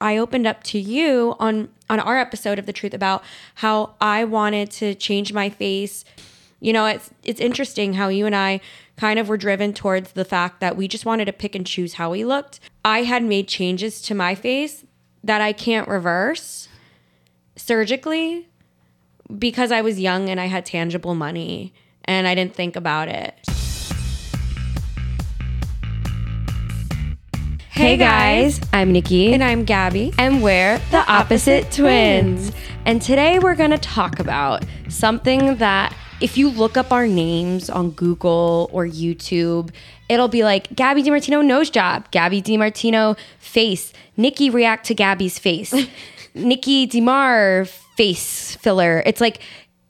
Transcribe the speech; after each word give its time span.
I 0.00 0.16
opened 0.18 0.46
up 0.46 0.62
to 0.64 0.78
you 0.78 1.36
on 1.38 1.68
on 1.88 2.00
our 2.00 2.18
episode 2.18 2.58
of 2.58 2.66
The 2.66 2.72
Truth 2.72 2.94
about 2.94 3.22
how 3.56 3.94
I 4.00 4.24
wanted 4.24 4.70
to 4.72 4.94
change 4.94 5.32
my 5.32 5.48
face. 5.48 6.04
You 6.60 6.72
know, 6.72 6.86
it's 6.86 7.10
it's 7.22 7.40
interesting 7.40 7.94
how 7.94 8.08
you 8.08 8.26
and 8.26 8.36
I 8.36 8.60
kind 8.96 9.18
of 9.18 9.28
were 9.28 9.36
driven 9.36 9.72
towards 9.72 10.12
the 10.12 10.24
fact 10.24 10.60
that 10.60 10.76
we 10.76 10.88
just 10.88 11.06
wanted 11.06 11.26
to 11.26 11.32
pick 11.32 11.54
and 11.54 11.66
choose 11.66 11.94
how 11.94 12.10
we 12.10 12.24
looked. 12.24 12.60
I 12.84 13.02
had 13.02 13.22
made 13.22 13.48
changes 13.48 14.00
to 14.02 14.14
my 14.14 14.34
face 14.34 14.84
that 15.22 15.40
I 15.40 15.52
can't 15.52 15.88
reverse 15.88 16.68
surgically 17.56 18.48
because 19.38 19.72
I 19.72 19.80
was 19.80 19.98
young 19.98 20.28
and 20.28 20.40
I 20.40 20.46
had 20.46 20.66
tangible 20.66 21.14
money 21.14 21.72
and 22.04 22.28
I 22.28 22.34
didn't 22.34 22.54
think 22.54 22.76
about 22.76 23.08
it. 23.08 23.34
Hey 27.76 27.98
guys, 27.98 28.58
I'm 28.72 28.90
Nikki. 28.90 29.34
And 29.34 29.44
I'm 29.44 29.64
Gabby. 29.64 30.10
And 30.16 30.42
we're 30.42 30.78
the, 30.78 30.84
the 30.92 31.12
opposite, 31.12 31.70
twins. 31.70 32.48
twins. 32.48 32.52
And 32.86 33.02
today 33.02 33.38
we're 33.38 33.54
going 33.54 33.70
to 33.70 33.76
talk 33.76 34.18
about 34.18 34.64
something 34.88 35.56
that 35.56 35.94
if 36.22 36.38
you 36.38 36.48
look 36.48 36.78
up 36.78 36.90
our 36.90 37.06
names 37.06 37.68
on 37.68 37.90
Google 37.90 38.70
or 38.72 38.86
YouTube, 38.86 39.72
it'll 40.08 40.26
be 40.26 40.42
like 40.42 40.74
Gabby 40.74 41.02
DeMartino 41.02 41.44
nose 41.44 41.68
job, 41.68 42.10
Gabby 42.12 42.40
DeMartino 42.40 43.14
face, 43.38 43.92
Nikki 44.16 44.48
react 44.48 44.86
to 44.86 44.94
Gabby's 44.94 45.38
face, 45.38 45.74
Nikki 46.34 46.86
Demar 46.86 47.66
face 47.66 48.56
filler. 48.56 49.02
It's 49.04 49.20
like 49.20 49.40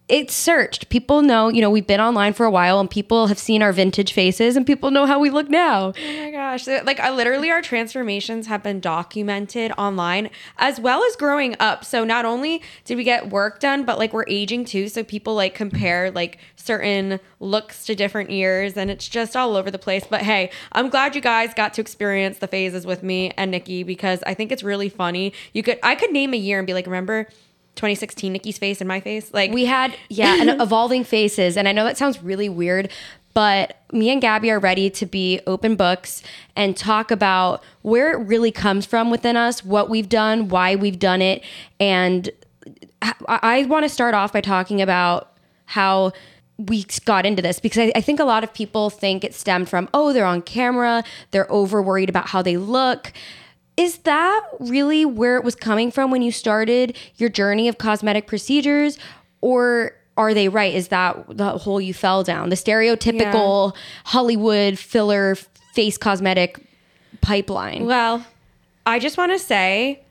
it's 0.09 0.35
searched. 0.35 0.89
People 0.89 1.21
know, 1.21 1.49
you 1.49 1.61
know, 1.61 1.69
we've 1.69 1.87
been 1.87 2.01
online 2.01 2.33
for 2.33 2.47
a 2.47 2.51
while 2.51 2.79
and 2.79 2.89
people 2.89 3.27
have 3.27 3.41
seen 3.41 3.61
our 3.61 3.73
vintage 3.73 4.13
faces 4.13 4.57
and 4.57 4.65
people 4.65 4.93
know 4.93 5.05
how 5.05 5.19
we 5.19 5.31
look 5.31 5.49
now. 5.49 5.93
Oh 5.99 6.17
my 6.23 6.31
gosh. 6.31 6.67
Like 6.69 7.01
I, 7.01 7.11
literally 7.11 7.51
our 7.51 7.61
transformations 7.61 8.47
have 8.47 8.63
been 8.63 8.79
documented 8.79 9.73
online 9.77 10.31
as 10.59 10.79
well 10.79 11.03
as 11.03 11.17
growing 11.17 11.57
up. 11.59 11.85
So 11.85 12.05
not 12.05 12.25
only 12.25 12.63
did 12.85 12.97
we 12.97 13.03
get 13.03 13.31
work 13.31 13.59
done, 13.59 13.85
but 13.85 13.99
like 13.99 14.13
we're 14.13 14.29
aging 14.29 14.65
too. 14.65 14.89
So 14.89 15.03
people 15.03 15.35
like 15.35 15.57
compare 15.57 16.13
like 16.13 16.39
certain 16.55 17.19
looks 17.41 17.85
to 17.87 17.97
different 17.97 18.31
years 18.31 18.77
and 18.77 18.93
it's 18.93 19.09
just 19.09 19.35
all 19.35 19.57
over 19.57 19.73
the 19.73 19.79
place. 19.79 20.05
But 20.09 20.23
hey, 20.23 20.51
I'm 20.71 20.89
glad 20.89 21.17
you 21.17 21.21
guys 21.21 21.53
got 21.53 21.75
to 21.75 21.81
experience 21.81 22.39
the 22.39 22.47
phases 22.47 22.87
with 22.87 23.03
me 23.03 23.33
and 23.37 23.51
Nikki 23.51 23.83
because 23.83 24.23
I 24.25 24.35
think 24.35 24.53
it's 24.53 24.63
really 24.63 24.89
funny. 24.89 25.33
You 25.53 25.65
could 25.65 25.81
I 25.83 25.97
could 25.97 26.13
name 26.13 26.33
a 26.33 26.37
year 26.37 26.59
and 26.59 26.67
be 26.67 26.75
like, 26.75 26.87
remember 26.87 27.27
2016 27.77 28.33
Nikki's 28.33 28.59
face 28.59 28.81
and 28.81 28.89
my 28.89 29.01
face. 29.01 29.33
Like 29.33 29.53
we 29.53 29.67
had, 29.67 29.97
yeah, 30.09 30.41
an 30.41 30.49
evolving 30.61 31.05
faces. 31.05 31.57
And 31.57 31.69
I 31.69 31.73
know 31.73 31.85
that 31.85 31.97
sounds 31.97 32.23
really 32.23 32.49
weird, 32.49 32.91
but 33.35 33.83
me 33.93 34.11
and 34.11 34.21
Gabby 34.21 34.51
are 34.51 34.59
ready 34.59 34.89
to 34.89 35.07
be 35.07 35.41
open 35.47 35.77
books 35.77 36.23
and 36.57 36.77
talk 36.77 37.11
about 37.11 37.63
where 37.83 38.13
it 38.13 38.27
really 38.27 38.51
comes 38.51 38.87
from 38.87 39.11
within 39.11 39.37
us, 39.37 39.63
what 39.63 39.91
we've 39.91 40.09
done, 40.09 40.49
why 40.49 40.75
we've 40.75 40.99
done 40.99 41.21
it. 41.21 41.45
And 41.79 42.31
I, 43.29 43.65
want 43.69 43.85
to 43.85 43.89
start 43.89 44.15
off 44.15 44.33
by 44.33 44.41
talking 44.41 44.81
about 44.81 45.33
how 45.67 46.13
we 46.57 46.87
got 47.05 47.27
into 47.27 47.43
this 47.43 47.61
because 47.61 47.91
I, 47.91 47.93
I, 47.95 48.01
think 48.01 48.21
a 48.21 48.25
lot 48.25 48.43
of 48.43 48.55
people 48.55 48.89
think 48.89 49.23
it 49.23 49.35
stemmed 49.35 49.69
from, 49.69 49.89
oh, 49.93 50.13
they're 50.13 50.25
on 50.25 50.41
camera, 50.41 51.05
they're 51.31 51.51
over 51.53 51.83
worried 51.83 52.09
about 52.09 52.29
how 52.29 52.41
they 52.41 52.57
look. 52.57 53.13
Is 53.77 53.99
that 53.99 54.43
really 54.59 55.05
where 55.05 55.37
it 55.37 55.45
was 55.45 55.55
coming 55.55 55.91
from 55.91 56.11
when 56.11 56.23
you 56.23 56.33
started 56.33 56.97
your 57.17 57.29
journey 57.29 57.69
of 57.69 57.79
cosmetic 57.79 58.27
procedures? 58.27 58.99
Or 59.41 59.93
are 60.17 60.33
they 60.33 60.49
right? 60.49 60.75
Is 60.75 60.89
that 60.89 61.25
the 61.29 61.59
hole 61.59 61.81
you 61.81 61.93
fell 61.93 62.23
down? 62.23 62.49
The 62.49 62.57
stereotypical 62.57 63.75
yeah. 63.75 63.81
Hollywood 64.05 64.79
filler 64.79 65.35
face 65.75 65.99
cosmetic 65.99 66.59
pipeline? 67.21 67.85
Well, 67.85 68.25
I 68.87 68.99
just 68.99 69.19
want 69.19 69.33
to 69.33 69.39
say 69.39 70.03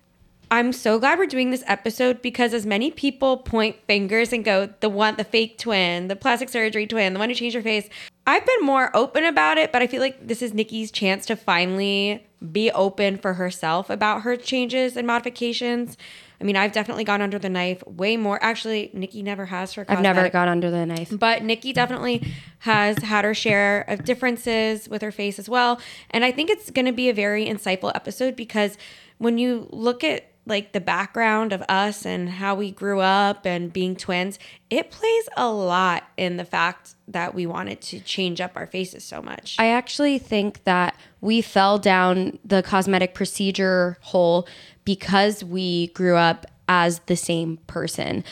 I'm 0.51 0.71
so 0.73 0.99
glad 0.99 1.17
we're 1.17 1.25
doing 1.25 1.49
this 1.49 1.63
episode 1.65 2.21
because 2.21 2.53
as 2.53 2.65
many 2.65 2.91
people 2.91 3.37
point 3.37 3.77
fingers 3.87 4.31
and 4.31 4.45
go, 4.45 4.69
the 4.79 4.89
one, 4.89 5.15
the 5.15 5.23
fake 5.23 5.57
twin, 5.57 6.07
the 6.07 6.15
plastic 6.15 6.49
surgery 6.49 6.85
twin, 6.85 7.13
the 7.13 7.19
one 7.19 7.29
who 7.29 7.35
changed 7.35 7.55
her 7.55 7.61
face. 7.61 7.89
I've 8.27 8.45
been 8.45 8.61
more 8.61 8.95
open 8.95 9.25
about 9.25 9.57
it, 9.57 9.71
but 9.71 9.81
I 9.81 9.87
feel 9.87 10.01
like 10.01 10.27
this 10.27 10.41
is 10.41 10.53
Nikki's 10.53 10.91
chance 10.91 11.25
to 11.27 11.35
finally 11.35 12.24
be 12.51 12.71
open 12.71 13.17
for 13.17 13.33
herself 13.33 13.89
about 13.89 14.21
her 14.21 14.35
changes 14.35 14.97
and 14.97 15.07
modifications. 15.07 15.97
I 16.39 16.43
mean, 16.43 16.57
I've 16.57 16.73
definitely 16.73 17.05
gone 17.05 17.21
under 17.21 17.39
the 17.39 17.49
knife 17.49 17.81
way 17.87 18.17
more. 18.17 18.37
Actually, 18.43 18.91
Nikki 18.93 19.23
never 19.23 19.45
has 19.45 19.73
her. 19.73 19.85
Cosmetic, 19.85 20.05
I've 20.09 20.15
never 20.15 20.29
gone 20.29 20.47
under 20.47 20.69
the 20.69 20.85
knife, 20.85 21.13
but 21.17 21.43
Nikki 21.43 21.71
definitely 21.71 22.27
has 22.59 22.97
had 22.99 23.23
her 23.25 23.33
share 23.33 23.81
of 23.87 24.03
differences 24.03 24.89
with 24.89 25.01
her 25.01 25.11
face 25.11 25.39
as 25.39 25.47
well. 25.47 25.79
And 26.11 26.25
I 26.25 26.31
think 26.31 26.49
it's 26.49 26.69
going 26.69 26.85
to 26.85 26.91
be 26.91 27.09
a 27.09 27.13
very 27.13 27.45
insightful 27.45 27.91
episode 27.95 28.35
because 28.35 28.77
when 29.17 29.37
you 29.37 29.67
look 29.71 30.03
at 30.03 30.34
like 30.45 30.73
the 30.73 30.79
background 30.79 31.51
of 31.53 31.63
us 31.67 32.05
and 32.05 32.29
how 32.29 32.55
we 32.55 32.71
grew 32.71 32.99
up 32.99 33.45
and 33.45 33.73
being 33.73 33.95
twins, 33.95 34.37
it 34.69 34.91
plays 34.91 35.29
a 35.35 35.49
lot 35.49 36.03
in 36.17 36.37
the 36.37 36.45
fact 36.45 36.95
that 37.07 37.33
we 37.33 37.45
wanted 37.45 37.81
to 37.81 37.99
change 37.99 38.39
up 38.39 38.51
our 38.55 38.67
faces 38.67 39.03
so 39.03 39.21
much. 39.21 39.55
I 39.57 39.67
actually 39.67 40.19
think 40.19 40.63
that 40.65 40.95
we 41.21 41.41
fell 41.41 41.79
down 41.79 42.39
the 42.45 42.61
cosmetic 42.61 43.13
procedure 43.13 43.97
hole 44.01 44.47
because 44.83 45.43
we 45.43 45.87
grew 45.87 46.15
up 46.15 46.45
as 46.67 46.99
the 47.07 47.15
same 47.15 47.57
person 47.67 48.23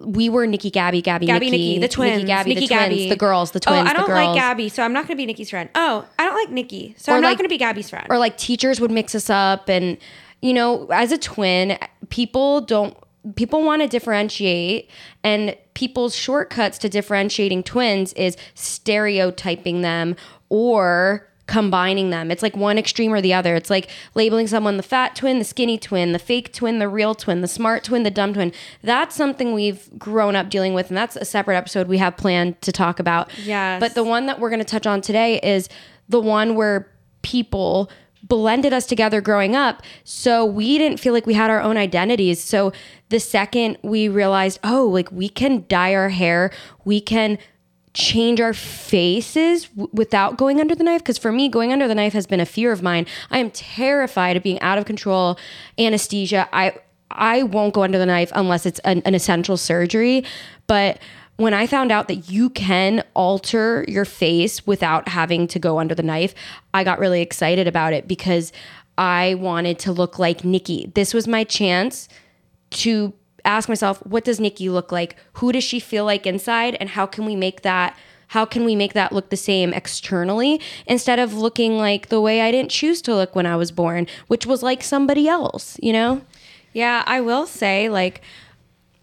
we 0.00 0.28
were 0.28 0.46
Nikki, 0.46 0.70
Gabby, 0.70 1.02
Gabby, 1.02 1.26
Gabby, 1.26 1.50
Nikki, 1.50 1.68
Nikki 1.68 1.78
the 1.80 1.88
twins, 1.88 2.16
Nikki, 2.16 2.26
Gabby, 2.26 2.54
Nikki, 2.54 2.60
the 2.60 2.74
twins, 2.74 2.90
Gabby. 2.90 3.08
the 3.08 3.16
girls, 3.16 3.50
the 3.50 3.60
twins. 3.60 3.86
Oh, 3.86 3.90
I 3.90 3.92
don't 3.92 4.08
like 4.08 4.34
Gabby, 4.34 4.68
so 4.68 4.82
I'm 4.82 4.92
not 4.92 5.02
going 5.02 5.16
to 5.16 5.16
be 5.16 5.26
Nikki's 5.26 5.50
friend. 5.50 5.68
Oh, 5.74 6.06
I 6.18 6.24
don't 6.24 6.34
like 6.34 6.50
Nikki, 6.50 6.94
so 6.96 7.12
or 7.12 7.16
I'm 7.16 7.22
like, 7.22 7.32
not 7.32 7.38
going 7.38 7.48
to 7.48 7.52
be 7.52 7.58
Gabby's 7.58 7.90
friend. 7.90 8.06
Or 8.08 8.18
like 8.18 8.38
teachers 8.38 8.80
would 8.80 8.90
mix 8.90 9.14
us 9.14 9.28
up, 9.28 9.68
and 9.68 9.98
you 10.42 10.52
know, 10.52 10.86
as 10.86 11.12
a 11.12 11.18
twin, 11.18 11.78
people 12.08 12.60
don't 12.60 12.96
people 13.36 13.62
want 13.62 13.82
to 13.82 13.88
differentiate 13.88 14.88
and 15.22 15.54
people's 15.74 16.14
shortcuts 16.14 16.78
to 16.78 16.88
differentiating 16.88 17.62
twins 17.62 18.14
is 18.14 18.36
stereotyping 18.54 19.82
them 19.82 20.16
or 20.48 21.28
combining 21.50 22.10
them. 22.10 22.30
It's 22.30 22.42
like 22.42 22.56
one 22.56 22.78
extreme 22.78 23.12
or 23.12 23.20
the 23.20 23.34
other. 23.34 23.56
It's 23.56 23.70
like 23.70 23.90
labeling 24.14 24.46
someone 24.46 24.76
the 24.76 24.84
fat 24.84 25.16
twin, 25.16 25.38
the 25.38 25.44
skinny 25.44 25.78
twin, 25.78 26.12
the 26.12 26.18
fake 26.18 26.52
twin, 26.52 26.78
the 26.78 26.88
real 26.88 27.14
twin, 27.14 27.40
the 27.40 27.48
smart 27.48 27.82
twin, 27.82 28.04
the 28.04 28.10
dumb 28.10 28.32
twin. 28.32 28.52
That's 28.82 29.16
something 29.16 29.52
we've 29.52 29.90
grown 29.98 30.36
up 30.36 30.48
dealing 30.48 30.74
with, 30.74 30.88
and 30.88 30.96
that's 30.96 31.16
a 31.16 31.24
separate 31.24 31.56
episode 31.56 31.88
we 31.88 31.98
have 31.98 32.16
planned 32.16 32.62
to 32.62 32.70
talk 32.70 33.00
about. 33.00 33.36
Yeah. 33.38 33.80
But 33.80 33.94
the 33.94 34.04
one 34.04 34.26
that 34.26 34.38
we're 34.38 34.48
going 34.48 34.60
to 34.60 34.64
touch 34.64 34.86
on 34.86 35.00
today 35.00 35.40
is 35.42 35.68
the 36.08 36.20
one 36.20 36.54
where 36.54 36.88
people 37.22 37.90
blended 38.22 38.72
us 38.72 38.86
together 38.86 39.20
growing 39.20 39.56
up. 39.56 39.82
So 40.04 40.44
we 40.44 40.78
didn't 40.78 41.00
feel 41.00 41.12
like 41.12 41.26
we 41.26 41.34
had 41.34 41.50
our 41.50 41.60
own 41.60 41.76
identities. 41.76 42.42
So 42.42 42.72
the 43.08 43.20
second 43.20 43.78
we 43.82 44.08
realized, 44.08 44.58
oh, 44.62 44.86
like 44.86 45.10
we 45.10 45.28
can 45.28 45.64
dye 45.68 45.94
our 45.94 46.10
hair, 46.10 46.50
we 46.84 47.00
can 47.00 47.38
change 47.92 48.40
our 48.40 48.54
faces 48.54 49.64
w- 49.68 49.88
without 49.92 50.36
going 50.36 50.60
under 50.60 50.74
the 50.74 50.84
knife 50.84 51.00
because 51.02 51.18
for 51.18 51.32
me 51.32 51.48
going 51.48 51.72
under 51.72 51.88
the 51.88 51.94
knife 51.94 52.12
has 52.12 52.26
been 52.26 52.38
a 52.38 52.46
fear 52.46 52.70
of 52.70 52.82
mine 52.84 53.04
i 53.30 53.38
am 53.38 53.50
terrified 53.50 54.36
of 54.36 54.44
being 54.44 54.60
out 54.60 54.78
of 54.78 54.84
control 54.84 55.36
anesthesia 55.76 56.48
i 56.52 56.72
i 57.10 57.42
won't 57.42 57.74
go 57.74 57.82
under 57.82 57.98
the 57.98 58.06
knife 58.06 58.30
unless 58.36 58.64
it's 58.64 58.78
an, 58.80 59.02
an 59.04 59.12
essential 59.12 59.56
surgery 59.56 60.24
but 60.68 61.00
when 61.40 61.54
I 61.54 61.66
found 61.66 61.90
out 61.90 62.06
that 62.08 62.28
you 62.30 62.50
can 62.50 63.02
alter 63.14 63.86
your 63.88 64.04
face 64.04 64.66
without 64.66 65.08
having 65.08 65.48
to 65.48 65.58
go 65.58 65.78
under 65.78 65.94
the 65.94 66.02
knife, 66.02 66.34
I 66.74 66.84
got 66.84 66.98
really 66.98 67.22
excited 67.22 67.66
about 67.66 67.94
it 67.94 68.06
because 68.06 68.52
I 68.98 69.34
wanted 69.36 69.78
to 69.80 69.92
look 69.92 70.18
like 70.18 70.44
Nikki. 70.44 70.92
This 70.94 71.14
was 71.14 71.26
my 71.26 71.44
chance 71.44 72.10
to 72.72 73.14
ask 73.46 73.70
myself, 73.70 74.04
what 74.04 74.22
does 74.22 74.38
Nikki 74.38 74.68
look 74.68 74.92
like? 74.92 75.16
Who 75.34 75.50
does 75.50 75.64
she 75.64 75.80
feel 75.80 76.04
like 76.04 76.26
inside? 76.26 76.76
And 76.78 76.90
how 76.90 77.06
can 77.06 77.24
we 77.24 77.34
make 77.34 77.62
that? 77.62 77.96
How 78.28 78.44
can 78.44 78.66
we 78.66 78.76
make 78.76 78.92
that 78.92 79.10
look 79.10 79.30
the 79.30 79.36
same 79.38 79.72
externally 79.72 80.60
instead 80.84 81.18
of 81.18 81.32
looking 81.32 81.78
like 81.78 82.10
the 82.10 82.20
way 82.20 82.42
I 82.42 82.50
didn't 82.50 82.70
choose 82.70 83.00
to 83.02 83.14
look 83.14 83.34
when 83.34 83.46
I 83.46 83.56
was 83.56 83.72
born, 83.72 84.06
which 84.26 84.44
was 84.44 84.62
like 84.62 84.82
somebody 84.82 85.26
else, 85.26 85.78
you 85.82 85.94
know? 85.94 86.20
Yeah, 86.74 87.02
I 87.06 87.22
will 87.22 87.46
say, 87.46 87.88
like, 87.88 88.20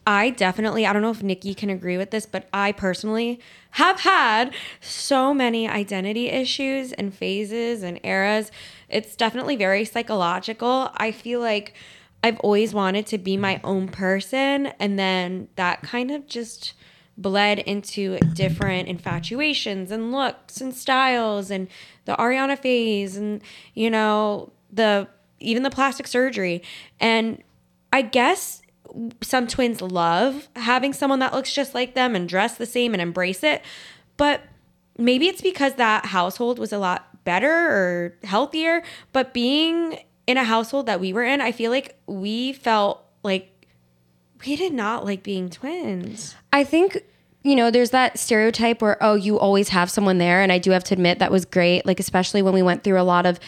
I 0.08 0.30
definitely, 0.30 0.86
I 0.86 0.94
don't 0.94 1.02
know 1.02 1.12
if 1.12 1.22
Nikki 1.22 1.54
can 1.54 1.70
agree 1.70 1.98
with 1.98 2.12
this, 2.12 2.26
but 2.26 2.48
I 2.54 2.72
personally 2.72 3.42
have 3.72 4.00
had 4.00 4.54
so 4.80 5.34
many 5.34 5.68
identity 5.68 6.30
issues 6.30 6.94
and 6.94 7.14
phases 7.14 7.84
and 7.84 8.00
eras. 8.06 8.50
It's 8.88 9.18
definitely 9.18 9.58
very 9.58 9.84
psychological. 9.84 10.92
I 10.96 11.12
feel 11.12 11.42
like 11.42 11.74
I've 12.24 12.40
always 12.40 12.74
wanted 12.74 13.06
to 13.08 13.18
be 13.18 13.36
my 13.36 13.60
own 13.66 13.90
person, 13.90 14.68
and 14.80 14.98
then 14.98 15.50
that 15.58 15.82
kind 15.82 16.10
of 16.10 16.26
just 16.26 16.74
bled 17.18 17.60
into 17.60 18.18
different 18.34 18.88
infatuations 18.88 19.92
and 19.92 20.14
looks 20.14 20.62
and 20.62 20.74
styles 20.74 21.52
and 21.52 21.68
the 22.06 22.14
Ariana 22.14 22.58
phase 22.58 23.18
and 23.18 23.42
you 23.74 23.90
know 23.90 24.54
the 24.72 25.08
even 25.40 25.64
the 25.64 25.72
plastic 25.72 26.06
surgery 26.06 26.62
and 27.00 27.44
I 27.92 28.04
guess 28.04 28.62
some 29.22 29.48
twins 29.48 29.82
love 29.82 30.48
having 30.56 30.94
someone 30.94 31.20
that 31.20 31.34
looks 31.34 31.54
just 31.54 31.74
like 31.74 31.96
them 31.96 32.16
and 32.16 32.28
dress 32.28 32.58
the 32.58 32.66
same 32.66 32.94
and 32.94 33.02
embrace 33.02 33.44
it. 33.44 33.64
But 34.18 34.42
maybe 34.98 35.28
it's 35.28 35.42
because 35.42 35.76
that 35.76 36.08
household 36.08 36.60
was 36.60 36.74
a 36.74 36.78
lot 36.78 37.24
better 37.24 37.52
or 37.52 38.16
healthier. 38.24 38.84
But 39.14 39.34
being 39.34 40.00
in 40.26 40.38
a 40.38 40.44
household 40.44 40.86
that 40.88 41.00
we 41.00 41.14
were 41.14 41.24
in, 41.24 41.42
I 41.42 41.52
feel 41.52 41.72
like 41.72 41.98
we 42.08 42.54
felt 42.54 43.04
like 43.24 43.68
we 44.46 44.56
did 44.56 44.74
not 44.74 45.06
like 45.06 45.24
being 45.24 45.50
twins. 45.50 46.36
I 46.52 46.64
think 46.64 47.04
you 47.44 47.56
know, 47.56 47.72
there's 47.72 47.92
that 47.92 48.20
stereotype 48.20 48.82
where 48.82 49.02
oh, 49.02 49.16
you 49.16 49.40
always 49.40 49.70
have 49.70 49.90
someone 49.90 50.18
there, 50.18 50.42
and 50.42 50.52
I 50.52 50.58
do 50.58 50.72
have 50.72 50.84
to 50.86 50.94
admit 50.94 51.20
that 51.20 51.32
was 51.32 51.46
great. 51.46 51.86
Like 51.86 52.00
especially 52.00 52.42
when 52.42 52.54
we 52.54 52.62
went 52.62 52.84
through 52.84 53.00
a 53.00 53.04
lot 53.04 53.26
of 53.26 53.40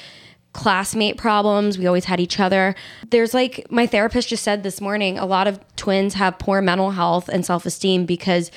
classmate 0.54 1.18
problems, 1.18 1.78
we 1.78 1.86
always 1.88 2.06
had 2.06 2.20
each 2.20 2.40
other. 2.40 2.76
There's 3.10 3.34
like 3.34 3.66
my 3.70 3.86
therapist 3.86 4.30
just 4.30 4.44
said 4.44 4.64
this 4.64 4.82
morning, 4.82 5.18
a 5.20 5.26
lot 5.26 5.48
of 5.48 5.60
twins 5.76 6.16
have 6.16 6.40
poor 6.40 6.62
mental 6.62 6.92
health 6.92 7.30
and 7.30 7.46
self-esteem 7.46 8.06
because 8.06 8.50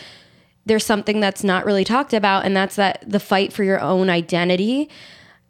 there's 0.65 0.87
something 0.87 1.21
that's 1.21 1.43
not 1.45 1.65
really 1.67 1.85
talked 1.85 2.15
about 2.15 2.45
and 2.45 2.57
that's 2.57 2.77
that 2.77 3.05
the 3.07 3.21
fight 3.21 3.53
for 3.53 3.65
your 3.65 3.81
own 3.81 4.09
identity 4.09 4.89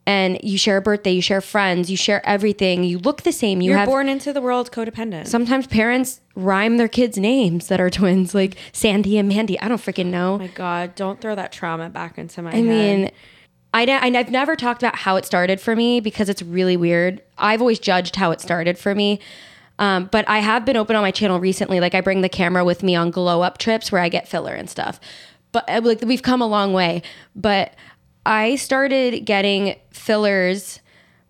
and 0.05 0.41
you 0.43 0.59
share 0.59 0.79
a 0.79 0.83
birthday, 0.83 1.13
you 1.13 1.23
share 1.23 1.41
friends, 1.41 1.89
you 1.89 1.97
share 1.97 2.27
everything. 2.27 2.83
You 2.83 2.99
look 2.99 3.23
the 3.23 3.31
same. 3.31 3.61
You 3.61 3.71
You're 3.71 3.79
have 3.79 3.87
born 3.89 4.09
into 4.09 4.33
the 4.33 4.41
world 4.41 4.73
codependent. 4.73 5.29
sometimes 5.29 5.69
parents 5.69 6.21
rhyme 6.35 6.77
their 6.77 6.89
kids' 6.89 7.19
names 7.19 7.69
that 7.69 7.81
are 7.81 7.89
twins, 7.89 8.35
like 8.35 8.57
Sandy 8.73 9.17
and 9.17 9.29
Mandy. 9.29 9.61
I 9.61 9.69
don't 9.69 9.81
freaking 9.81 10.07
know. 10.07 10.35
oh 10.35 10.39
my 10.39 10.49
god, 10.49 10.97
don't 10.97 11.21
throw 11.21 11.37
that 11.37 11.53
trauma 11.53 11.89
back 11.89 12.19
into 12.19 12.43
my 12.43 12.51
I 12.51 12.57
head. 12.57 12.65
mean, 12.65 12.99
I, 12.99 13.03
ne- 13.05 13.13
I- 13.75 14.19
I've 14.19 14.31
never 14.31 14.57
talked 14.57 14.83
about 14.83 14.97
how 14.97 15.17
it 15.17 15.25
started 15.25 15.61
for 15.61 15.75
me 15.75 16.01
because 16.01 16.29
it's 16.29 16.43
really 16.43 16.77
weird. 16.77 17.23
I've 17.39 17.61
always 17.61 17.79
judged 17.79 18.17
how 18.17 18.31
it 18.31 18.41
started 18.41 18.79
for 18.79 18.95
me. 18.95 19.19
Um, 19.79 20.09
but 20.13 20.29
I 20.29 20.39
have 20.39 20.65
been 20.65 20.77
open 20.77 20.95
on 20.97 21.03
my 21.03 21.11
channel 21.11 21.41
recently. 21.41 21.81
Like 21.81 21.95
I 21.95 22.01
bring 22.01 22.21
the 22.21 22.29
camera 22.29 22.65
with 22.65 22.83
me 22.83 22.95
on 22.95 23.11
glow 23.11 23.43
up 23.43 23.59
trips 23.59 23.91
where 23.91 24.01
I 24.01 24.09
get 24.09 24.29
filler 24.29 24.55
and 24.55 24.69
stuff. 24.69 25.01
But 25.51 25.69
uh, 25.69 25.81
like 25.83 26.03
we've 26.03 26.23
come 26.23 26.43
a 26.43 26.47
long 26.47 26.73
way. 26.73 27.03
But 27.35 27.75
I 28.25 28.57
started 28.57 29.25
getting 29.25 29.77
fillers 29.91 30.81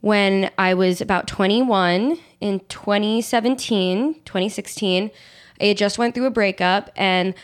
when 0.00 0.50
I 0.58 0.74
was 0.74 1.00
about 1.00 1.28
21 1.28 2.18
in 2.40 2.60
2017, 2.68 4.14
2016. 4.24 5.10
I 5.60 5.74
just 5.74 5.96
went 5.96 6.14
through 6.14 6.26
a 6.26 6.30
breakup 6.30 6.90
and 6.96 7.34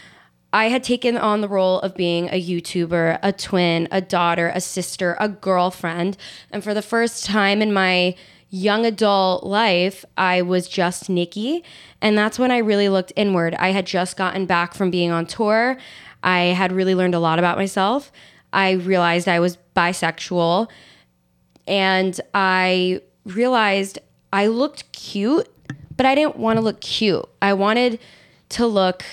I 0.53 0.67
had 0.67 0.83
taken 0.83 1.19
on 1.19 1.41
the 1.41 1.49
role 1.49 1.81
of 1.81 1.95
being 1.95 2.29
a 2.29 2.43
YouTuber, 2.43 3.19
a 3.23 3.33
twin, 3.33 3.87
a 3.91 4.00
daughter, 4.00 4.50
a 4.55 4.61
sister, 4.61 5.17
a 5.21 5.29
girlfriend. 5.29 6.17
And 6.50 6.65
for 6.65 6.73
the 6.73 6.83
first 6.83 7.27
time 7.27 7.61
in 7.61 7.73
my 7.73 8.15
young 8.49 8.87
adult 8.87 9.45
life, 9.45 10.06
I 10.17 10.41
was 10.41 10.69
just 10.69 11.11
Nikki. 11.11 11.62
And 12.00 12.17
that's 12.17 12.39
when 12.39 12.50
I 12.50 12.59
really 12.59 12.89
looked 12.89 13.12
inward. 13.15 13.55
I 13.56 13.73
had 13.73 13.87
just 13.87 14.17
gotten 14.17 14.47
back 14.47 14.73
from 14.73 14.91
being 14.91 15.11
on 15.11 15.27
tour. 15.27 15.77
I 16.23 16.41
had 16.41 16.73
really 16.73 16.95
learned 16.95 17.15
a 17.15 17.21
lot 17.21 17.39
about 17.39 17.59
myself. 17.59 18.11
I 18.53 18.73
realized 18.73 19.29
I 19.29 19.41
was 19.41 19.59
bisexual 19.77 20.69
and 21.67 22.19
I 22.33 23.03
realized 23.27 23.99
I 24.33 24.47
looked 24.47 24.91
cute, 24.93 25.47
but 25.97 26.06
I 26.06 26.15
didn't 26.15 26.37
want 26.37 26.56
to 26.56 26.62
look 26.62 26.81
cute. 26.81 27.29
I 27.43 27.53
wanted 27.53 27.99
to 28.50 28.67
look 28.67 29.05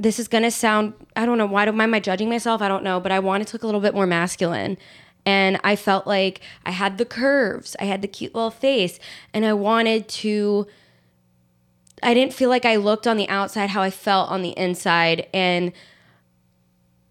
this 0.00 0.18
is 0.18 0.28
going 0.28 0.42
to 0.42 0.50
sound 0.50 0.94
I 1.14 1.26
don't 1.26 1.38
know 1.38 1.46
why 1.46 1.66
do 1.66 1.72
why 1.72 1.84
am 1.84 1.94
I 1.94 2.00
judging 2.00 2.28
myself? 2.28 2.62
I 2.62 2.68
don't 2.68 2.82
know, 2.82 2.98
but 2.98 3.12
I 3.12 3.20
wanted 3.20 3.46
to 3.48 3.56
look 3.56 3.62
a 3.62 3.66
little 3.66 3.82
bit 3.82 3.94
more 3.94 4.06
masculine. 4.06 4.78
And 5.26 5.60
I 5.62 5.76
felt 5.76 6.06
like 6.06 6.40
I 6.64 6.70
had 6.70 6.96
the 6.96 7.04
curves, 7.04 7.76
I 7.78 7.84
had 7.84 8.00
the 8.00 8.08
cute 8.08 8.34
little 8.34 8.50
face, 8.50 8.98
and 9.34 9.44
I 9.44 9.52
wanted 9.52 10.08
to 10.08 10.66
I 12.02 12.14
didn't 12.14 12.32
feel 12.32 12.48
like 12.48 12.64
I 12.64 12.76
looked 12.76 13.06
on 13.06 13.18
the 13.18 13.28
outside 13.28 13.70
how 13.70 13.82
I 13.82 13.90
felt 13.90 14.30
on 14.30 14.40
the 14.40 14.58
inside 14.58 15.26
and 15.34 15.72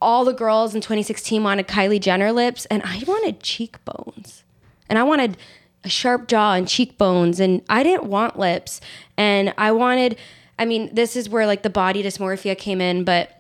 all 0.02 0.26
the 0.26 0.34
girls 0.34 0.74
in 0.74 0.82
2016 0.82 1.44
wanted 1.44 1.68
Kylie 1.68 2.00
Jenner 2.00 2.32
lips 2.32 2.66
and 2.66 2.82
I 2.84 3.04
wanted 3.06 3.44
cheekbones. 3.44 4.44
And 4.90 4.98
I 4.98 5.04
wanted 5.04 5.38
a 5.84 5.90
sharp 5.90 6.28
jaw 6.28 6.54
and 6.54 6.68
cheekbones 6.68 7.40
and 7.40 7.62
I 7.70 7.84
didn't 7.84 8.06
want 8.06 8.40
lips 8.40 8.82
and 9.16 9.54
I 9.60 9.72
wanted 9.72 10.18
I 10.60 10.66
mean 10.66 10.94
this 10.94 11.16
is 11.16 11.30
where 11.30 11.48
like 11.48 11.64
the 11.64 11.70
body 11.70 12.04
dysmorphia 12.04 12.56
came 12.56 12.82
in 12.82 13.04
but 13.04 13.32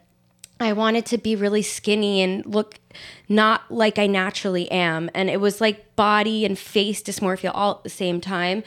I 0.59 0.73
wanted 0.73 1.05
to 1.07 1.17
be 1.17 1.35
really 1.35 1.61
skinny 1.61 2.21
and 2.21 2.45
look 2.45 2.79
not 3.27 3.69
like 3.71 3.99
I 3.99 4.07
naturally 4.07 4.69
am 4.71 5.11
and 5.13 5.29
it 5.29 5.39
was 5.39 5.61
like 5.61 5.95
body 5.95 6.45
and 6.45 6.57
face 6.57 7.03
dysmorphia 7.03 7.51
all 7.53 7.75
at 7.75 7.83
the 7.83 7.89
same 7.89 8.19
time 8.19 8.63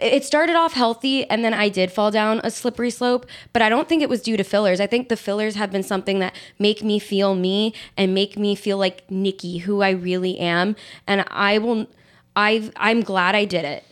it 0.00 0.24
started 0.24 0.54
off 0.54 0.74
healthy 0.74 1.28
and 1.28 1.44
then 1.44 1.52
I 1.52 1.68
did 1.68 1.90
fall 1.90 2.10
down 2.10 2.40
a 2.44 2.50
slippery 2.50 2.90
slope, 2.90 3.26
but 3.52 3.60
I 3.60 3.68
don't 3.68 3.88
think 3.88 4.02
it 4.02 4.08
was 4.08 4.22
due 4.22 4.36
to 4.36 4.44
fillers. 4.44 4.80
I 4.80 4.86
think 4.86 5.08
the 5.08 5.16
fillers 5.16 5.56
have 5.56 5.72
been 5.72 5.82
something 5.82 6.20
that 6.20 6.34
make 6.58 6.82
me 6.82 6.98
feel 6.98 7.34
me 7.34 7.74
and 7.96 8.14
make 8.14 8.38
me 8.38 8.54
feel 8.54 8.78
like 8.78 9.10
Nikki, 9.10 9.58
who 9.58 9.82
I 9.82 9.90
really 9.90 10.38
am. 10.38 10.76
And 11.06 11.24
I 11.28 11.58
will 11.58 11.88
I 12.36 12.70
I'm 12.76 13.00
glad 13.00 13.34
I 13.34 13.44
did 13.44 13.64
it. 13.64 13.84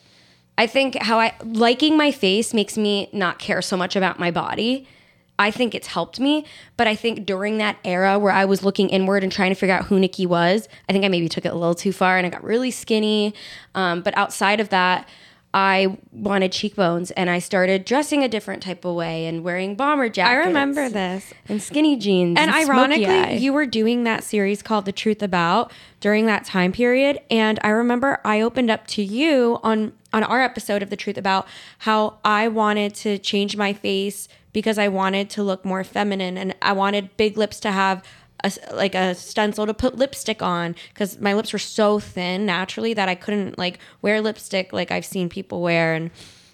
I 0.58 0.66
think 0.66 0.96
how 1.00 1.20
I 1.20 1.34
liking 1.42 1.96
my 1.96 2.10
face 2.10 2.52
makes 2.52 2.76
me 2.76 3.08
not 3.12 3.38
care 3.38 3.62
so 3.62 3.76
much 3.76 3.96
about 3.96 4.18
my 4.18 4.30
body. 4.32 4.86
I 5.38 5.52
think 5.52 5.72
it's 5.72 5.86
helped 5.86 6.18
me, 6.18 6.44
but 6.76 6.88
I 6.88 6.96
think 6.96 7.24
during 7.24 7.58
that 7.58 7.78
era 7.84 8.18
where 8.18 8.32
I 8.32 8.44
was 8.44 8.64
looking 8.64 8.88
inward 8.88 9.22
and 9.22 9.30
trying 9.30 9.50
to 9.50 9.54
figure 9.54 9.74
out 9.76 9.84
who 9.84 10.00
Nikki 10.00 10.26
was, 10.26 10.68
I 10.88 10.92
think 10.92 11.04
I 11.04 11.08
maybe 11.08 11.28
took 11.28 11.46
it 11.46 11.52
a 11.52 11.54
little 11.54 11.76
too 11.76 11.92
far 11.92 12.18
and 12.18 12.26
I 12.26 12.30
got 12.30 12.42
really 12.42 12.72
skinny. 12.72 13.34
Um, 13.76 14.02
but 14.02 14.18
outside 14.18 14.58
of 14.58 14.70
that, 14.70 15.08
I 15.54 15.96
wanted 16.12 16.52
cheekbones 16.52 17.10
and 17.12 17.30
I 17.30 17.38
started 17.38 17.84
dressing 17.84 18.22
a 18.22 18.28
different 18.28 18.62
type 18.62 18.84
of 18.84 18.94
way 18.96 19.26
and 19.26 19.42
wearing 19.44 19.76
bomber 19.76 20.08
jackets. 20.08 20.44
I 20.44 20.48
remember 20.48 20.88
this. 20.88 21.32
And 21.48 21.62
skinny 21.62 21.96
jeans. 21.96 22.36
And 22.38 22.50
smoky 22.50 22.70
ironically, 22.70 23.36
you 23.38 23.52
were 23.52 23.64
doing 23.64 24.04
that 24.04 24.24
series 24.24 24.62
called 24.62 24.84
The 24.84 24.92
Truth 24.92 25.22
About 25.22 25.72
during 26.00 26.26
that 26.26 26.44
time 26.44 26.72
period. 26.72 27.20
And 27.30 27.58
I 27.62 27.68
remember 27.68 28.20
I 28.24 28.40
opened 28.40 28.70
up 28.70 28.86
to 28.88 29.02
you 29.02 29.58
on 29.62 29.92
on 30.12 30.22
our 30.22 30.42
episode 30.42 30.82
of 30.82 30.90
The 30.90 30.96
Truth 30.96 31.18
About 31.18 31.46
how 31.78 32.18
I 32.24 32.48
wanted 32.48 32.94
to 32.96 33.18
change 33.18 33.56
my 33.56 33.72
face 33.72 34.28
because 34.52 34.78
I 34.78 34.88
wanted 34.88 35.30
to 35.30 35.42
look 35.42 35.64
more 35.64 35.84
feminine. 35.84 36.38
And 36.38 36.54
I 36.62 36.72
wanted 36.72 37.16
big 37.16 37.36
lips 37.36 37.60
to 37.60 37.70
have 37.70 38.02
a, 38.44 38.52
like 38.72 38.94
a 38.94 39.14
stencil 39.14 39.66
to 39.66 39.74
put 39.74 39.96
lipstick 39.96 40.42
on 40.42 40.74
because 40.92 41.20
my 41.20 41.34
lips 41.34 41.52
were 41.52 41.58
so 41.58 41.98
thin 41.98 42.46
naturally 42.46 42.94
that 42.94 43.08
I 43.08 43.14
couldn't 43.14 43.58
like 43.58 43.78
wear 44.02 44.20
lipstick 44.20 44.72
like 44.72 44.90
I've 44.90 45.04
seen 45.04 45.28
people 45.28 45.60
wear. 45.60 45.94
And 45.94 46.10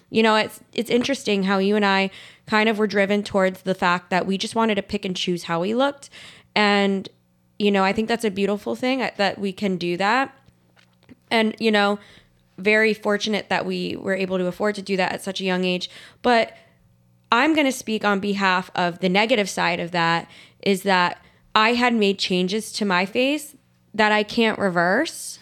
you 0.09 0.23
know 0.23 0.35
it's 0.35 0.59
it's 0.73 0.89
interesting 0.89 1.43
how 1.43 1.57
you 1.57 1.75
and 1.75 1.85
I 1.85 2.09
kind 2.45 2.69
of 2.69 2.77
were 2.77 2.87
driven 2.87 3.23
towards 3.23 3.61
the 3.61 3.75
fact 3.75 4.09
that 4.09 4.25
we 4.25 4.37
just 4.37 4.55
wanted 4.55 4.75
to 4.75 4.83
pick 4.83 5.05
and 5.05 5.15
choose 5.15 5.43
how 5.43 5.61
we 5.61 5.73
looked. 5.73 6.09
And 6.55 7.07
you 7.59 7.71
know 7.71 7.83
I 7.83 7.93
think 7.93 8.07
that's 8.07 8.25
a 8.25 8.31
beautiful 8.31 8.75
thing 8.75 9.01
uh, 9.01 9.11
that 9.17 9.39
we 9.39 9.51
can 9.53 9.77
do 9.77 9.97
that. 9.97 10.35
And 11.29 11.55
you 11.59 11.71
know 11.71 11.99
very 12.57 12.93
fortunate 12.93 13.49
that 13.49 13.65
we 13.65 13.95
were 13.97 14.15
able 14.15 14.37
to 14.37 14.47
afford 14.47 14.75
to 14.75 14.81
do 14.81 14.95
that 14.97 15.11
at 15.11 15.21
such 15.23 15.41
a 15.41 15.43
young 15.43 15.63
age 15.63 15.89
but 16.21 16.55
I'm 17.31 17.53
going 17.53 17.65
to 17.65 17.71
speak 17.71 18.05
on 18.05 18.19
behalf 18.19 18.71
of 18.75 18.99
the 18.99 19.09
negative 19.09 19.49
side 19.49 19.79
of 19.79 19.91
that 19.91 20.29
is 20.61 20.83
that 20.83 21.21
I 21.53 21.73
had 21.73 21.93
made 21.93 22.19
changes 22.19 22.71
to 22.73 22.85
my 22.85 23.05
face 23.05 23.55
that 23.93 24.11
I 24.11 24.23
can't 24.23 24.59
reverse 24.59 25.39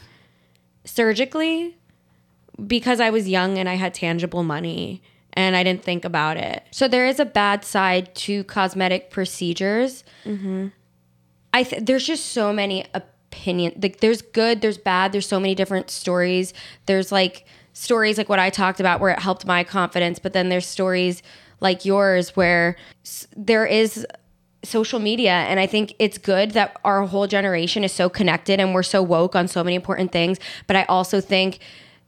surgically 0.85 1.77
because 2.65 2.99
I 2.99 3.09
was 3.09 3.27
young 3.27 3.57
and 3.57 3.67
I 3.67 3.75
had 3.75 3.93
tangible 3.93 4.43
money 4.43 5.01
and 5.33 5.55
I 5.55 5.63
didn't 5.63 5.83
think 5.83 6.05
about 6.05 6.37
it. 6.37 6.63
So 6.71 6.87
there 6.87 7.07
is 7.07 7.19
a 7.19 7.25
bad 7.25 7.65
side 7.65 8.13
to 8.15 8.43
cosmetic 8.43 9.09
procedures. 9.09 10.03
Mm-hmm. 10.25 10.67
I 11.53 11.63
th- 11.63 11.85
there's 11.85 12.05
just 12.05 12.27
so 12.27 12.53
many 12.53 12.85
uh, 12.93 12.99
opinion. 13.33 13.79
Like 13.81 13.99
there's 13.99 14.21
good, 14.21 14.61
there's 14.61 14.77
bad. 14.77 15.11
There's 15.11 15.27
so 15.27 15.39
many 15.39 15.55
different 15.55 15.89
stories. 15.89 16.53
There's 16.85 17.11
like 17.11 17.45
stories 17.73 18.17
like 18.17 18.29
what 18.29 18.39
I 18.39 18.49
talked 18.49 18.79
about 18.79 18.99
where 18.99 19.09
it 19.09 19.19
helped 19.19 19.45
my 19.45 19.63
confidence, 19.63 20.19
but 20.19 20.33
then 20.33 20.49
there's 20.49 20.67
stories 20.67 21.23
like 21.59 21.85
yours 21.85 22.35
where 22.35 22.75
there 23.35 23.65
is 23.65 24.05
social 24.65 24.99
media 24.99 25.31
and 25.31 25.59
i 25.59 25.67
think 25.67 25.93
it's 25.99 26.17
good 26.17 26.51
that 26.51 26.79
our 26.85 27.05
whole 27.05 27.27
generation 27.27 27.83
is 27.83 27.91
so 27.91 28.07
connected 28.07 28.61
and 28.61 28.73
we're 28.73 28.81
so 28.81 29.03
woke 29.03 29.35
on 29.35 29.45
so 29.45 29.61
many 29.61 29.75
important 29.75 30.09
things 30.13 30.39
but 30.67 30.75
i 30.77 30.83
also 30.83 31.19
think 31.19 31.59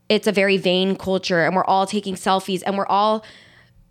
it's 0.08 0.26
a 0.26 0.32
very 0.32 0.56
vain 0.56 0.96
culture 0.96 1.44
and 1.44 1.54
we're 1.54 1.64
all 1.64 1.86
taking 1.86 2.14
selfies 2.14 2.62
and 2.64 2.78
we're 2.78 2.86
all 2.86 3.22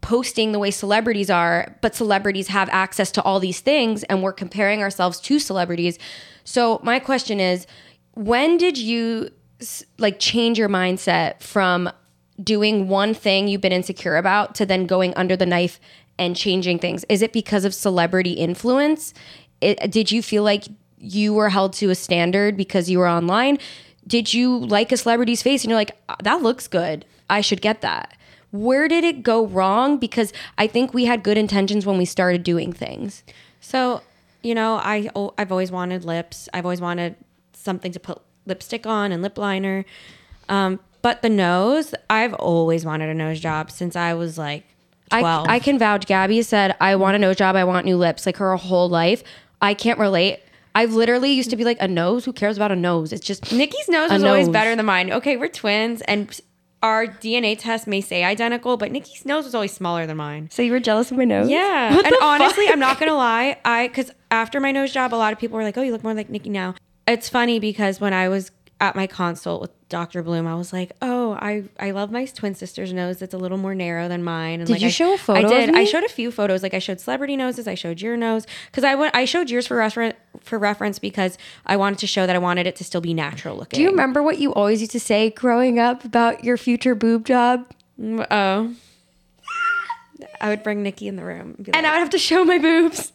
posting 0.02 0.52
the 0.52 0.58
way 0.58 0.72
celebrities 0.72 1.30
are 1.30 1.78
but 1.82 1.94
celebrities 1.94 2.48
have 2.48 2.68
access 2.72 3.12
to 3.12 3.22
all 3.22 3.40
these 3.40 3.60
things 3.60 4.04
and 4.06 4.24
we're 4.24 4.34
comparing 4.34 4.82
ourselves 4.82 5.20
to 5.20 5.38
celebrities 5.38 6.00
so 6.46 6.80
my 6.84 7.00
question 7.00 7.42
is 7.42 7.68
when 8.14 8.56
did 8.58 8.78
you 8.78 9.30
like 9.98 10.20
change 10.20 10.58
your 10.58 10.70
mindset 10.70 11.42
from 11.42 11.90
doing 12.42 12.88
one 12.88 13.14
thing 13.14 13.48
you've 13.48 13.62
been 13.62 13.72
insecure 13.72 14.16
about 14.16 14.56
to 14.56 14.66
then 14.66 14.86
going 14.86 15.14
under 15.16 15.36
the 15.36 15.46
knife 15.46 15.80
and 16.18 16.36
changing 16.36 16.80
things? 16.80 17.04
Is 17.10 17.22
it 17.22 17.34
because 17.34 17.66
of 17.66 17.74
celebrity 17.74 18.32
influence? 18.32 19.14
It, 19.62 19.92
did 19.92 20.12
you 20.12 20.22
feel 20.22 20.44
like 20.44 20.66
you 20.98 21.34
were 21.34 21.50
held 21.50 21.74
to 21.74 21.90
a 21.90 21.96
standard 21.96 22.56
because 22.56 22.90
you 22.90 23.00
were 23.00 23.08
online? 23.08 23.58
Did 24.08 24.34
you 24.34 24.58
like 24.58 24.92
a 24.92 24.98
celebrity's 24.98 25.42
face 25.42 25.64
and 25.64 25.70
you're 25.70 25.80
like, 25.80 25.98
"Ah, 26.10 26.16
that 26.24 26.42
looks 26.42 26.68
good. 26.68 27.06
I 27.30 27.42
should 27.42 27.62
get 27.62 27.82
that. 27.82 28.16
Where 28.52 28.88
did 28.88 29.04
it 29.04 29.24
go 29.24 29.46
wrong? 29.46 29.98
Because 29.98 30.32
I 30.58 30.68
think 30.68 30.94
we 30.94 31.06
had 31.06 31.24
good 31.24 31.38
intentions 31.38 31.86
when 31.86 31.98
we 31.98 32.06
started 32.06 32.44
doing 32.44 32.72
things. 32.72 33.24
So, 33.60 34.02
you 34.46 34.54
know, 34.54 34.76
I 34.76 35.10
oh, 35.16 35.34
I've 35.38 35.52
always 35.52 35.72
wanted 35.72 36.06
lips. 36.06 36.48
I've 36.54 36.66
always 36.66 36.82
wanted 36.82 37.16
something 37.54 37.92
to 37.92 38.00
put 38.00 38.22
lipstick 38.46 38.86
on 38.86 39.12
and 39.12 39.22
lip 39.24 39.38
liner. 39.38 39.86
Um, 40.50 40.80
But 41.02 41.22
the 41.22 41.30
nose, 41.30 41.96
I've 42.10 42.34
always 42.36 42.86
wanted 42.86 43.10
a 43.10 43.14
nose 43.14 43.40
job 43.40 43.72
since 43.72 43.96
I 43.96 44.14
was 44.14 44.38
like 44.38 44.64
I, 45.12 45.22
12. 45.22 45.48
I 45.50 45.60
can 45.60 45.80
vouch. 45.80 46.06
Gabby 46.06 46.42
said, 46.42 46.76
I 46.80 46.96
want 46.96 47.16
a 47.16 47.20
nose 47.20 47.36
job. 47.36 47.56
I 47.56 47.64
want 47.64 47.86
new 47.86 47.98
lips. 47.98 48.26
Like 48.26 48.38
her 48.38 48.56
whole 48.56 48.90
life. 48.90 49.24
I 49.62 49.74
can't 49.74 50.00
relate. 50.00 50.42
I've 50.76 50.94
literally 50.94 51.32
used 51.32 51.50
to 51.52 51.56
be 51.56 51.64
like, 51.64 51.78
a 51.80 51.88
nose? 51.88 52.26
Who 52.26 52.34
cares 52.34 52.58
about 52.58 52.72
a 52.72 52.76
nose? 52.76 53.14
It's 53.14 53.26
just 53.26 53.52
Nikki's 53.54 53.88
nose 53.88 54.12
was 54.12 54.24
always 54.24 54.50
better 54.50 54.76
than 54.76 54.86
mine. 54.86 55.12
Okay, 55.12 55.38
we're 55.38 55.48
twins 55.48 56.02
and 56.02 56.40
our 56.86 57.08
DNA 57.08 57.58
test 57.58 57.88
may 57.88 58.00
say 58.00 58.24
identical, 58.24 58.78
but 58.78 58.92
Nikki's 58.92 59.26
nose 59.26 59.44
was 59.44 59.56
always 59.56 59.74
smaller 59.74 60.06
than 60.06 60.18
mine. 60.18 60.50
So 60.52 60.62
you 60.62 60.72
were 60.72 60.80
jealous 60.80 61.10
of 61.10 61.18
my 61.18 61.26
nose? 61.26 61.50
Yeah. 61.50 61.96
What 61.96 62.06
and 62.06 62.16
honestly, 62.22 62.66
fuck? 62.66 62.74
I'm 62.74 62.80
not 62.80 63.00
gonna 63.00 63.16
lie. 63.16 63.58
I 63.66 63.88
because 63.88 64.12
after 64.30 64.60
my 64.60 64.72
nose 64.72 64.94
job, 64.94 65.12
a 65.12 65.16
lot 65.18 65.34
of 65.34 65.40
people 65.40 65.58
were 65.58 65.64
like, 65.64 65.78
"Oh, 65.80 65.82
you 65.82 65.92
look 65.92 66.04
more 66.04 66.14
like 66.14 66.30
Nikki 66.30 66.52
now." 66.52 66.76
It's 67.08 67.28
funny 67.28 67.58
because 67.60 68.00
when 68.00 68.14
I 68.14 68.30
was 68.30 68.52
at 68.80 68.96
my 68.96 69.08
consult 69.08 69.62
with 69.62 69.85
Dr. 69.88 70.24
Bloom, 70.24 70.48
I 70.48 70.56
was 70.56 70.74
like, 70.74 70.94
"Oh, 71.02 71.34
I 71.34 71.64
I 71.80 71.92
love 71.92 72.12
my 72.12 72.26
twin 72.26 72.56
sister's 72.56 72.92
nose. 72.92 73.22
It's 73.22 73.36
a 73.36 73.38
little 73.38 73.58
more 73.58 73.76
narrow 73.76 74.08
than 74.08 74.24
mine." 74.24 74.60
And 74.60 74.66
Did 74.68 74.74
like, 74.74 74.82
you 74.82 74.88
I- 74.88 74.92
show 74.92 75.14
a 75.14 75.18
photo 75.18 75.46
I 75.48 75.50
did. 75.50 75.76
I 75.76 75.84
showed 75.86 76.04
a 76.04 76.10
few 76.10 76.32
photos. 76.32 76.64
Like 76.64 76.74
I 76.74 76.80
showed 76.80 77.00
celebrity 77.00 77.36
noses. 77.38 77.68
I 77.68 77.76
showed 77.76 78.02
your 78.02 78.18
nose 78.18 78.48
because 78.72 78.84
I 78.84 78.96
went. 78.96 79.16
I 79.16 79.26
showed 79.26 79.50
yours 79.50 79.68
for 79.68 79.78
reference 79.78 80.16
for 80.42 80.58
reference 80.58 80.98
because 80.98 81.38
I 81.68 81.78
wanted 81.78 82.00
to 82.00 82.08
show 82.08 82.26
that 82.26 82.36
I 82.36 82.40
wanted 82.40 82.66
it 82.66 82.76
to 82.78 82.84
still 82.84 83.02
be 83.02 83.14
natural 83.14 83.56
looking. 83.58 83.78
Do 83.78 83.84
you 83.84 83.90
remember 83.92 84.24
what 84.24 84.40
you 84.40 84.54
always 84.54 84.82
used 84.82 84.92
to 84.94 85.00
say 85.00 85.30
growing 85.30 85.80
up 85.80 86.04
about 86.04 86.44
your 86.44 86.58
future 86.58 86.96
boob 86.96 87.26
job? 87.26 87.68
Mm, 88.02 88.26
oh. 88.32 88.74
I 90.42 90.50
would 90.50 90.64
bring 90.64 90.82
Nikki 90.82 91.08
in 91.08 91.16
the 91.16 91.24
room. 91.26 91.56
And, 91.58 91.66
be 91.66 91.74
And 91.74 91.86
I 91.86 91.92
would 91.92 92.00
have 92.00 92.10
to 92.12 92.18
show 92.18 92.44
my 92.44 92.58
boobs. 92.58 93.12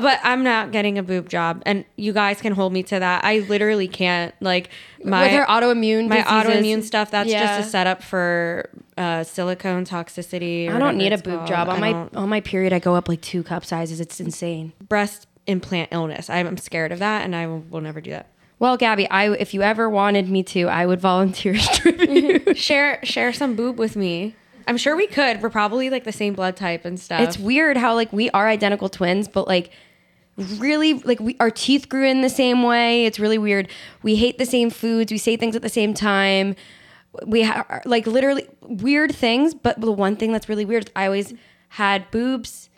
But 0.00 0.20
I'm 0.22 0.42
not 0.42 0.72
getting 0.72 0.98
a 0.98 1.02
boob 1.02 1.28
job, 1.28 1.62
and 1.66 1.84
you 1.96 2.12
guys 2.12 2.40
can 2.40 2.52
hold 2.54 2.72
me 2.72 2.82
to 2.84 2.98
that. 2.98 3.24
I 3.24 3.40
literally 3.40 3.88
can't. 3.88 4.34
Like 4.40 4.70
my 5.04 5.22
With 5.24 5.32
her 5.32 5.44
autoimmune 5.46 6.08
my 6.08 6.22
diseases. 6.22 6.32
autoimmune 6.32 6.82
stuff. 6.82 7.10
That's 7.10 7.28
Yeah. 7.30 7.56
just 7.56 7.68
a 7.68 7.70
setup 7.70 8.02
for 8.02 8.70
uh, 8.96 9.24
silicone 9.24 9.84
toxicity. 9.84 10.68
or 10.70 10.76
I 10.76 10.78
don't 10.78 10.96
need 10.96 11.12
a 11.12 11.18
boob 11.18 11.36
called. 11.38 11.48
job. 11.48 11.68
On 11.68 11.76
I 11.76 11.80
my 11.80 11.92
don't- 11.92 12.16
on 12.16 12.28
my 12.28 12.40
period, 12.40 12.72
I 12.72 12.78
go 12.78 12.94
up 12.94 13.08
like 13.08 13.20
two 13.20 13.42
cup 13.42 13.64
sizes. 13.64 14.00
It's 14.00 14.20
insane. 14.20 14.72
breast 14.88 15.26
implant 15.46 15.90
illness. 15.92 16.30
I'm 16.30 16.56
scared 16.56 16.90
of 16.92 16.98
that, 17.00 17.22
and 17.24 17.36
I 17.36 17.46
will, 17.46 17.60
will 17.70 17.80
never 17.82 18.00
do 18.00 18.10
that. 18.10 18.28
Well, 18.58 18.76
Gabby, 18.76 19.08
I 19.10 19.30
if 19.32 19.52
you 19.52 19.62
ever 19.62 19.90
wanted 19.90 20.28
me 20.30 20.42
to, 20.44 20.68
I 20.68 20.86
would 20.86 21.00
volunteer 21.00 21.54
share 22.54 23.00
share 23.04 23.32
some 23.32 23.54
boob 23.56 23.78
with 23.78 23.96
me. 23.96 24.36
I'm 24.66 24.76
sure 24.76 24.96
we 24.96 25.06
could. 25.06 25.42
We're 25.42 25.50
probably 25.50 25.90
like 25.90 26.04
the 26.04 26.12
same 26.12 26.34
blood 26.34 26.56
type 26.56 26.84
and 26.84 26.98
stuff. 26.98 27.20
it's 27.20 27.38
weird 27.38 27.76
how 27.76 27.94
like 27.94 28.12
we 28.12 28.30
are 28.30 28.48
identical 28.48 28.88
twins, 28.88 29.28
but 29.28 29.46
like 29.46 29.70
really 30.36 30.94
like 30.94 31.20
we 31.20 31.36
our 31.40 31.50
teeth 31.50 31.88
grew 31.88 32.06
in 32.06 32.22
the 32.22 32.28
same 32.30 32.62
way. 32.62 33.06
It's 33.06 33.18
really 33.20 33.38
weird. 33.38 33.68
We 34.02 34.16
hate 34.16 34.38
the 34.38 34.46
same 34.46 34.70
foods. 34.70 35.12
We 35.12 35.18
say 35.18 35.36
things 35.36 35.54
at 35.56 35.62
the 35.62 35.68
same 35.68 35.94
time. 35.94 36.56
We 37.26 37.42
ha- 37.44 37.80
like 37.84 38.06
literally 38.06 38.48
weird 38.62 39.14
things. 39.14 39.54
But 39.54 39.80
the 39.80 39.92
one 39.92 40.16
thing 40.16 40.32
that's 40.32 40.48
really 40.48 40.64
weird, 40.64 40.90
I 40.96 41.06
always 41.06 41.34
had 41.68 42.10
boobs. 42.10 42.68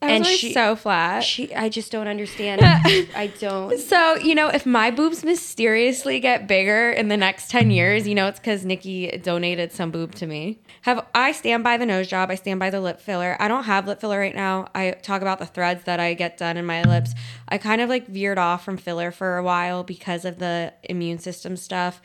I 0.00 0.06
was 0.06 0.12
and 0.14 0.24
always 0.24 0.38
she- 0.38 0.52
so 0.52 0.76
flat. 0.76 1.24
She, 1.24 1.52
I 1.54 1.68
just 1.68 1.90
don't 1.90 2.06
understand. 2.06 2.60
I 2.64 3.32
don't. 3.40 3.78
So, 3.80 4.14
you 4.16 4.34
know, 4.34 4.48
if 4.48 4.64
my 4.64 4.90
boobs 4.92 5.24
mysteriously 5.24 6.20
get 6.20 6.46
bigger 6.46 6.90
in 6.92 7.08
the 7.08 7.16
next 7.16 7.50
10 7.50 7.72
years, 7.72 8.06
you 8.06 8.14
know, 8.14 8.28
it's 8.28 8.38
because 8.38 8.64
Nikki 8.64 9.10
donated 9.22 9.72
some 9.72 9.90
boob 9.90 10.14
to 10.16 10.26
me. 10.26 10.60
Have 10.82 11.06
I 11.14 11.32
stand 11.32 11.64
by 11.64 11.76
the 11.76 11.86
nose 11.86 12.08
job, 12.08 12.30
I 12.30 12.34
stand 12.34 12.60
by 12.60 12.70
the 12.70 12.80
lip 12.80 13.00
filler. 13.00 13.36
I 13.40 13.48
don't 13.48 13.64
have 13.64 13.86
lip 13.86 14.00
filler 14.00 14.18
right 14.18 14.34
now. 14.34 14.68
I 14.74 14.92
talk 14.92 15.22
about 15.22 15.38
the 15.38 15.46
threads 15.46 15.84
that 15.84 16.00
I 16.00 16.14
get 16.14 16.36
done 16.38 16.56
in 16.56 16.64
my 16.66 16.82
lips. 16.82 17.14
I 17.48 17.58
kind 17.58 17.80
of 17.80 17.88
like 17.88 18.06
veered 18.06 18.38
off 18.38 18.64
from 18.64 18.76
filler 18.76 19.10
for 19.10 19.36
a 19.36 19.42
while 19.42 19.82
because 19.84 20.24
of 20.24 20.38
the 20.38 20.72
immune 20.84 21.18
system 21.18 21.56
stuff. 21.56 22.00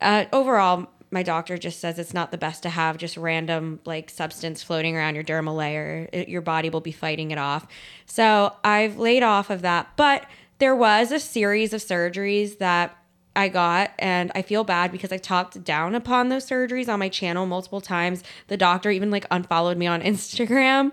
Uh, 0.00 0.24
overall, 0.32 0.88
my 1.10 1.22
doctor 1.22 1.58
just 1.58 1.78
says 1.78 1.98
it's 1.98 2.14
not 2.14 2.30
the 2.30 2.38
best 2.38 2.62
to 2.62 2.70
have 2.70 2.96
just 2.96 3.16
random 3.16 3.80
like 3.84 4.08
substance 4.08 4.62
floating 4.62 4.96
around 4.96 5.14
your 5.14 5.24
dermal 5.24 5.56
layer. 5.56 6.08
It- 6.12 6.28
your 6.28 6.40
body 6.40 6.70
will 6.70 6.80
be 6.80 6.92
fighting 6.92 7.30
it 7.30 7.38
off. 7.38 7.66
So 8.06 8.56
I've 8.64 8.98
laid 8.98 9.22
off 9.22 9.50
of 9.50 9.62
that, 9.62 9.88
but 9.96 10.24
there 10.58 10.74
was 10.74 11.12
a 11.12 11.18
series 11.20 11.72
of 11.72 11.82
surgeries 11.82 12.58
that 12.58 12.96
I 13.34 13.48
got, 13.48 13.92
and 13.98 14.30
I 14.34 14.42
feel 14.42 14.62
bad 14.62 14.92
because 14.92 15.10
I 15.10 15.16
talked 15.16 15.64
down 15.64 15.94
upon 15.94 16.28
those 16.28 16.46
surgeries 16.46 16.88
on 16.88 16.98
my 16.98 17.08
channel 17.08 17.46
multiple 17.46 17.80
times. 17.80 18.22
The 18.48 18.56
doctor 18.56 18.90
even 18.90 19.10
like 19.10 19.26
unfollowed 19.30 19.78
me 19.78 19.86
on 19.86 20.02
Instagram. 20.02 20.92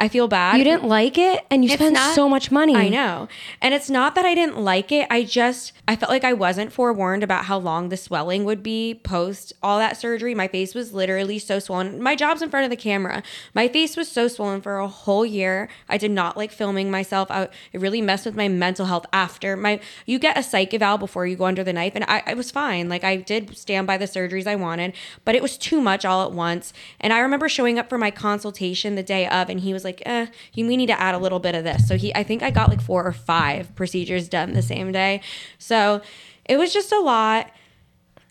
I 0.00 0.08
feel 0.08 0.26
bad. 0.26 0.56
You 0.56 0.64
didn't 0.64 0.84
like 0.84 1.18
it, 1.18 1.44
and 1.50 1.62
you 1.62 1.70
It's 1.70 1.78
spent 1.80 1.94
not- 1.94 2.14
so 2.14 2.28
much 2.28 2.50
money. 2.50 2.74
I 2.74 2.88
know. 2.88 3.28
And 3.60 3.74
it's 3.74 3.90
not 3.90 4.14
that 4.14 4.24
I 4.24 4.34
didn't 4.34 4.58
like 4.58 4.90
it. 4.90 5.06
I 5.10 5.22
just 5.22 5.72
I 5.86 5.94
felt 5.94 6.10
like 6.10 6.24
I 6.24 6.32
wasn't 6.32 6.72
forewarned 6.72 7.22
about 7.22 7.44
how 7.44 7.58
long 7.58 7.90
the 7.90 7.96
swelling 7.96 8.44
would 8.44 8.62
be 8.62 8.94
post 8.94 9.52
all 9.62 9.78
that 9.78 9.96
surgery. 9.98 10.34
My 10.34 10.48
face 10.48 10.74
was 10.74 10.92
literally 10.94 11.38
so 11.38 11.58
swollen. 11.58 12.02
My 12.02 12.16
job's 12.16 12.40
in 12.42 12.48
front 12.48 12.64
of 12.64 12.70
the 12.70 12.76
camera. 12.76 13.22
My 13.54 13.68
face 13.68 13.96
was 13.96 14.10
so 14.10 14.26
swollen 14.26 14.62
for 14.62 14.78
a 14.78 14.88
whole 14.88 15.26
year. 15.26 15.68
I 15.88 15.98
did 15.98 16.12
not 16.12 16.36
like 16.36 16.50
filming 16.50 16.90
myself. 16.90 17.30
I, 17.30 17.48
it 17.72 17.80
really 17.80 18.00
messed 18.00 18.24
with 18.24 18.36
my 18.36 18.48
mental 18.48 18.86
health 18.86 19.04
after 19.12 19.56
my 19.56 19.80
you 20.06 20.18
get 20.18 20.38
a 20.38 20.42
psych 20.42 20.72
eval 20.72 20.96
before 20.96 21.26
you 21.26 21.36
go 21.36 21.44
under 21.44 21.62
the 21.62 21.72
knife 21.74 21.92
and 21.94 22.04
I, 22.08 22.22
I 22.26 22.34
was 22.34 22.50
fine. 22.50 22.88
Like 22.88 23.04
I 23.04 23.16
did 23.16 23.56
stand 23.56 23.86
by 23.86 23.98
the 23.98 24.06
surgeries 24.06 24.46
I 24.46 24.56
wanted, 24.56 24.94
but 25.26 25.34
it 25.34 25.42
was 25.42 25.58
too 25.58 25.80
much 25.82 26.04
all 26.06 26.24
at 26.24 26.32
once. 26.32 26.72
And 27.00 27.12
I 27.12 27.18
remember 27.18 27.48
showing 27.50 27.78
up 27.78 27.88
for 27.90 27.98
my 27.98 28.10
consultation 28.10 28.94
the 28.94 29.02
day 29.02 29.26
of 29.26 29.50
and 29.50 29.60
he 29.60 29.72
was 29.74 29.84
like, 29.84 29.89
eh, 30.06 30.26
you 30.52 30.66
we 30.66 30.76
need 30.76 30.86
to 30.86 31.00
add 31.00 31.14
a 31.14 31.18
little 31.18 31.40
bit 31.40 31.54
of 31.54 31.64
this. 31.64 31.86
So 31.88 31.96
he 31.96 32.14
I 32.14 32.22
think 32.22 32.42
I 32.42 32.50
got 32.50 32.68
like 32.68 32.80
four 32.80 33.04
or 33.04 33.12
five 33.12 33.74
procedures 33.74 34.28
done 34.28 34.52
the 34.52 34.62
same 34.62 34.92
day. 34.92 35.22
So 35.58 36.02
it 36.44 36.56
was 36.56 36.72
just 36.72 36.92
a 36.92 37.00
lot. 37.00 37.50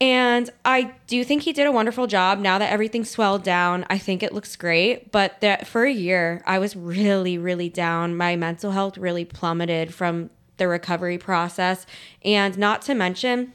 And 0.02 0.50
I 0.64 0.94
do 1.08 1.24
think 1.26 1.42
he 1.44 1.52
did 1.52 1.68
a 1.68 1.72
wonderful 1.72 2.08
job. 2.08 2.40
Now 2.40 2.58
that 2.58 2.72
everything's 2.72 3.10
swelled 3.10 3.44
down, 3.44 3.86
I 3.90 3.98
think 3.98 4.24
it 4.24 4.34
looks 4.34 4.56
great. 4.56 5.12
But 5.12 5.42
that 5.42 5.68
for 5.68 5.84
a 5.84 5.92
year, 5.92 6.42
I 6.46 6.58
was 6.58 6.76
really, 6.76 7.38
really 7.38 7.68
down. 7.68 8.16
My 8.16 8.38
mental 8.38 8.72
health 8.72 8.98
really 8.98 9.26
plummeted 9.26 9.94
from 9.94 10.30
the 10.56 10.70
recovery 10.70 11.18
process. 11.18 11.86
And 12.24 12.58
not 12.58 12.82
to 12.84 12.96
mention, 12.96 13.54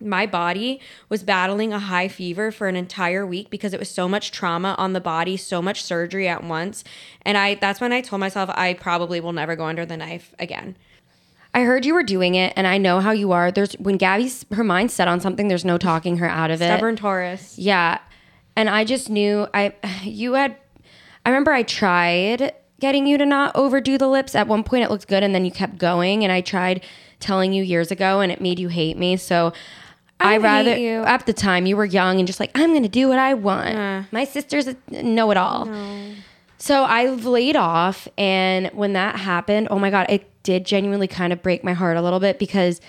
my 0.00 0.26
body 0.26 0.80
was 1.08 1.22
battling 1.22 1.72
a 1.72 1.78
high 1.78 2.08
fever 2.08 2.50
for 2.50 2.68
an 2.68 2.76
entire 2.76 3.26
week 3.26 3.50
because 3.50 3.72
it 3.72 3.78
was 3.78 3.90
so 3.90 4.08
much 4.08 4.30
trauma 4.30 4.74
on 4.78 4.92
the 4.92 5.00
body, 5.00 5.36
so 5.36 5.60
much 5.60 5.82
surgery 5.82 6.28
at 6.28 6.42
once. 6.44 6.84
And 7.22 7.36
I 7.36 7.54
that's 7.54 7.80
when 7.80 7.92
I 7.92 8.00
told 8.00 8.20
myself 8.20 8.50
I 8.54 8.74
probably 8.74 9.20
will 9.20 9.32
never 9.32 9.56
go 9.56 9.64
under 9.64 9.86
the 9.86 9.96
knife 9.96 10.34
again. 10.38 10.76
I 11.52 11.62
heard 11.62 11.84
you 11.84 11.94
were 11.94 12.04
doing 12.04 12.36
it, 12.36 12.52
and 12.54 12.66
I 12.66 12.78
know 12.78 13.00
how 13.00 13.10
you 13.10 13.32
are. 13.32 13.50
There's 13.50 13.72
when 13.74 13.96
Gabby's 13.96 14.46
her 14.52 14.64
mind's 14.64 14.94
set 14.94 15.08
on 15.08 15.20
something, 15.20 15.48
there's 15.48 15.64
no 15.64 15.78
talking 15.78 16.18
her 16.18 16.28
out 16.28 16.50
of 16.50 16.62
it. 16.62 16.66
Stubborn 16.66 16.96
Taurus. 16.96 17.58
Yeah. 17.58 17.98
And 18.56 18.68
I 18.68 18.84
just 18.84 19.10
knew 19.10 19.48
I 19.52 19.74
you 20.02 20.34
had 20.34 20.56
I 21.24 21.30
remember 21.30 21.52
I 21.52 21.62
tried 21.62 22.54
getting 22.80 23.06
you 23.06 23.18
to 23.18 23.26
not 23.26 23.54
overdo 23.54 23.98
the 23.98 24.08
lips. 24.08 24.34
At 24.34 24.48
one 24.48 24.64
point 24.64 24.84
it 24.84 24.90
looked 24.90 25.06
good 25.06 25.22
and 25.22 25.34
then 25.34 25.44
you 25.44 25.50
kept 25.50 25.76
going 25.76 26.24
and 26.24 26.32
I 26.32 26.40
tried 26.40 26.84
telling 27.18 27.52
you 27.52 27.62
years 27.62 27.90
ago 27.90 28.20
and 28.20 28.32
it 28.32 28.40
made 28.40 28.58
you 28.58 28.68
hate 28.68 28.96
me. 28.96 29.16
So 29.16 29.52
I, 30.20 30.32
didn't 30.32 30.42
rather 30.42 30.76
you. 30.76 31.02
at 31.04 31.26
the 31.26 31.32
time 31.32 31.66
you 31.66 31.76
were 31.76 31.84
young 31.84 32.18
and 32.18 32.26
just 32.26 32.40
like 32.40 32.50
I'm 32.54 32.70
going 32.70 32.82
to 32.82 32.88
do 32.88 33.08
what 33.08 33.18
I 33.18 33.34
want. 33.34 33.74
My 34.12 34.24
sister's 34.24 34.68
know 34.90 35.30
it 35.30 35.36
all. 35.36 35.68
So 36.58 36.84
I've 36.84 37.24
laid 37.24 37.56
off, 37.56 38.06
and 38.18 38.68
when 38.74 38.92
that 38.92 39.16
happened, 39.16 39.68
oh 39.70 39.78
my 39.78 39.88
god, 39.88 40.06
it 40.10 40.30
did 40.42 40.66
genuinely 40.66 41.08
kind 41.08 41.32
of 41.32 41.42
break 41.42 41.64
my 41.64 41.72
heart 41.72 41.96
a 41.96 42.02
little 42.02 42.20
bit 42.20 42.38
because, 42.38 42.82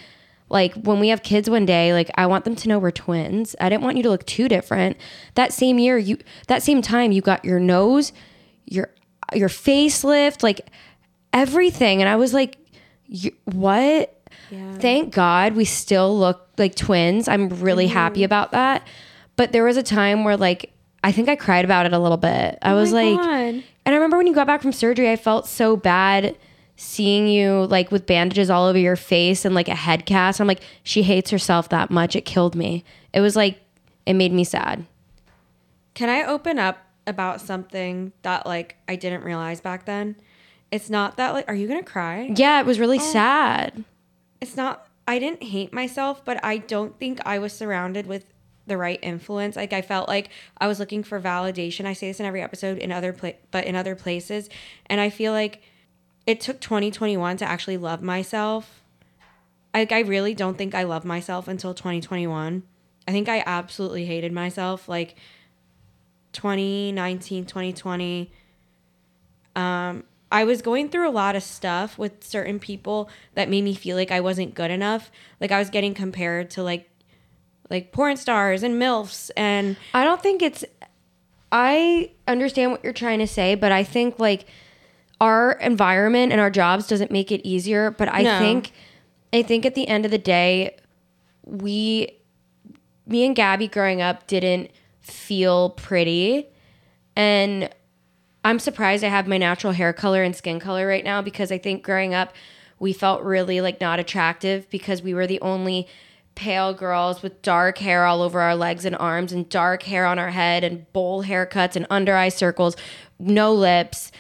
like, 0.50 0.73
when 0.73 1.00
we 1.00 1.07
have 1.07 1.23
kids 1.23 1.50
one 1.50 1.65
day, 1.65 1.93
like 1.93 2.11
I 2.15 2.25
want 2.25 2.43
them 2.43 2.55
to 2.55 2.67
know 2.67 2.79
we're 2.79 2.91
twins. 2.91 3.55
I 3.61 3.69
didn't 3.69 3.83
want 3.83 3.95
you 3.95 4.03
to 4.03 4.09
look 4.09 4.25
too 4.25 4.50
different. 4.50 4.97
That 5.35 5.53
same 5.53 5.79
year, 5.79 5.97
you 5.97 6.17
that 6.47 6.63
same 6.63 6.81
time, 6.81 7.13
you 7.13 7.21
got 7.21 7.45
your 7.45 7.61
nose, 7.61 8.11
your 8.65 8.89
your 9.33 9.47
facelift, 9.50 10.43
like 10.43 10.69
everything, 11.31 12.01
and 12.01 12.09
I 12.09 12.17
was 12.17 12.33
like, 12.33 12.57
you, 13.05 13.31
Thank 14.79 15.13
God 15.13 15.55
we 15.55 15.65
still 15.65 16.17
look 16.17 16.48
like 16.58 16.75
twins. 16.75 17.27
I'm 17.27 17.50
really 17.50 17.86
mm-hmm. 17.86 17.93
happy 17.93 18.24
about 18.24 18.51
that. 18.51 18.86
But 19.36 19.51
there 19.51 19.63
was 19.63 19.77
a 19.77 19.84
time 19.84 20.24
where 20.24 20.38
like 20.38 20.74
I 21.03 21.12
think 21.12 21.29
I 21.29 21.36
cried 21.36 21.65
about 21.65 21.86
it 21.86 21.93
a 21.93 22.00
little 22.00 22.17
bit. 22.17 22.58
I 22.62 22.72
oh 22.72 22.75
was 22.75 22.91
like 22.91 23.17
God. 23.17 23.27
and 23.27 23.63
I 23.86 23.91
remember 23.93 24.17
when 24.17 24.27
you 24.27 24.36
got 24.36 24.48
back 24.48 24.62
from 24.62 24.72
surgery, 24.72 25.10
I 25.10 25.15
felt 25.15 25.48
so 25.48 25.75
bad 25.75 26.38
seeing 26.75 27.27
you 27.27 27.65
like 27.67 27.91
with 27.91 28.05
bandages 28.05 28.50
all 28.50 28.65
over 28.65 28.77
your 28.77 28.96
face 28.96 29.46
and 29.46 29.55
like 29.55 29.67
a 29.67 29.75
head 29.75 30.05
cast. 30.05 30.39
I'm 30.39 30.48
like, 30.48 30.62
she 30.84 31.03
hates 31.03 31.31
herself 31.31 31.70
that 31.70 31.89
much. 31.89 32.15
It 32.15 32.25
killed 32.25 32.55
me. 32.55 32.84
It 33.13 33.22
was 33.22 33.36
like 33.36 33.60
it 34.05 34.13
made 34.13 34.34
me 34.34 34.43
sad. 34.43 34.86
Can 35.93 36.10
I 36.10 36.24
open 36.24 36.60
up 36.60 36.79
about 37.08 37.41
something 37.41 38.12
that 38.22 38.46
like 38.46 38.77
I 38.88 38.96
didn't 38.96 39.24
realize 39.24 39.62
back 39.62 39.86
then? 39.86 40.15
It's 40.72 40.89
not 40.89 41.17
that 41.17 41.34
like 41.34 41.48
are 41.48 41.55
you 41.55 41.67
going 41.67 41.84
to 41.84 41.89
cry? 41.89 42.31
Yeah, 42.36 42.60
it 42.60 42.65
was 42.65 42.79
really 42.79 43.00
oh. 43.00 43.12
sad. 43.12 43.84
It's 44.41 44.57
not 44.57 44.88
I 45.07 45.19
didn't 45.19 45.43
hate 45.43 45.74
myself, 45.74 46.24
but 46.24 46.43
I 46.43 46.57
don't 46.57 46.98
think 47.00 47.19
I 47.25 47.39
was 47.39 47.53
surrounded 47.53 48.07
with 48.07 48.25
the 48.67 48.77
right 48.77 49.00
influence. 49.01 49.55
Like 49.55 49.74
I 49.74 49.81
felt 49.81 50.07
like 50.07 50.29
I 50.57 50.67
was 50.67 50.79
looking 50.79 51.03
for 51.03 51.19
validation. 51.19 51.86
I 51.86 51.93
say 51.93 52.07
this 52.07 52.19
in 52.19 52.25
every 52.25 52.41
episode 52.41 52.77
in 52.77 52.91
other 52.91 53.13
pla- 53.13 53.31
but 53.51 53.65
in 53.65 53.75
other 53.75 53.95
places, 53.95 54.50
and 54.88 55.00
I 55.00 55.10
feel 55.10 55.31
like 55.31 55.62
it 56.25 56.39
took 56.39 56.60
2021 56.60 57.38
to 57.38 57.45
actually 57.45 57.77
love 57.77 58.01
myself. 58.01 58.83
Like 59.74 59.91
I 59.91 60.00
really 60.00 60.33
don't 60.33 60.57
think 60.57 60.75
I 60.75 60.83
love 60.83 61.05
myself 61.05 61.48
until 61.48 61.74
2021. 61.74 62.63
I 63.07 63.12
think 63.12 63.29
I 63.29 63.43
absolutely 63.45 64.05
hated 64.05 64.31
myself. 64.31 64.88
Like 64.88 65.15
2019, 66.33 67.45
2020. 67.45 68.31
Um, 69.55 70.03
I 70.31 70.45
was 70.45 70.61
going 70.61 70.89
through 70.89 71.09
a 71.09 71.11
lot 71.11 71.35
of 71.35 71.43
stuff 71.43 71.97
with 71.97 72.23
certain 72.23 72.57
people 72.59 73.09
that 73.35 73.50
made 73.50 73.63
me 73.63 73.73
feel 73.73 73.97
like 73.97 74.11
I 74.11 74.21
wasn't 74.21 74.53
good 74.55 74.71
enough. 74.71 75.11
Like 75.39 75.51
I 75.51 75.59
was 75.59 75.69
getting 75.69 75.93
compared 75.93 76.50
to 76.51 76.63
like 76.63 76.89
like 77.69 77.91
porn 77.91 78.17
stars 78.17 78.63
and 78.63 78.75
MILFs 78.81 79.29
and 79.38 79.77
I 79.93 80.03
don't 80.03 80.21
think 80.21 80.41
it's. 80.41 80.63
I 81.51 82.11
understand 82.27 82.71
what 82.71 82.81
you're 82.83 82.93
trying 82.93 83.19
to 83.19 83.27
say, 83.27 83.55
but 83.55 83.71
I 83.73 83.83
think 83.83 84.19
like 84.19 84.45
our 85.19 85.51
environment 85.53 86.31
and 86.31 86.39
our 86.39 86.50
jobs 86.50 86.88
doesn't 86.88 87.11
make 87.11 87.29
it 87.31 87.45
easier. 87.45 87.91
But 87.91 88.07
I 88.13 88.23
No. 88.23 88.39
think, 88.39 88.71
I 89.33 89.41
think 89.43 89.65
at 89.65 89.75
the 89.75 89.88
end 89.88 90.05
of 90.05 90.11
the 90.11 90.17
day, 90.17 90.77
we, 91.43 92.17
me 93.05 93.25
and 93.25 93.35
Gabby 93.35 93.67
growing 93.67 94.01
up 94.01 94.27
didn't 94.27 94.71
feel 95.01 95.71
pretty, 95.71 96.47
and 97.15 97.69
I'm 98.43 98.60
surprised 98.60 99.03
I 99.03 99.10
have 99.10 99.27
my 99.27 99.38
natural 99.38 99.74
hair 99.74 99.93
color 99.93 100.24
and 100.24 100.36
skin 100.36 100.60
color 100.60 100.88
right 100.88 101.03
now 101.03 101.21
because 101.21 101.51
I 101.51 101.57
think 101.57 101.83
growing 101.83 102.13
up 102.13 102.33
we 102.79 102.93
felt 102.93 103.21
really 103.21 103.62
like 103.62 103.79
not 103.79 104.00
attractive 104.00 104.67
because 104.69 105.03
we 105.03 105.13
were 105.13 105.27
the 105.27 105.39
only 105.41 105.88
pale 106.33 106.74
girls 106.74 107.21
with 107.21 107.41
dark 107.43 107.77
hair 107.77 108.05
all 108.05 108.21
over 108.21 108.39
our 108.41 108.55
legs 108.55 108.86
and 108.86 108.95
arms 108.95 109.31
and 109.31 109.48
dark 109.50 109.83
hair 109.83 110.05
on 110.05 110.17
our 110.17 110.31
head 110.31 110.63
and 110.63 110.91
bowl 110.91 111.24
haircuts 111.24 111.75
and 111.75 111.86
under 111.91 112.15
eye 112.15 112.29
circles, 112.29 112.75
no 113.19 113.53
lips, 113.53 114.12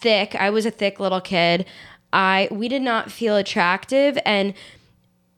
thick. 0.00 0.34
I 0.34 0.50
was 0.50 0.66
a 0.66 0.70
thick 0.70 0.98
little 0.98 1.20
kid. 1.20 1.66
I 2.12 2.48
we 2.50 2.66
did 2.66 2.82
not 2.82 3.12
feel 3.12 3.36
attractive 3.36 4.18
and 4.26 4.54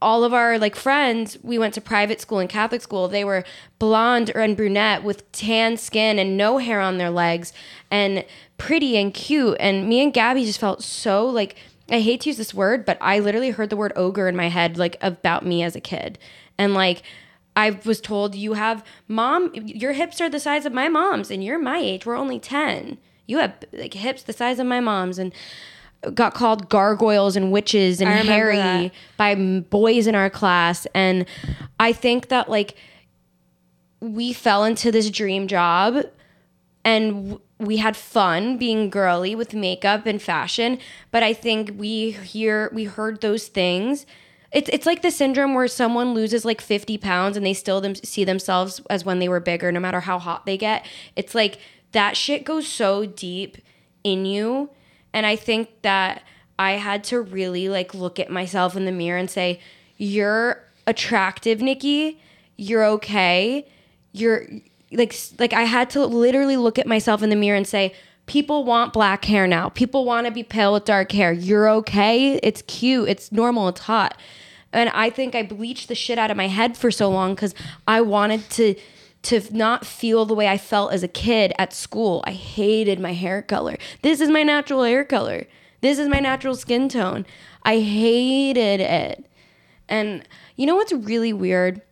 all 0.02 0.24
of 0.24 0.34
our 0.34 0.58
like 0.58 0.76
friends 0.76 1.38
we 1.42 1.58
went 1.58 1.74
to 1.74 1.80
private 1.80 2.20
school 2.20 2.38
and 2.38 2.50
catholic 2.50 2.82
school. 2.82 3.08
They 3.08 3.24
were 3.24 3.44
blonde 3.78 4.30
and 4.34 4.56
brunette 4.56 5.02
with 5.02 5.30
tan 5.32 5.76
skin 5.76 6.18
and 6.18 6.36
no 6.36 6.58
hair 6.58 6.80
on 6.80 6.98
their 6.98 7.10
legs 7.10 7.52
and 7.90 8.24
pretty 8.58 8.96
and 8.96 9.14
cute. 9.14 9.56
And 9.60 9.88
me 9.88 10.02
and 10.02 10.12
gabby 10.12 10.44
just 10.44 10.60
felt 10.60 10.82
so 10.82 11.26
like 11.26 11.56
i 11.90 12.00
hate 12.00 12.22
to 12.22 12.28
use 12.28 12.36
this 12.36 12.54
word 12.54 12.84
but 12.84 12.98
i 13.00 13.18
literally 13.18 13.50
heard 13.50 13.70
the 13.70 13.76
word 13.76 13.92
ogre 13.96 14.28
in 14.28 14.36
my 14.36 14.48
head 14.48 14.78
like 14.78 14.96
about 15.00 15.46
me 15.46 15.62
as 15.62 15.76
a 15.76 15.80
kid. 15.80 16.18
And 16.58 16.74
like 16.74 17.02
i 17.56 17.70
was 17.84 18.00
told 18.00 18.34
you 18.34 18.54
have 18.54 18.84
mom 19.08 19.50
your 19.54 19.92
hips 19.92 20.20
are 20.20 20.28
the 20.28 20.40
size 20.40 20.66
of 20.66 20.72
my 20.72 20.88
mom's 20.88 21.30
and 21.30 21.42
you're 21.42 21.58
my 21.58 21.78
age. 21.78 22.04
We're 22.04 22.16
only 22.16 22.38
10 22.38 22.98
you 23.26 23.38
have 23.38 23.54
like 23.72 23.94
hips 23.94 24.22
the 24.22 24.32
size 24.32 24.58
of 24.58 24.66
my 24.66 24.80
mom's. 24.80 25.18
And 25.18 25.32
got 26.14 26.34
called 26.34 26.68
gargoyles 26.68 27.36
and 27.36 27.52
witches 27.52 28.00
and 28.00 28.10
hairy 28.10 28.56
that. 28.56 28.92
by 29.16 29.34
boys 29.34 30.06
in 30.06 30.14
our 30.14 30.30
class. 30.30 30.86
And 30.94 31.26
i 31.78 31.92
think 31.92 32.28
that 32.28 32.48
like 32.48 32.76
we 34.00 34.32
fell 34.32 34.64
into 34.64 34.90
this 34.90 35.10
dream 35.10 35.46
job 35.46 36.04
and 36.84 37.38
we 37.58 37.76
had 37.76 37.96
fun 37.96 38.58
being 38.58 38.90
girly 38.90 39.36
with 39.36 39.54
makeup 39.54 40.06
and 40.06 40.20
fashion. 40.20 40.78
But 41.10 41.22
i 41.22 41.32
think 41.32 41.72
we 41.76 42.10
hear 42.10 42.70
we 42.72 42.84
heard 42.84 43.20
those 43.20 43.48
things. 43.48 44.06
It's, 44.50 44.68
it's 44.70 44.84
like 44.84 45.00
the 45.00 45.10
syndrome 45.10 45.54
where 45.54 45.66
someone 45.66 46.12
loses 46.12 46.44
like 46.44 46.60
50 46.60 46.98
pounds 46.98 47.38
and 47.38 47.46
they 47.46 47.54
still 47.54 47.80
them, 47.80 47.94
see 47.94 48.22
themselves 48.22 48.82
as 48.90 49.02
when 49.02 49.18
they 49.18 49.26
were 49.26 49.40
bigger 49.40 49.72
no 49.72 49.80
matter 49.80 50.00
how 50.00 50.18
hot 50.18 50.44
they 50.44 50.58
get. 50.58 50.84
It's 51.16 51.34
like 51.34 51.58
that 51.92 52.18
shit 52.18 52.44
goes 52.44 52.68
so 52.68 53.06
deep 53.06 53.56
in 54.04 54.26
you 54.26 54.68
and 55.12 55.26
i 55.26 55.36
think 55.36 55.68
that 55.82 56.22
i 56.58 56.72
had 56.72 57.02
to 57.04 57.20
really 57.20 57.68
like 57.68 57.94
look 57.94 58.18
at 58.18 58.30
myself 58.30 58.76
in 58.76 58.84
the 58.84 58.92
mirror 58.92 59.18
and 59.18 59.30
say 59.30 59.60
you're 59.96 60.62
attractive 60.86 61.60
nikki 61.60 62.20
you're 62.56 62.84
okay 62.84 63.66
you're 64.12 64.46
like 64.92 65.14
like 65.38 65.52
I 65.52 65.62
had 65.62 65.90
to 65.90 66.04
literally 66.06 66.56
look 66.56 66.78
at 66.78 66.86
myself 66.86 67.22
in 67.22 67.30
the 67.30 67.36
mirror 67.36 67.56
and 67.56 67.66
say 67.66 67.94
people 68.26 68.64
want 68.64 68.92
black 68.92 69.24
hair 69.24 69.46
now. 69.46 69.68
People 69.70 70.04
want 70.04 70.26
to 70.26 70.30
be 70.30 70.42
pale 70.42 70.74
with 70.74 70.84
dark 70.84 71.12
hair. 71.12 71.32
You're 71.32 71.68
okay. 71.68 72.38
It's 72.42 72.62
cute. 72.62 73.08
It's 73.08 73.32
normal. 73.32 73.68
It's 73.68 73.80
hot. 73.80 74.16
And 74.72 74.90
I 74.90 75.10
think 75.10 75.34
I 75.34 75.42
bleached 75.42 75.88
the 75.88 75.94
shit 75.94 76.18
out 76.18 76.30
of 76.30 76.36
my 76.36 76.48
head 76.48 76.76
for 76.76 76.90
so 76.90 77.10
long 77.10 77.34
cuz 77.36 77.54
I 77.86 78.00
wanted 78.00 78.48
to 78.50 78.74
to 79.22 79.40
not 79.56 79.86
feel 79.86 80.24
the 80.24 80.34
way 80.34 80.48
I 80.48 80.58
felt 80.58 80.92
as 80.92 81.02
a 81.02 81.08
kid 81.08 81.52
at 81.58 81.72
school. 81.72 82.22
I 82.26 82.32
hated 82.32 82.98
my 82.98 83.12
hair 83.12 83.40
color. 83.42 83.76
This 84.02 84.20
is 84.20 84.28
my 84.28 84.42
natural 84.42 84.82
hair 84.82 85.04
color. 85.04 85.46
This 85.80 85.98
is 85.98 86.08
my 86.08 86.18
natural 86.18 86.54
skin 86.56 86.88
tone. 86.88 87.26
I 87.64 87.78
hated 87.80 88.80
it. 88.80 89.26
And 89.88 90.26
you 90.56 90.66
know 90.66 90.74
what's 90.76 90.92
really 90.92 91.32
weird? 91.32 91.82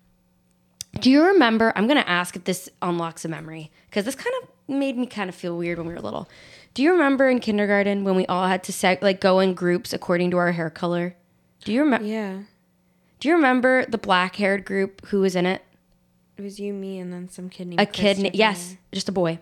Do 1.01 1.11
you 1.11 1.25
remember? 1.25 1.73
I'm 1.77 1.87
going 1.87 2.03
to 2.03 2.09
ask 2.09 2.35
if 2.35 2.45
this 2.45 2.69
unlocks 2.83 3.25
a 3.25 3.29
memory 3.29 3.71
because 3.89 4.05
this 4.05 4.15
kind 4.17 4.35
of 4.43 4.49
made 4.69 4.97
me 4.97 5.07
kind 5.07 5.29
of 5.29 5.35
feel 5.35 5.57
weird 5.57 5.79
when 5.79 5.87
we 5.87 5.95
were 5.95 6.01
little. 6.01 6.29
Do 6.75 6.83
you 6.83 6.93
remember 6.93 7.29
in 7.29 7.41
kindergarten 7.41 8.05
when 8.05 8.17
we 8.17 8.27
all 8.27 8.47
had 8.47 8.63
to 8.65 8.73
seg- 8.73 9.03
like 9.03 9.21
go 9.21 9.41
in 9.41 9.55
groups 9.55 9.93
according 9.93 10.31
to 10.33 10.37
our 10.39 10.53
hair 10.53 10.71
color? 10.71 11.15
Do 11.65 11.73
you 11.73 11.83
remember? 11.83 12.07
yeah. 12.07 12.39
Do 13.19 13.29
you 13.29 13.35
remember 13.35 13.85
the 13.85 13.99
black-haired 13.99 14.65
group 14.65 15.05
who 15.09 15.21
was 15.21 15.37
in 15.37 15.45
it? 15.45 15.63
It 16.41 16.45
was 16.45 16.59
you, 16.59 16.73
me, 16.73 16.99
and 16.99 17.13
then 17.13 17.29
some 17.29 17.51
kid 17.51 17.67
named 17.69 17.83
A 17.83 17.85
kid, 17.85 18.19
na- 18.19 18.31
yes, 18.33 18.75
just 18.93 19.11
a 19.11 19.13
boy. 19.13 19.41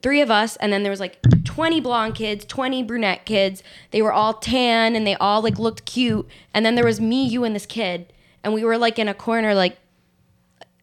Three 0.00 0.22
of 0.22 0.30
us, 0.30 0.56
and 0.56 0.72
then 0.72 0.82
there 0.82 0.88
was 0.88 0.98
like 0.98 1.18
20 1.44 1.78
blonde 1.80 2.14
kids, 2.14 2.46
20 2.46 2.82
brunette 2.84 3.26
kids. 3.26 3.62
They 3.90 4.00
were 4.00 4.10
all 4.10 4.32
tan 4.32 4.96
and 4.96 5.06
they 5.06 5.14
all 5.16 5.42
like 5.42 5.58
looked 5.58 5.84
cute. 5.84 6.26
And 6.54 6.64
then 6.64 6.74
there 6.74 6.86
was 6.86 7.02
me, 7.02 7.26
you, 7.26 7.44
and 7.44 7.54
this 7.54 7.66
kid, 7.66 8.14
and 8.42 8.54
we 8.54 8.64
were 8.64 8.78
like 8.78 8.98
in 8.98 9.08
a 9.08 9.14
corner, 9.14 9.54
like 9.54 9.76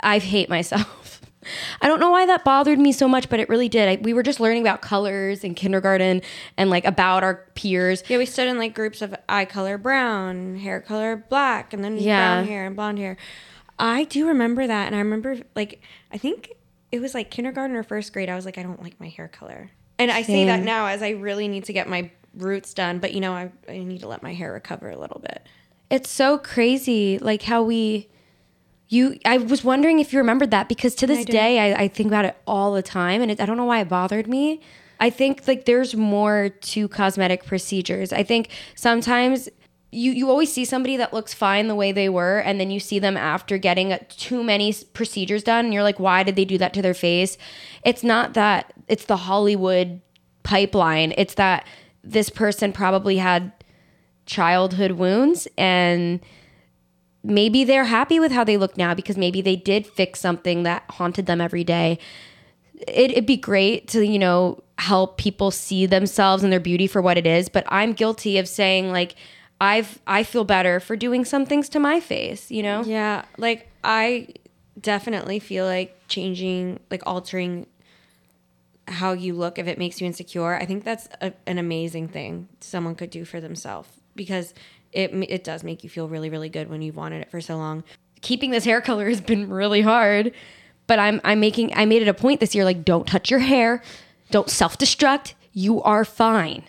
I 0.02 0.20
hate 0.20 0.50
myself. 0.50 1.20
I 1.82 1.88
don't 1.88 2.00
know 2.00 2.12
why 2.12 2.28
that 2.28 2.44
bothered 2.46 2.78
me 2.78 2.92
so 2.92 3.08
much, 3.08 3.28
but 3.28 3.40
it 3.40 3.50
really 3.50 3.70
did. 3.70 3.90
I, 3.90 4.02
we 4.04 4.14
were 4.14 4.22
just 4.22 4.40
learning 4.40 4.62
about 4.62 4.84
colors 4.84 5.44
in 5.44 5.56
kindergarten 5.56 6.22
and 6.58 6.70
like 6.70 6.86
about 6.86 7.24
our 7.24 7.48
peers. 7.56 8.04
Yeah, 8.08 8.20
we 8.20 8.28
stood 8.28 8.48
in 8.48 8.60
like 8.60 8.76
groups 8.76 9.02
of 9.02 9.16
eye 9.28 9.46
color 9.46 9.80
brown, 9.80 10.58
hair 10.58 10.80
color 10.80 11.16
black, 11.28 11.74
and 11.74 11.84
then 11.84 11.98
Yeah. 11.98 12.36
brown 12.36 12.48
hair 12.48 12.68
and 12.68 12.76
blonde 12.76 13.00
hair. 13.00 13.18
I 13.82 14.04
do 14.04 14.28
remember 14.28 14.68
that, 14.68 14.86
and 14.86 14.96
I 14.96 15.00
remember 15.00 15.40
like 15.56 15.82
I 16.12 16.18
think 16.20 16.54
it 16.92 17.02
was 17.02 17.16
like 17.16 17.32
kindergarten 17.32 17.76
or 17.76 17.82
first 17.82 18.14
grade. 18.14 18.30
I 18.30 18.36
was 18.36 18.46
like, 18.46 18.60
I 18.60 18.64
don't 18.64 18.82
like 18.82 19.00
my 19.00 19.10
hair 19.10 19.28
color, 19.28 19.72
and 19.98 20.12
I 20.12 20.22
say 20.22 20.46
that 20.46 20.62
now 20.62 20.86
as 20.86 21.02
I 21.02 21.10
really 21.10 21.48
need 21.48 21.66
to 21.66 21.74
get 21.74 21.90
my 21.90 22.12
roots 22.36 22.76
done. 22.76 23.00
But 23.00 23.14
you 23.14 23.20
know, 23.20 23.34
I 23.34 23.52
I 23.68 23.80
need 23.80 24.02
to 24.02 24.08
let 24.08 24.22
my 24.22 24.34
hair 24.34 24.54
recover 24.54 24.92
a 24.92 24.98
little 24.98 25.20
bit. 25.20 25.48
It's 25.90 26.12
so 26.12 26.38
crazy, 26.38 27.18
like 27.20 27.42
how 27.42 27.64
we. 27.64 28.08
You, 28.88 29.18
I 29.24 29.38
was 29.38 29.64
wondering 29.64 30.00
if 30.00 30.12
you 30.12 30.20
remembered 30.20 30.52
that 30.52 30.68
because 30.68 30.96
to 30.96 31.08
this 31.08 31.20
I 31.20 31.24
day 31.24 31.74
I, 31.74 31.84
I 31.84 31.88
think 31.88 32.08
about 32.08 32.26
it 32.26 32.36
all 32.46 32.74
the 32.74 32.82
time, 32.82 33.22
and 33.22 33.32
it, 33.32 33.40
I 33.40 33.46
don't 33.46 33.58
know 33.58 33.66
why 33.66 33.80
it 33.80 33.88
bothered 33.90 34.28
me. 34.28 34.62
I 35.00 35.10
think 35.10 35.48
like 35.48 35.66
there's 35.66 35.96
more 35.96 36.50
to 36.50 36.88
cosmetic 36.90 37.46
procedures. 37.46 38.14
I 38.14 38.24
think 38.24 38.50
sometimes 38.76 39.50
you 39.92 40.12
you 40.12 40.30
always 40.30 40.52
see 40.52 40.66
somebody 40.66 40.98
that 40.98 41.14
looks 41.14 41.34
fine 41.34 41.68
the 41.68 41.76
way 41.76 41.92
they 41.92 42.10
were, 42.10 42.40
and 42.40 42.60
then 42.60 42.72
you 42.72 42.80
see 42.80 43.00
them 43.00 43.18
after 43.18 43.58
getting 43.58 43.98
too 44.10 44.44
many 44.44 44.74
procedures 44.94 45.44
done, 45.44 45.66
and 45.66 45.74
you're 45.74 45.84
like, 45.84 46.00
why 46.00 46.24
did 46.24 46.36
they 46.36 46.46
do 46.46 46.58
that 46.58 46.74
to 46.74 46.82
their 46.82 46.94
face? 46.94 47.38
It's 47.84 48.04
not 48.04 48.34
that. 48.34 48.74
It's 48.88 49.06
the 49.06 49.18
Hollywood 49.18 50.02
pipeline. 50.44 51.14
It's 51.18 51.36
that 51.36 51.68
this 52.04 52.30
person 52.30 52.74
probably 52.74 53.18
had 53.18 53.52
childhood 54.26 54.94
wounds 54.94 55.48
and 55.58 56.20
maybe 57.24 57.64
they're 57.64 57.86
happy 57.86 58.20
with 58.20 58.32
how 58.32 58.44
they 58.44 58.58
look 58.58 58.78
now 58.78 58.94
because 58.94 59.18
maybe 59.18 59.42
they 59.42 59.56
did 59.56 59.86
fix 59.86 60.20
something 60.20 60.64
that 60.64 60.84
haunted 60.90 61.26
them 61.26 61.42
every 61.42 61.64
day. 61.64 62.00
It, 62.88 63.12
it'd 63.12 63.26
be 63.26 63.38
great 63.38 63.88
to, 63.90 64.06
you 64.06 64.18
know, 64.18 64.64
help 64.80 65.18
people 65.18 65.52
see 65.52 65.86
themselves 65.86 66.44
and 66.44 66.52
their 66.52 66.60
beauty 66.60 66.88
for 66.88 67.02
what 67.02 67.18
it 67.18 67.28
is. 67.28 67.50
But 67.50 67.66
I'm 67.68 67.94
guilty 67.94 68.38
of 68.40 68.48
saying, 68.48 68.92
like, 68.92 69.16
I've, 69.62 70.00
I 70.08 70.24
feel 70.24 70.44
better 70.44 70.80
for 70.80 70.96
doing 70.96 71.24
some 71.24 71.46
things 71.46 71.70
to 71.70 71.80
my 71.80 72.00
face, 72.00 72.50
you 72.50 72.64
know? 72.64 72.84
Yeah, 72.84 73.26
like 73.38 73.68
I 73.84 74.30
definitely 74.80 75.38
feel 75.38 75.66
like 75.66 75.96
changing, 76.08 76.80
like 76.90 77.04
altering 77.06 77.68
how 78.88 79.14
you 79.14 79.36
look 79.36 79.60
if 79.60 79.68
it 79.68 79.78
makes 79.78 80.02
you 80.02 80.08
insecure. 80.08 80.56
I 80.56 80.66
think 80.66 80.84
that's 80.84 81.08
a, 81.22 81.34
an 81.46 81.60
amazing 81.60 82.08
thing 82.08 82.50
someone 82.60 82.96
could 82.96 83.12
do 83.12 83.24
for 83.24 83.40
themselves 83.40 83.88
because 84.16 84.56
it 84.92 85.14
it 85.14 85.44
does 85.44 85.64
make 85.64 85.84
you 85.84 85.90
feel 85.90 86.10
really 86.10 86.30
really 86.30 86.50
good 86.50 86.68
when 86.68 86.82
you've 86.82 86.98
wanted 86.98 87.22
it 87.22 87.30
for 87.30 87.40
so 87.40 87.56
long. 87.56 87.84
Keeping 88.22 88.50
this 88.50 88.66
hair 88.66 88.82
color 88.82 89.08
has 89.08 89.22
been 89.22 89.48
really 89.48 89.82
hard, 89.82 90.34
but 90.88 91.00
I'm, 91.00 91.22
I'm 91.24 91.40
making, 91.40 91.74
I 91.74 91.86
made 91.86 92.02
it 92.02 92.10
a 92.10 92.14
point 92.14 92.40
this 92.40 92.54
year, 92.54 92.66
like, 92.66 92.84
don't 92.84 93.08
touch 93.08 93.32
your 93.32 93.40
hair, 93.40 93.82
don't 94.30 94.50
self 94.50 94.78
destruct. 94.78 95.36
You 95.54 95.82
are 95.84 96.04
fine. 96.04 96.64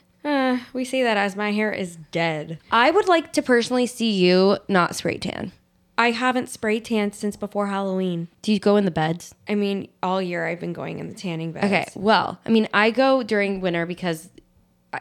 We 0.73 0.85
say 0.85 1.03
that 1.03 1.17
as 1.17 1.37
my 1.37 1.53
hair 1.53 1.73
is 1.73 1.97
dead. 2.11 2.59
I 2.71 2.91
would 2.91 3.09
like 3.09 3.33
to 3.35 3.43
personally 3.43 3.87
see 3.87 4.11
you 4.11 4.59
not 4.69 4.95
spray 4.97 5.19
tan. 5.19 5.53
I 5.99 6.11
haven't 6.11 6.49
spray 6.49 6.81
tanned 6.81 7.15
since 7.15 7.37
before 7.37 7.67
Halloween. 7.67 8.29
Do 8.41 8.53
you 8.53 8.59
go 8.59 8.77
in 8.77 8.85
the 8.85 8.91
beds? 8.91 9.35
I 9.49 9.55
mean, 9.55 9.89
all 10.03 10.23
year 10.23 10.47
I've 10.47 10.61
been 10.61 10.73
going 10.73 10.99
in 10.99 11.09
the 11.09 11.15
tanning 11.15 11.53
beds. 11.53 11.67
Okay, 11.67 11.87
well, 11.95 12.41
I 12.47 12.49
mean, 12.51 12.69
I 12.73 12.91
go 12.91 13.23
during 13.23 13.61
winter 13.61 13.85
because 13.85 14.31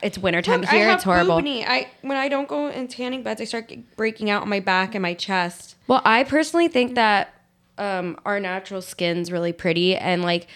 it's 0.03 0.17
wintertime 0.17 0.61
Look, 0.61 0.69
here. 0.69 0.89
It's 0.89 1.03
horrible. 1.03 1.41
I 1.43 1.87
when 2.01 2.17
I 2.17 2.27
don't 2.27 2.47
go 2.47 2.67
in 2.67 2.87
tanning 2.87 3.23
beds, 3.23 3.41
I 3.41 3.45
start 3.45 3.71
breaking 3.95 4.29
out 4.29 4.41
on 4.41 4.49
my 4.49 4.59
back 4.59 4.95
and 4.95 5.01
my 5.01 5.13
chest. 5.13 5.75
Well, 5.87 6.01
I 6.05 6.23
personally 6.23 6.67
think 6.67 6.95
that 6.95 7.33
um, 7.77 8.17
our 8.25 8.39
natural 8.39 8.81
skin's 8.81 9.31
really 9.31 9.53
pretty, 9.53 9.95
and 9.95 10.21
like 10.21 10.47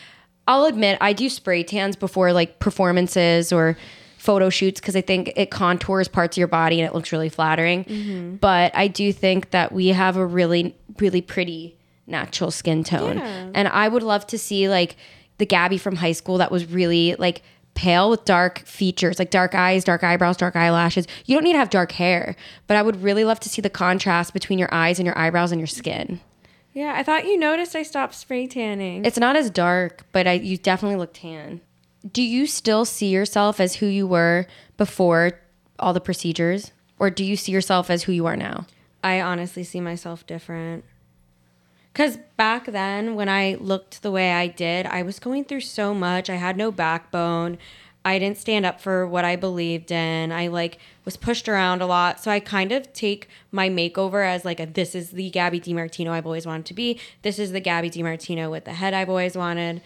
I'll 0.47 0.65
admit 0.65 0.97
I 1.01 1.13
do 1.13 1.29
spray 1.29 1.63
tans 1.63 1.95
before 1.95 2.33
like 2.33 2.59
performances 2.59 3.51
or 3.51 3.77
photo 4.25 4.49
shoots 4.49 4.79
because 4.81 4.95
I 4.95 5.01
think 5.01 5.31
it 5.35 5.51
contours 5.51 6.07
parts 6.07 6.35
of 6.35 6.39
your 6.39 6.47
body 6.47 6.79
and 6.81 6.87
it 6.89 6.93
looks 6.95 7.11
really 7.11 7.29
flattering. 7.29 7.85
Mm-hmm. 7.85 8.35
But 8.37 8.75
I 8.75 8.87
do 8.87 9.13
think 9.13 9.51
that 9.51 9.71
we 9.71 9.87
have 9.89 10.17
a 10.17 10.25
really 10.25 10.75
really 10.99 11.21
pretty 11.21 11.77
natural 12.07 12.51
skin 12.51 12.83
tone, 12.83 13.17
Yeah. 13.17 13.49
and 13.53 13.67
I 13.67 13.87
would 13.87 14.03
love 14.03 14.27
to 14.27 14.37
see 14.37 14.69
like 14.69 14.95
the 15.37 15.45
Gabby 15.45 15.77
from 15.77 15.95
high 15.97 16.11
school 16.13 16.37
that 16.37 16.51
was 16.51 16.65
really 16.65 17.15
like 17.19 17.41
pale 17.73 18.09
with 18.09 18.23
dark 18.25 18.59
features, 18.59 19.19
like 19.19 19.29
dark 19.29 19.53
eyes, 19.53 19.83
dark 19.83 20.01
eyebrows, 20.03 20.37
dark 20.37 20.55
eyelashes. 20.55 21.07
You 21.25 21.35
don't 21.35 21.43
need 21.43 21.53
to 21.53 21.59
have 21.59 21.69
dark 21.69 21.91
hair, 21.91 22.35
but 22.67 22.77
I 22.77 22.81
would 22.81 23.03
really 23.03 23.25
love 23.25 23.39
to 23.41 23.49
see 23.49 23.61
the 23.61 23.69
contrast 23.69 24.31
between 24.33 24.57
your 24.59 24.69
eyes 24.73 24.97
and 24.97 25.05
your 25.05 25.17
eyebrows 25.17 25.51
and 25.51 25.59
your 25.59 25.67
skin. 25.67 26.21
Yeah, 26.73 26.93
I 26.95 27.03
thought 27.03 27.25
you 27.25 27.37
noticed 27.37 27.75
I 27.75 27.83
stopped 27.83 28.15
spray 28.15 28.47
tanning. 28.47 29.03
It's 29.03 29.17
not 29.17 29.35
as 29.35 29.49
dark, 29.49 30.05
but 30.13 30.25
I 30.27 30.33
you 30.33 30.57
definitely 30.57 30.97
look 30.97 31.13
tan. 31.13 31.59
Do 32.09 32.21
you 32.21 32.45
still 32.45 32.85
see 32.85 33.09
yourself 33.09 33.59
as 33.59 33.75
who 33.75 33.87
you 33.87 34.05
were 34.05 34.45
before 34.77 35.39
all 35.79 35.93
the 35.93 36.01
procedures, 36.01 36.71
or 36.99 37.09
do 37.09 37.23
you 37.23 37.35
see 37.35 37.51
yourself 37.51 37.89
as 37.89 38.03
who 38.03 38.11
you 38.11 38.25
are 38.25 38.37
now? 38.37 38.67
I 39.03 39.21
honestly 39.21 39.63
see 39.63 39.81
myself 39.81 40.25
different. 40.25 40.83
Because 41.91 42.17
back 42.35 42.65
then, 42.65 43.15
when 43.15 43.29
I 43.29 43.55
looked 43.59 44.01
the 44.01 44.11
way 44.11 44.33
I 44.33 44.47
did, 44.47 44.85
I 44.85 45.01
was 45.01 45.17
going 45.17 45.45
through 45.45 45.61
so 45.61 45.93
much. 45.93 46.29
I 46.29 46.35
had 46.35 46.57
no 46.57 46.71
backbone. 46.71 47.57
I 48.03 48.19
didn't 48.19 48.37
stand 48.37 48.65
up 48.65 48.81
for 48.81 49.07
what 49.07 49.25
I 49.25 49.35
believed 49.35 49.91
in. 49.91 50.31
I 50.31 50.47
like 50.47 50.77
was 51.05 51.17
pushed 51.17 51.47
around 51.49 51.81
a 51.81 51.87
lot. 51.87 52.19
So 52.19 52.29
I 52.29 52.39
kind 52.39 52.71
of 52.71 52.91
take 52.93 53.29
my 53.51 53.69
makeover 53.69 54.27
as 54.27 54.45
like 54.45 54.59
a 54.59 54.65
this 54.65 54.93
is 54.93 55.11
the 55.11 55.29
Gabby 55.29 55.59
DeMartino 55.59 56.09
I've 56.09 56.25
always 56.25 56.45
wanted 56.45 56.65
to 56.67 56.73
be. 56.73 56.99
This 57.23 57.39
is 57.39 57.51
the 57.51 57.59
Gabby 57.59 57.89
DeMartino 57.89 58.51
with 58.51 58.65
the 58.65 58.73
head 58.73 58.93
I've 58.93 59.09
always 59.09 59.35
wanted. 59.35 59.81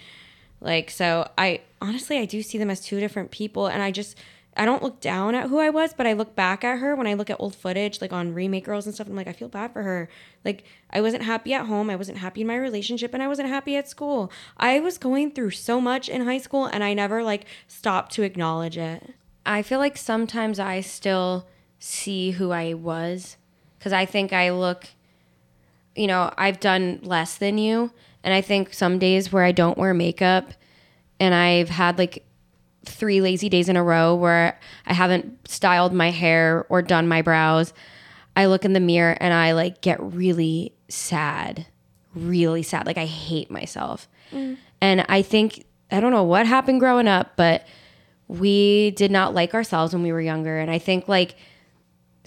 Like 0.61 0.89
so 0.89 1.29
I 1.37 1.61
honestly 1.81 2.17
I 2.17 2.25
do 2.25 2.41
see 2.41 2.57
them 2.57 2.69
as 2.69 2.81
two 2.81 2.99
different 2.99 3.31
people 3.31 3.67
and 3.67 3.81
I 3.81 3.91
just 3.91 4.17
I 4.59 4.65
don't 4.65 4.83
look 4.83 4.99
down 4.99 5.35
at 5.35 5.47
who 5.47 5.59
I 5.59 5.69
was, 5.69 5.93
but 5.93 6.05
I 6.05 6.11
look 6.11 6.35
back 6.35 6.65
at 6.65 6.79
her 6.79 6.93
when 6.93 7.07
I 7.07 7.13
look 7.13 7.29
at 7.29 7.39
old 7.39 7.55
footage, 7.55 8.01
like 8.01 8.11
on 8.11 8.33
remake 8.33 8.65
girls 8.65 8.85
and 8.85 8.93
stuff. 8.93 9.07
I'm 9.07 9.15
like, 9.15 9.27
I 9.27 9.31
feel 9.31 9.47
bad 9.47 9.71
for 9.71 9.83
her. 9.83 10.09
Like, 10.43 10.65
I 10.89 10.99
wasn't 10.99 11.23
happy 11.23 11.53
at 11.53 11.67
home. 11.67 11.89
I 11.89 11.95
wasn't 11.95 12.17
happy 12.17 12.41
in 12.41 12.47
my 12.47 12.57
relationship, 12.57 13.13
and 13.13 13.23
I 13.23 13.27
wasn't 13.29 13.47
happy 13.47 13.77
at 13.77 13.87
school. 13.87 14.29
I 14.57 14.81
was 14.81 14.97
going 14.97 15.31
through 15.31 15.51
so 15.51 15.79
much 15.79 16.09
in 16.09 16.25
high 16.25 16.39
school, 16.39 16.65
and 16.65 16.83
I 16.83 16.93
never 16.93 17.23
like 17.23 17.45
stopped 17.69 18.11
to 18.13 18.23
acknowledge 18.23 18.77
it. 18.77 19.13
I 19.45 19.61
feel 19.61 19.79
like 19.79 19.97
sometimes 19.97 20.59
I 20.59 20.81
still 20.81 21.47
see 21.79 22.31
who 22.31 22.51
I 22.51 22.73
was 22.73 23.37
because 23.77 23.93
I 23.93 24.05
think 24.05 24.33
I 24.33 24.51
look, 24.51 24.87
you 25.95 26.07
know, 26.07 26.33
I've 26.37 26.59
done 26.59 26.99
less 27.01 27.37
than 27.37 27.57
you. 27.57 27.91
And 28.23 28.33
I 28.33 28.41
think 28.41 28.73
some 28.73 28.99
days 28.99 29.31
where 29.31 29.43
I 29.43 29.51
don't 29.51 29.77
wear 29.77 29.93
makeup 29.93 30.53
and 31.19 31.33
I've 31.33 31.69
had 31.69 31.97
like 31.97 32.25
three 32.85 33.21
lazy 33.21 33.49
days 33.49 33.69
in 33.69 33.77
a 33.77 33.83
row 33.83 34.15
where 34.15 34.59
I 34.85 34.93
haven't 34.93 35.47
styled 35.47 35.93
my 35.93 36.11
hair 36.11 36.65
or 36.69 36.81
done 36.81 37.07
my 37.07 37.21
brows, 37.21 37.73
I 38.35 38.45
look 38.45 38.65
in 38.65 38.73
the 38.73 38.79
mirror 38.79 39.17
and 39.19 39.33
I 39.33 39.51
like 39.51 39.81
get 39.81 40.01
really 40.01 40.73
sad, 40.87 41.65
really 42.15 42.63
sad. 42.63 42.85
Like 42.85 42.97
I 42.97 43.05
hate 43.05 43.51
myself. 43.51 44.07
Mm. 44.31 44.57
And 44.81 45.05
I 45.09 45.21
think, 45.21 45.65
I 45.91 45.99
don't 45.99 46.11
know 46.11 46.23
what 46.23 46.45
happened 46.45 46.79
growing 46.79 47.07
up, 47.07 47.33
but 47.35 47.67
we 48.27 48.91
did 48.91 49.11
not 49.11 49.33
like 49.33 49.53
ourselves 49.53 49.93
when 49.93 50.03
we 50.03 50.11
were 50.11 50.21
younger. 50.21 50.59
And 50.59 50.69
I 50.71 50.77
think 50.77 51.07
like 51.07 51.35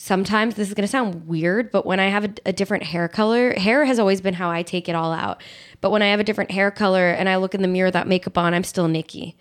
sometimes 0.02 0.56
this 0.56 0.66
is 0.66 0.74
going 0.74 0.82
to 0.82 0.90
sound 0.90 1.28
weird, 1.28 1.70
but 1.70 1.86
when 1.86 2.00
I 2.00 2.08
have 2.08 2.24
a, 2.24 2.34
a 2.46 2.52
different 2.52 2.82
hair 2.82 3.06
color, 3.06 3.52
hair 3.52 3.84
has 3.84 4.00
always 4.00 4.20
been 4.20 4.34
how 4.34 4.50
I 4.50 4.64
take 4.64 4.88
it 4.88 4.96
all 4.96 5.12
out. 5.12 5.40
But 5.80 5.90
when 5.90 6.02
I 6.02 6.08
have 6.08 6.18
a 6.18 6.24
different 6.24 6.50
hair 6.50 6.72
color 6.72 7.10
and 7.10 7.28
I 7.28 7.36
look 7.36 7.54
in 7.54 7.62
the 7.62 7.68
mirror 7.68 7.86
without 7.86 8.08
makeup 8.08 8.36
on, 8.36 8.52
I'm 8.52 8.64
still 8.64 8.88
Nikki, 8.88 9.36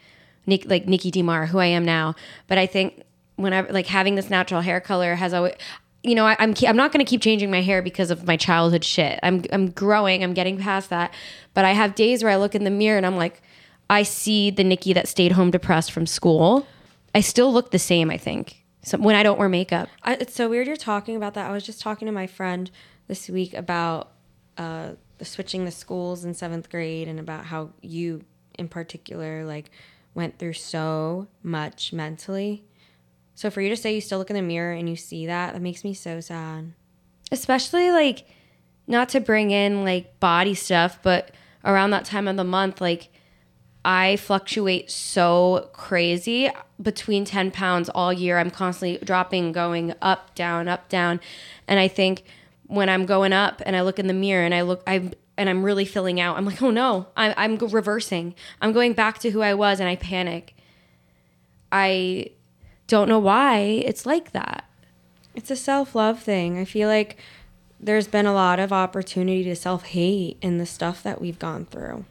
Nick, 0.46 0.70
like 0.70 0.86
Nikki 0.86 1.10
Demar, 1.10 1.48
who 1.48 1.58
I 1.58 1.66
am 1.66 1.84
now. 1.84 2.14
But 2.46 2.60
I 2.60 2.68
think 2.68 3.02
when 3.38 3.56
I 3.56 3.62
like 3.62 3.88
having 3.88 4.14
this 4.14 4.30
natural 4.30 4.62
hair 4.62 4.80
color 4.80 5.16
has 5.16 5.34
always, 5.34 5.56
you 6.04 6.14
know, 6.14 6.28
I, 6.28 6.36
I'm 6.38 6.54
I'm 6.68 6.78
not 6.78 6.92
going 6.92 7.04
to 7.04 7.10
keep 7.10 7.24
changing 7.24 7.50
my 7.50 7.62
hair 7.62 7.82
because 7.82 8.12
of 8.12 8.28
my 8.28 8.38
childhood 8.38 8.86
shit. 8.86 9.20
I'm 9.24 9.44
I'm 9.52 9.72
growing. 9.72 10.24
I'm 10.24 10.36
getting 10.36 10.60
past 10.60 10.92
that. 10.92 11.12
But 11.56 11.66
I 11.66 11.72
have 11.72 11.96
days 11.96 12.24
where 12.24 12.32
I 12.32 12.36
look 12.36 12.54
in 12.54 12.66
the 12.66 12.70
mirror 12.70 12.98
and 12.98 13.06
I'm 13.08 13.18
like, 13.18 13.42
I 13.90 14.04
see 14.04 14.52
the 14.52 14.64
Nikki 14.64 14.94
that 14.94 15.08
stayed 15.08 15.32
home 15.32 15.50
depressed 15.50 15.92
from 15.92 16.06
school. 16.06 16.68
I 17.16 17.22
still 17.22 17.52
look 17.52 17.72
the 17.72 17.80
same. 17.80 18.12
I 18.12 18.18
think 18.18 18.61
so 18.84 18.98
when 18.98 19.16
I 19.16 19.24
don't 19.24 19.38
wear 19.40 19.50
makeup. 19.50 19.90
I, 20.04 20.16
it's 20.16 20.34
so 20.34 20.50
weird 20.50 20.68
you're 20.68 20.76
talking 20.76 21.16
about 21.16 21.34
that. 21.36 21.50
I 21.50 21.54
was 21.54 21.64
just 21.66 21.82
talking 21.82 22.06
to 22.08 22.12
my 22.12 22.28
friend 22.28 22.70
this 23.08 23.30
week 23.30 23.54
about 23.54 24.12
uh, 24.58 24.92
the 25.18 25.26
switching 25.26 25.66
the 25.66 25.72
schools 25.72 26.26
in 26.26 26.34
seventh 26.34 26.70
grade 26.70 27.08
and 27.08 27.20
about 27.20 27.46
how 27.46 27.72
you, 27.82 28.24
in 28.58 28.68
particular, 28.68 29.44
like 29.46 29.70
went 30.16 30.40
through 30.40 30.54
so 30.54 31.28
much 31.44 31.94
mentally. 31.94 32.64
So 33.36 33.50
for 33.50 33.62
you 33.62 33.70
to 33.70 33.78
say 33.78 33.94
you 33.96 34.02
still 34.02 34.20
look 34.20 34.30
in 34.30 34.36
the 34.36 34.42
mirror 34.42 34.74
and 34.74 34.90
you 34.90 34.96
see 34.96 35.26
that, 35.28 35.54
that 35.54 35.62
makes 35.62 35.84
me 35.84 35.94
so 35.94 36.20
sad. 36.20 36.74
especially 37.32 37.92
like 37.92 38.26
not 38.88 39.10
to 39.10 39.20
bring 39.20 39.52
in 39.52 39.84
like 39.86 40.20
body 40.20 40.54
stuff 40.54 41.00
but 41.02 41.32
around 41.64 41.92
that 41.92 42.04
time 42.04 42.28
of 42.28 42.36
the 42.36 42.44
month 42.44 42.82
like 42.82 43.10
i 43.84 44.16
fluctuate 44.16 44.92
so 44.92 45.70
crazy. 45.74 46.50
Between 46.82 47.26
10 47.26 47.52
pounds 47.52 47.90
all 47.90 48.14
year 48.14 48.38
i'm 48.38 48.52
constantly 48.52 49.04
dropping 49.04 49.52
going 49.52 49.94
up 50.02 50.34
down 50.36 50.68
up 50.68 50.90
down. 50.90 51.20
And 51.68 51.80
i 51.80 51.88
think 51.88 52.24
when 52.68 52.90
i'm 52.90 53.06
going 53.06 53.34
up 53.34 53.62
and 53.66 53.76
i 53.76 53.82
look 53.82 54.00
in 54.00 54.08
the 54.08 54.14
mirror 54.14 54.44
and 54.46 54.54
i 54.54 54.62
look 54.62 54.84
I'm, 54.88 55.14
and 55.38 55.50
i'm 55.50 55.64
really 55.64 55.86
filling 55.86 56.20
out 56.20 56.38
i'm 56.38 56.46
like 56.46 56.62
oh 56.62 56.72
no 56.72 57.08
i'm, 57.18 57.34
I'm 57.38 57.58
reversing. 57.58 58.36
I'm 58.62 58.72
going 58.72 58.94
back 58.94 59.20
to 59.20 59.32
who 59.32 59.42
i 59.42 59.54
was 59.54 59.80
and 59.80 59.90
i 59.90 59.96
panic. 59.96 60.56
I 61.72 62.32
don't 62.88 63.08
know 63.08 63.20
why 63.20 63.60
it's 63.60 64.06
like 64.06 64.34
that. 64.34 64.66
It's 65.34 65.50
a 65.50 65.56
self 65.56 65.96
love 65.96 66.22
thing. 66.22 66.60
I 66.60 66.66
feel 66.66 66.90
like 66.90 67.18
there's 67.80 68.08
been 68.08 68.26
a 68.26 68.34
lot 68.34 68.60
of 68.60 68.74
opportunity 68.74 69.44
to 69.46 69.56
self 69.56 69.86
hate 69.86 70.38
in 70.42 70.58
the 70.58 70.66
stuff 70.66 71.02
that 71.04 71.22
we've 71.22 71.40
gone 71.40 71.66
through. 71.66 72.06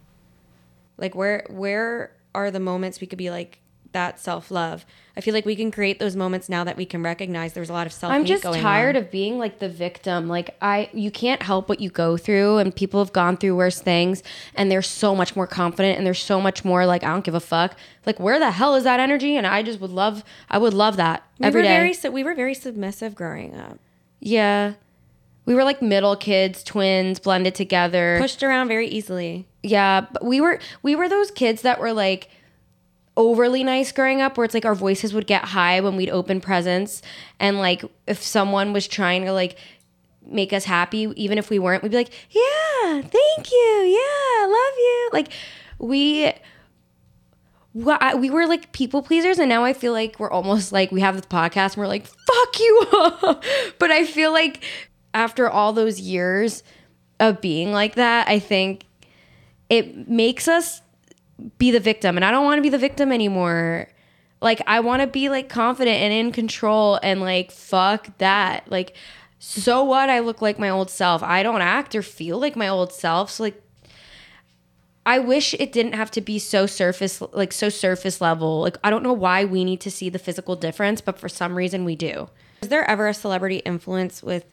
Like 1.00 1.14
where 1.14 1.46
where 1.48 2.12
are 2.34 2.50
the 2.50 2.60
moments 2.60 3.00
we 3.00 3.06
could 3.06 3.18
be 3.18 3.30
like 3.30 3.58
that 3.92 4.20
self 4.20 4.50
love? 4.50 4.84
I 5.16 5.20
feel 5.20 5.34
like 5.34 5.44
we 5.44 5.56
can 5.56 5.70
create 5.70 5.98
those 5.98 6.14
moments 6.14 6.48
now 6.48 6.64
that 6.64 6.76
we 6.76 6.86
can 6.86 7.02
recognize 7.02 7.52
there's 7.52 7.68
a 7.68 7.72
lot 7.72 7.86
of 7.86 7.92
self. 7.92 8.12
I'm 8.12 8.24
just 8.24 8.44
tired 8.44 8.96
of 8.96 9.10
being 9.10 9.38
like 9.38 9.58
the 9.58 9.68
victim. 9.68 10.28
Like 10.28 10.56
I 10.62 10.88
you 10.92 11.10
can't 11.10 11.42
help 11.42 11.68
what 11.68 11.80
you 11.80 11.90
go 11.90 12.16
through 12.16 12.58
and 12.58 12.74
people 12.74 13.02
have 13.04 13.12
gone 13.12 13.36
through 13.36 13.56
worse 13.56 13.80
things 13.80 14.22
and 14.54 14.70
they're 14.70 14.82
so 14.82 15.16
much 15.16 15.34
more 15.34 15.46
confident 15.46 15.98
and 15.98 16.06
they're 16.06 16.14
so 16.14 16.40
much 16.40 16.64
more 16.64 16.86
like 16.86 17.02
I 17.02 17.08
don't 17.08 17.24
give 17.24 17.34
a 17.34 17.40
fuck. 17.40 17.76
Like 18.06 18.20
where 18.20 18.38
the 18.38 18.50
hell 18.52 18.76
is 18.76 18.84
that 18.84 19.00
energy? 19.00 19.36
And 19.36 19.46
I 19.46 19.62
just 19.62 19.80
would 19.80 19.90
love 19.90 20.22
I 20.48 20.58
would 20.58 20.74
love 20.74 20.96
that 20.96 21.24
we 21.38 21.46
every 21.46 21.62
were 21.62 21.68
day. 21.68 21.92
very 21.92 22.12
we 22.12 22.22
were 22.22 22.34
very 22.34 22.54
submissive 22.54 23.14
growing 23.14 23.56
up, 23.56 23.78
yeah. 24.20 24.74
We 25.46 25.54
were 25.54 25.64
like 25.64 25.82
middle 25.82 26.14
kids, 26.16 26.62
twins 26.62 27.18
blended 27.18 27.56
together. 27.56 28.18
pushed 28.20 28.42
around 28.42 28.68
very 28.68 28.86
easily. 28.86 29.48
Yeah, 29.62 30.07
but 30.12 30.25
we 30.25 30.40
were 30.40 30.61
we 30.83 30.96
were 30.96 31.09
those 31.09 31.31
kids 31.31 31.62
that 31.62 31.81
were 31.81 31.92
like 31.92 32.31
overly 33.16 33.62
nice 33.62 33.92
growing 33.92 34.20
up 34.23 34.37
where 34.37 34.44
it's 34.44 34.55
like 34.55 34.64
our 34.64 34.75
voices 34.75 35.12
would 35.12 35.27
get 35.27 35.44
high 35.44 35.81
when 35.81 35.96
we'd 35.96 36.09
open 36.09 36.40
presents 36.40 37.03
and 37.38 37.59
like 37.59 37.85
if 38.07 38.23
someone 38.23 38.73
was 38.73 38.87
trying 38.87 39.25
to 39.25 39.33
like 39.33 39.59
make 40.25 40.53
us 40.53 40.64
happy 40.64 41.12
even 41.16 41.37
if 41.37 41.51
we 41.51 41.59
weren't 41.59 41.83
we'd 41.83 41.90
be 41.90 41.96
like 41.99 42.12
yeah 42.31 43.03
thank 43.03 43.51
you. 43.51 43.99
Yeah 43.99 44.46
love 44.46 44.75
you. 44.79 45.11
Like 45.12 45.33
we 45.79 46.33
we 47.75 48.31
were 48.31 48.46
like 48.46 48.73
people 48.73 49.01
pleasers 49.01 49.38
and 49.38 49.49
now 49.49 49.64
i 49.64 49.73
feel 49.73 49.92
like 49.92 50.18
we're 50.18 50.31
almost 50.31 50.73
like 50.73 50.90
we 50.90 51.01
have 51.01 51.14
this 51.14 51.27
podcast 51.27 51.75
and 51.75 51.77
we're 51.77 51.87
like 51.87 52.05
fuck 52.05 52.59
you 52.59 52.87
but 53.79 53.90
i 53.92 54.05
feel 54.05 54.33
like 54.33 54.64
after 55.14 55.49
all 55.49 55.73
those 55.73 56.01
years 56.01 56.64
of 57.20 57.40
being 57.40 57.70
like 57.73 57.94
that 57.94 58.27
i 58.29 58.40
think 58.40 58.85
it 59.70 60.09
makes 60.09 60.48
us 60.48 60.83
be 61.56 61.70
the 61.70 61.80
victim 61.80 62.16
and 62.16 62.24
i 62.24 62.30
don't 62.30 62.44
want 62.44 62.59
to 62.59 62.62
be 62.62 62.68
the 62.68 62.76
victim 62.78 63.11
anymore. 63.12 63.88
Like 64.42 64.61
i 64.66 64.80
want 64.80 65.00
to 65.00 65.06
be 65.06 65.28
like 65.28 65.48
confident 65.48 65.96
and 65.96 66.12
in 66.12 66.33
control 66.33 66.98
and 67.02 67.20
like 67.20 67.50
fuck 67.50 68.18
that. 68.18 68.70
Like 68.70 68.94
so 69.38 69.83
what? 69.85 70.11
I 70.11 70.18
look 70.18 70.42
like 70.42 70.59
my 70.59 70.68
old 70.68 70.90
self. 70.90 71.22
I 71.22 71.42
don't 71.42 71.62
act 71.62 71.94
or 71.94 72.02
feel 72.02 72.38
like 72.38 72.56
my 72.56 72.68
old 72.68 72.92
self. 72.92 73.30
So 73.30 73.44
like 73.44 73.62
i 75.06 75.18
wish 75.18 75.54
it 75.54 75.72
didn't 75.72 75.94
have 75.94 76.11
to 76.11 76.20
be 76.20 76.38
so 76.38 76.66
surface 76.66 77.22
like 77.33 77.52
so 77.52 77.68
surface 77.68 78.20
level. 78.20 78.61
Like 78.61 78.76
i 78.85 78.90
don't 78.90 79.02
know 79.02 79.14
why 79.14 79.44
we 79.44 79.64
need 79.64 79.80
to 79.83 79.90
see 79.90 80.11
the 80.11 80.18
physical 80.18 80.56
difference 80.56 81.00
but 81.00 81.18
for 81.18 81.28
some 81.28 81.54
reason 81.54 81.85
we 81.85 81.96
do. 81.96 82.28
Is 82.61 82.68
there 82.68 82.85
ever 82.85 83.09
a 83.09 83.14
celebrity 83.14 83.59
influence 83.59 84.22
with 84.22 84.44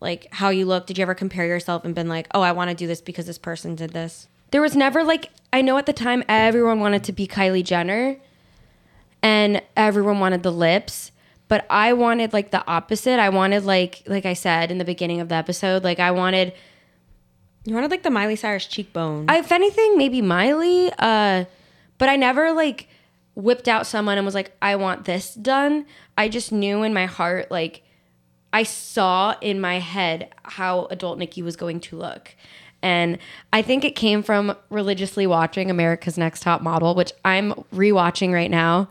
like 0.00 0.28
how 0.32 0.50
you 0.50 0.66
look? 0.66 0.86
Did 0.86 0.98
you 0.98 1.02
ever 1.02 1.14
compare 1.14 1.46
yourself 1.46 1.84
and 1.84 1.94
been 1.94 2.08
like, 2.08 2.28
oh, 2.32 2.40
I 2.40 2.52
want 2.52 2.70
to 2.70 2.76
do 2.76 2.86
this 2.86 3.00
because 3.00 3.26
this 3.26 3.38
person 3.38 3.74
did 3.74 3.92
this? 3.92 4.28
There 4.50 4.60
was 4.60 4.74
never 4.76 5.02
like 5.04 5.30
I 5.52 5.62
know 5.62 5.78
at 5.78 5.86
the 5.86 5.92
time 5.92 6.22
everyone 6.28 6.80
wanted 6.80 7.04
to 7.04 7.12
be 7.12 7.26
Kylie 7.26 7.64
Jenner 7.64 8.16
and 9.22 9.62
everyone 9.76 10.20
wanted 10.20 10.42
the 10.42 10.52
lips, 10.52 11.10
but 11.48 11.66
I 11.70 11.92
wanted 11.92 12.32
like 12.32 12.50
the 12.50 12.66
opposite. 12.66 13.18
I 13.18 13.30
wanted 13.30 13.64
like 13.64 14.02
like 14.06 14.26
I 14.26 14.34
said 14.34 14.70
in 14.70 14.78
the 14.78 14.84
beginning 14.84 15.20
of 15.20 15.28
the 15.28 15.34
episode, 15.34 15.84
like 15.84 15.98
I 16.00 16.10
wanted 16.10 16.52
You 17.64 17.74
wanted 17.74 17.90
like 17.90 18.02
the 18.02 18.10
Miley 18.10 18.36
Cyrus 18.36 18.66
cheekbone. 18.66 19.26
I, 19.28 19.38
if 19.38 19.52
anything, 19.52 19.98
maybe 19.98 20.22
Miley. 20.22 20.90
Uh, 20.98 21.44
but 21.98 22.08
I 22.08 22.16
never 22.16 22.52
like 22.52 22.88
whipped 23.34 23.68
out 23.68 23.86
someone 23.86 24.16
and 24.18 24.24
was 24.24 24.34
like, 24.34 24.52
I 24.62 24.76
want 24.76 25.04
this 25.04 25.34
done. 25.34 25.86
I 26.16 26.28
just 26.28 26.50
knew 26.50 26.82
in 26.82 26.94
my 26.94 27.06
heart, 27.06 27.50
like, 27.50 27.82
I 28.52 28.62
saw 28.62 29.34
in 29.40 29.60
my 29.60 29.78
head 29.80 30.32
how 30.44 30.86
adult 30.86 31.18
Nikki 31.18 31.42
was 31.42 31.56
going 31.56 31.80
to 31.80 31.96
look. 31.96 32.34
And 32.82 33.18
I 33.52 33.62
think 33.62 33.84
it 33.84 33.96
came 33.96 34.22
from 34.22 34.56
religiously 34.70 35.26
watching 35.26 35.70
America's 35.70 36.16
Next 36.16 36.42
Top 36.42 36.62
Model, 36.62 36.94
which 36.94 37.12
I'm 37.24 37.52
rewatching 37.74 38.32
right 38.32 38.50
now. 38.50 38.88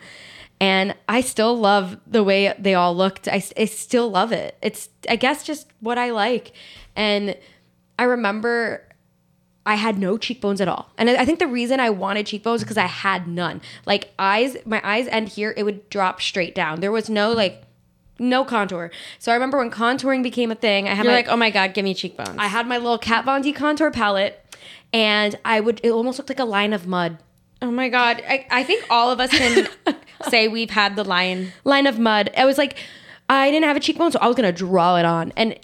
And 0.60 0.96
I 1.08 1.22
still 1.22 1.58
love 1.58 1.98
the 2.08 2.24
way 2.24 2.54
they 2.58 2.74
all 2.74 2.96
looked. 2.96 3.28
I, 3.28 3.44
I 3.58 3.66
still 3.66 4.10
love 4.10 4.32
it. 4.32 4.58
It's, 4.62 4.90
I 5.08 5.16
guess, 5.16 5.44
just 5.44 5.68
what 5.80 5.98
I 5.98 6.10
like. 6.10 6.52
And 6.96 7.38
I 8.00 8.04
remember 8.04 8.84
I 9.68 9.76
had 9.76 10.00
no 10.00 10.18
cheekbones 10.18 10.62
at 10.62 10.68
all. 10.68 10.90
And 10.98 11.10
I 11.10 11.26
think 11.26 11.40
the 11.40 11.48
reason 11.48 11.80
I 11.80 11.90
wanted 11.90 12.26
cheekbones 12.26 12.64
because 12.64 12.78
I 12.78 12.86
had 12.86 13.28
none. 13.28 13.62
Like 13.86 14.14
eyes, 14.18 14.58
my 14.66 14.82
eyes 14.84 15.08
end 15.10 15.30
here, 15.30 15.54
it 15.58 15.64
would 15.64 15.90
drop 15.90 16.22
straight 16.22 16.56
down. 16.56 16.80
There 16.80 16.92
was 16.92 17.10
no 17.10 17.34
like 17.34 17.64
no 18.20 18.44
contour. 18.44 18.92
So 19.20 19.32
I 19.32 19.36
remember 19.36 19.58
when 19.58 19.72
contouring 19.72 20.24
became 20.24 20.52
a 20.52 20.56
thing, 20.56 20.88
I 20.88 20.94
had 20.94 21.06
You're 21.06 21.14
my, 21.14 21.18
like, 21.18 21.28
oh 21.30 21.36
my 21.38 21.50
god, 21.50 21.74
give 21.74 21.84
me 21.84 21.94
cheekbones. 21.94 22.36
I 22.38 22.48
had 22.48 22.68
my 22.68 22.78
little 22.78 22.98
Kat 22.98 23.26
Von 23.26 23.42
D 23.42 23.54
contour 23.54 23.92
palette 23.92 24.44
and 24.94 25.38
I 25.46 25.60
would 25.60 25.80
it 25.84 25.92
almost 25.92 26.18
looked 26.18 26.30
like 26.30 26.40
a 26.40 26.46
line 26.46 26.74
of 26.74 26.88
mud. 26.88 27.18
oh 27.62 27.72
my 27.72 27.90
god, 27.90 28.24
I, 28.28 28.46
I 28.50 28.64
think 28.64 28.86
all 28.90 29.12
of 29.12 29.20
us 29.20 29.32
can 29.32 29.68
say 30.30 30.48
we've 30.48 30.70
had 30.70 30.96
the 30.96 31.04
line 31.04 31.52
Line 31.64 31.88
of 31.88 32.00
mud. 32.00 32.30
I 32.38 32.46
was 32.46 32.58
like 32.58 32.78
I 33.30 33.52
didn't 33.52 33.66
have 33.66 33.76
a 33.78 33.82
cheekbone, 33.82 34.12
so 34.12 34.20
I 34.20 34.28
was 34.28 34.36
gonna 34.36 34.52
draw 34.52 34.96
it 34.98 35.06
on. 35.06 35.34
And 35.36 35.60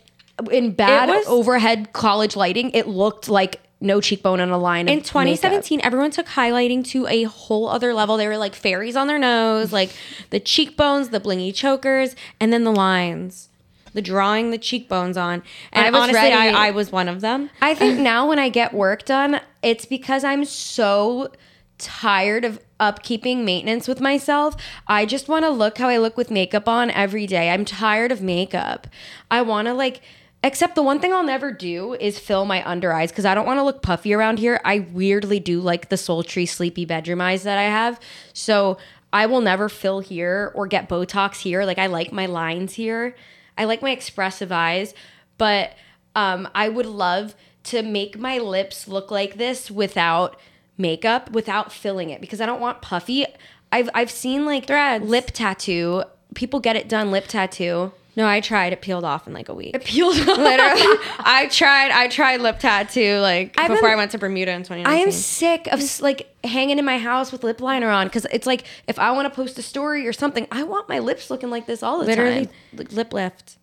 in 0.52 0.72
bad 0.74 1.10
was- 1.10 1.26
overhead 1.28 1.94
college 1.94 2.36
lighting, 2.36 2.72
it 2.72 2.88
looked 2.88 3.30
like 3.30 3.62
no 3.84 4.00
cheekbone 4.00 4.40
and 4.40 4.52
a 4.52 4.58
line 4.58 4.88
In 4.88 5.00
of 5.00 5.06
2017, 5.06 5.82
everyone 5.84 6.10
took 6.10 6.28
highlighting 6.28 6.84
to 6.86 7.06
a 7.08 7.24
whole 7.24 7.68
other 7.68 7.94
level. 7.94 8.18
They 8.18 8.28
were 8.28 8.38
like 8.38 8.56
fairies 8.56 8.96
on 8.96 9.08
their 9.08 9.20
nose, 9.20 9.74
like 9.74 9.92
the 10.30 10.40
cheekbones, 10.40 11.10
the 11.10 11.20
blingy 11.20 11.54
chokers, 11.54 12.16
and 12.40 12.52
then 12.52 12.64
the 12.64 12.72
lines. 12.72 13.50
The 13.94 14.02
drawing 14.02 14.50
the 14.50 14.58
cheekbones 14.58 15.18
on. 15.18 15.44
And 15.72 15.96
I 15.96 16.00
honestly. 16.00 16.32
I, 16.32 16.70
I 16.70 16.72
was 16.72 16.92
one 16.92 17.08
of 17.08 17.22
them. 17.22 17.52
I 17.62 17.76
think 17.76 18.00
now 18.00 18.28
when 18.28 18.40
I 18.40 18.50
get 18.50 18.74
work 18.74 19.06
done, 19.06 19.40
it's 19.62 19.86
because 19.86 20.24
I'm 20.24 20.46
so 20.46 21.32
tired 21.78 22.44
of 22.44 22.60
upkeeping 22.80 23.44
maintenance 23.44 23.88
with 23.88 24.02
myself. 24.02 24.56
I 24.88 25.06
just 25.06 25.28
want 25.28 25.46
to 25.46 25.50
look 25.50 25.78
how 25.78 25.90
I 25.90 25.98
look 25.98 26.18
with 26.18 26.32
makeup 26.32 26.68
on 26.68 26.90
every 26.90 27.28
day. 27.28 27.50
I'm 27.50 27.66
tired 27.66 28.12
of 28.12 28.22
makeup. 28.22 28.88
I 29.30 29.42
want 29.44 29.68
to 29.68 29.74
like 29.74 30.02
except 30.44 30.76
the 30.76 30.84
one 30.84 31.00
thing 31.00 31.14
I'll 31.14 31.24
never 31.24 31.52
do 31.52 31.94
is 31.94 32.20
fill 32.20 32.46
my 32.46 32.68
under 32.68 32.94
eyes 32.94 33.12
cuz 33.12 33.26
I 33.26 33.34
don't 33.34 33.46
want 33.46 33.60
to 33.60 33.64
look 33.64 33.82
puffy 33.82 34.14
around 34.14 34.40
here. 34.40 34.60
I 34.66 34.80
weirdly 34.80 35.40
do 35.40 35.62
like 35.62 35.90
the 35.90 35.98
sultry 35.98 36.46
sleepy 36.46 36.86
bedroom 36.86 37.22
eyes 37.22 37.44
that 37.44 37.58
I 37.58 37.64
have. 37.64 38.00
So 38.34 38.78
I 39.12 39.28
will 39.28 39.42
never 39.42 39.70
fill 39.70 40.00
here 40.00 40.52
or 40.56 40.68
get 40.68 40.90
Botox 40.90 41.42
here. 41.42 41.66
Like 41.66 41.78
I 41.78 41.88
like 41.88 42.12
my 42.12 42.26
lines 42.26 42.74
here. 42.74 43.16
I 43.58 43.66
like 43.66 43.82
my 43.82 43.92
expressive 43.92 44.52
eyes, 44.52 44.94
but 45.38 45.74
um, 46.16 46.50
I 46.56 46.70
would 46.70 46.88
love 46.88 47.36
to 47.66 47.84
make 47.84 48.18
my 48.18 48.40
lips 48.40 48.88
look 48.88 49.12
like 49.12 49.38
this 49.38 49.72
without 49.72 50.40
makeup, 50.78 51.32
without 51.32 51.72
filling 51.72 52.10
it, 52.10 52.20
because 52.20 52.42
I 52.42 52.46
don't 52.46 52.60
want 52.60 52.82
puffy. 52.82 53.26
I've 53.72 53.90
I've 53.94 54.12
seen 54.12 54.46
like 54.46 54.68
Threads. 54.68 55.08
lip 55.08 55.28
tattoo. 55.32 56.04
People 56.36 56.60
get 56.60 56.76
it 56.76 56.88
done 56.90 57.12
lip 57.12 57.26
tattoo. 57.28 57.92
No, 58.16 58.28
I 58.28 58.42
tried. 58.42 58.74
It 58.74 58.82
peeled 58.82 59.04
off 59.06 59.26
in 59.26 59.34
like 59.34 59.50
a 59.50 59.56
week. 59.56 59.74
It 59.76 59.84
peeled 59.86 60.16
off. 60.20 60.38
Literally, 60.38 61.00
I 61.20 61.48
tried. 61.52 61.90
I 61.92 62.08
tried 62.08 62.42
lip 62.42 62.60
tattoo 62.60 63.18
like 63.20 63.56
I've 63.58 63.70
before 63.70 63.90
been- 63.90 63.92
I 63.92 63.96
went 63.96 64.12
to 64.12 64.18
Bermuda 64.20 64.52
in 64.52 64.62
2019. 64.62 64.86
I 64.86 65.04
am 65.04 65.12
sick 65.12 65.68
of 65.68 65.82
like 66.02 66.36
hanging 66.44 66.78
in 66.78 66.86
my 66.86 67.00
house 67.00 67.32
with 67.32 67.44
lip 67.44 67.60
liner 67.60 67.90
on 67.90 68.06
because 68.08 68.28
it's 68.32 68.46
like 68.46 68.66
if 68.88 69.00
I 69.00 69.12
want 69.12 69.26
to 69.26 69.36
post 69.36 69.58
a 69.58 69.64
story 69.64 70.08
or 70.08 70.14
something, 70.14 70.48
I 70.52 70.64
want 70.64 70.88
my 70.90 71.00
lips 71.00 71.32
looking 71.32 71.50
like 71.50 71.66
this 71.66 71.82
all 71.82 72.00
the 72.00 72.06
literally 72.06 72.46
time. 72.46 72.54
like, 72.76 72.92
lip 72.92 73.14
lift. 73.14 73.58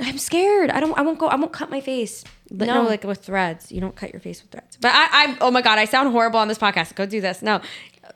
I'm 0.00 0.18
scared. 0.18 0.70
I 0.70 0.78
don't. 0.78 0.96
I 0.96 1.02
won't 1.02 1.18
go. 1.18 1.26
I 1.26 1.34
won't 1.34 1.52
cut 1.52 1.70
my 1.70 1.80
face. 1.80 2.22
But 2.50 2.66
no. 2.66 2.82
like 2.82 3.02
with 3.02 3.24
threads. 3.24 3.72
You 3.72 3.80
don't 3.80 3.96
cut 3.96 4.12
your 4.12 4.20
face 4.20 4.40
with 4.42 4.52
threads. 4.52 4.78
But 4.80 4.92
I, 4.94 5.08
I, 5.10 5.38
oh 5.40 5.50
my 5.50 5.60
god, 5.60 5.78
I 5.78 5.84
sound 5.86 6.12
horrible 6.12 6.38
on 6.38 6.46
this 6.48 6.56
podcast. 6.56 6.94
Go 6.94 7.04
do 7.04 7.20
this. 7.20 7.42
No, 7.42 7.60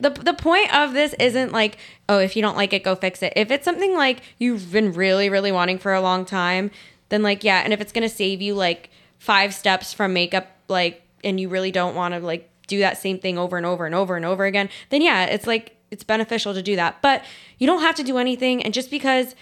the 0.01 0.11
the 0.11 0.35
point 0.35 0.75
of 0.75 0.93
this 0.93 1.15
isn't 1.19 1.53
like, 1.53 1.79
oh, 2.09 2.19
if 2.19 2.37
you 2.37 2.43
don't 2.43 2.57
like 2.57 2.73
it, 2.73 2.83
go 2.85 2.95
fix 2.95 3.23
it. 3.23 3.33
If 3.37 3.51
it's 3.51 3.65
something 3.65 3.95
like 3.95 4.21
you've 4.39 4.73
been 4.73 4.93
really, 4.93 5.29
really 5.31 5.53
wanting 5.53 5.79
for 5.79 5.93
a 5.93 6.01
long 6.01 6.25
time, 6.25 6.71
then 7.09 7.23
like 7.23 7.45
yeah, 7.45 7.61
and 7.61 7.73
if 7.73 7.81
it's 7.81 7.93
gonna 7.93 8.09
save 8.09 8.41
you 8.41 8.55
like 8.55 8.91
five 9.19 9.55
steps 9.55 9.93
from 9.93 10.13
makeup, 10.13 10.49
like, 10.69 11.03
and 11.23 11.39
you 11.39 11.49
really 11.49 11.71
don't 11.71 11.95
want 11.95 12.15
to 12.15 12.21
like 12.21 12.49
do 12.67 12.81
that 12.81 12.99
same 12.99 13.19
thing 13.19 13.39
over 13.39 13.57
and 13.57 13.67
over 13.67 13.87
and 13.87 13.95
over 13.95 14.17
and 14.17 14.25
over 14.25 14.45
again, 14.45 14.69
then 14.91 15.03
yeah, 15.03 15.25
it's 15.25 15.47
like 15.47 15.77
it's 15.91 16.05
beneficial 16.05 16.55
to 16.55 16.63
do 16.63 16.77
that. 16.77 17.01
But 17.03 17.25
you 17.59 17.67
don't 17.67 17.83
have 17.83 17.95
to 17.97 18.03
do 18.03 18.19
anything, 18.19 18.63
and 18.63 18.73
just 18.73 18.91
because 18.91 19.35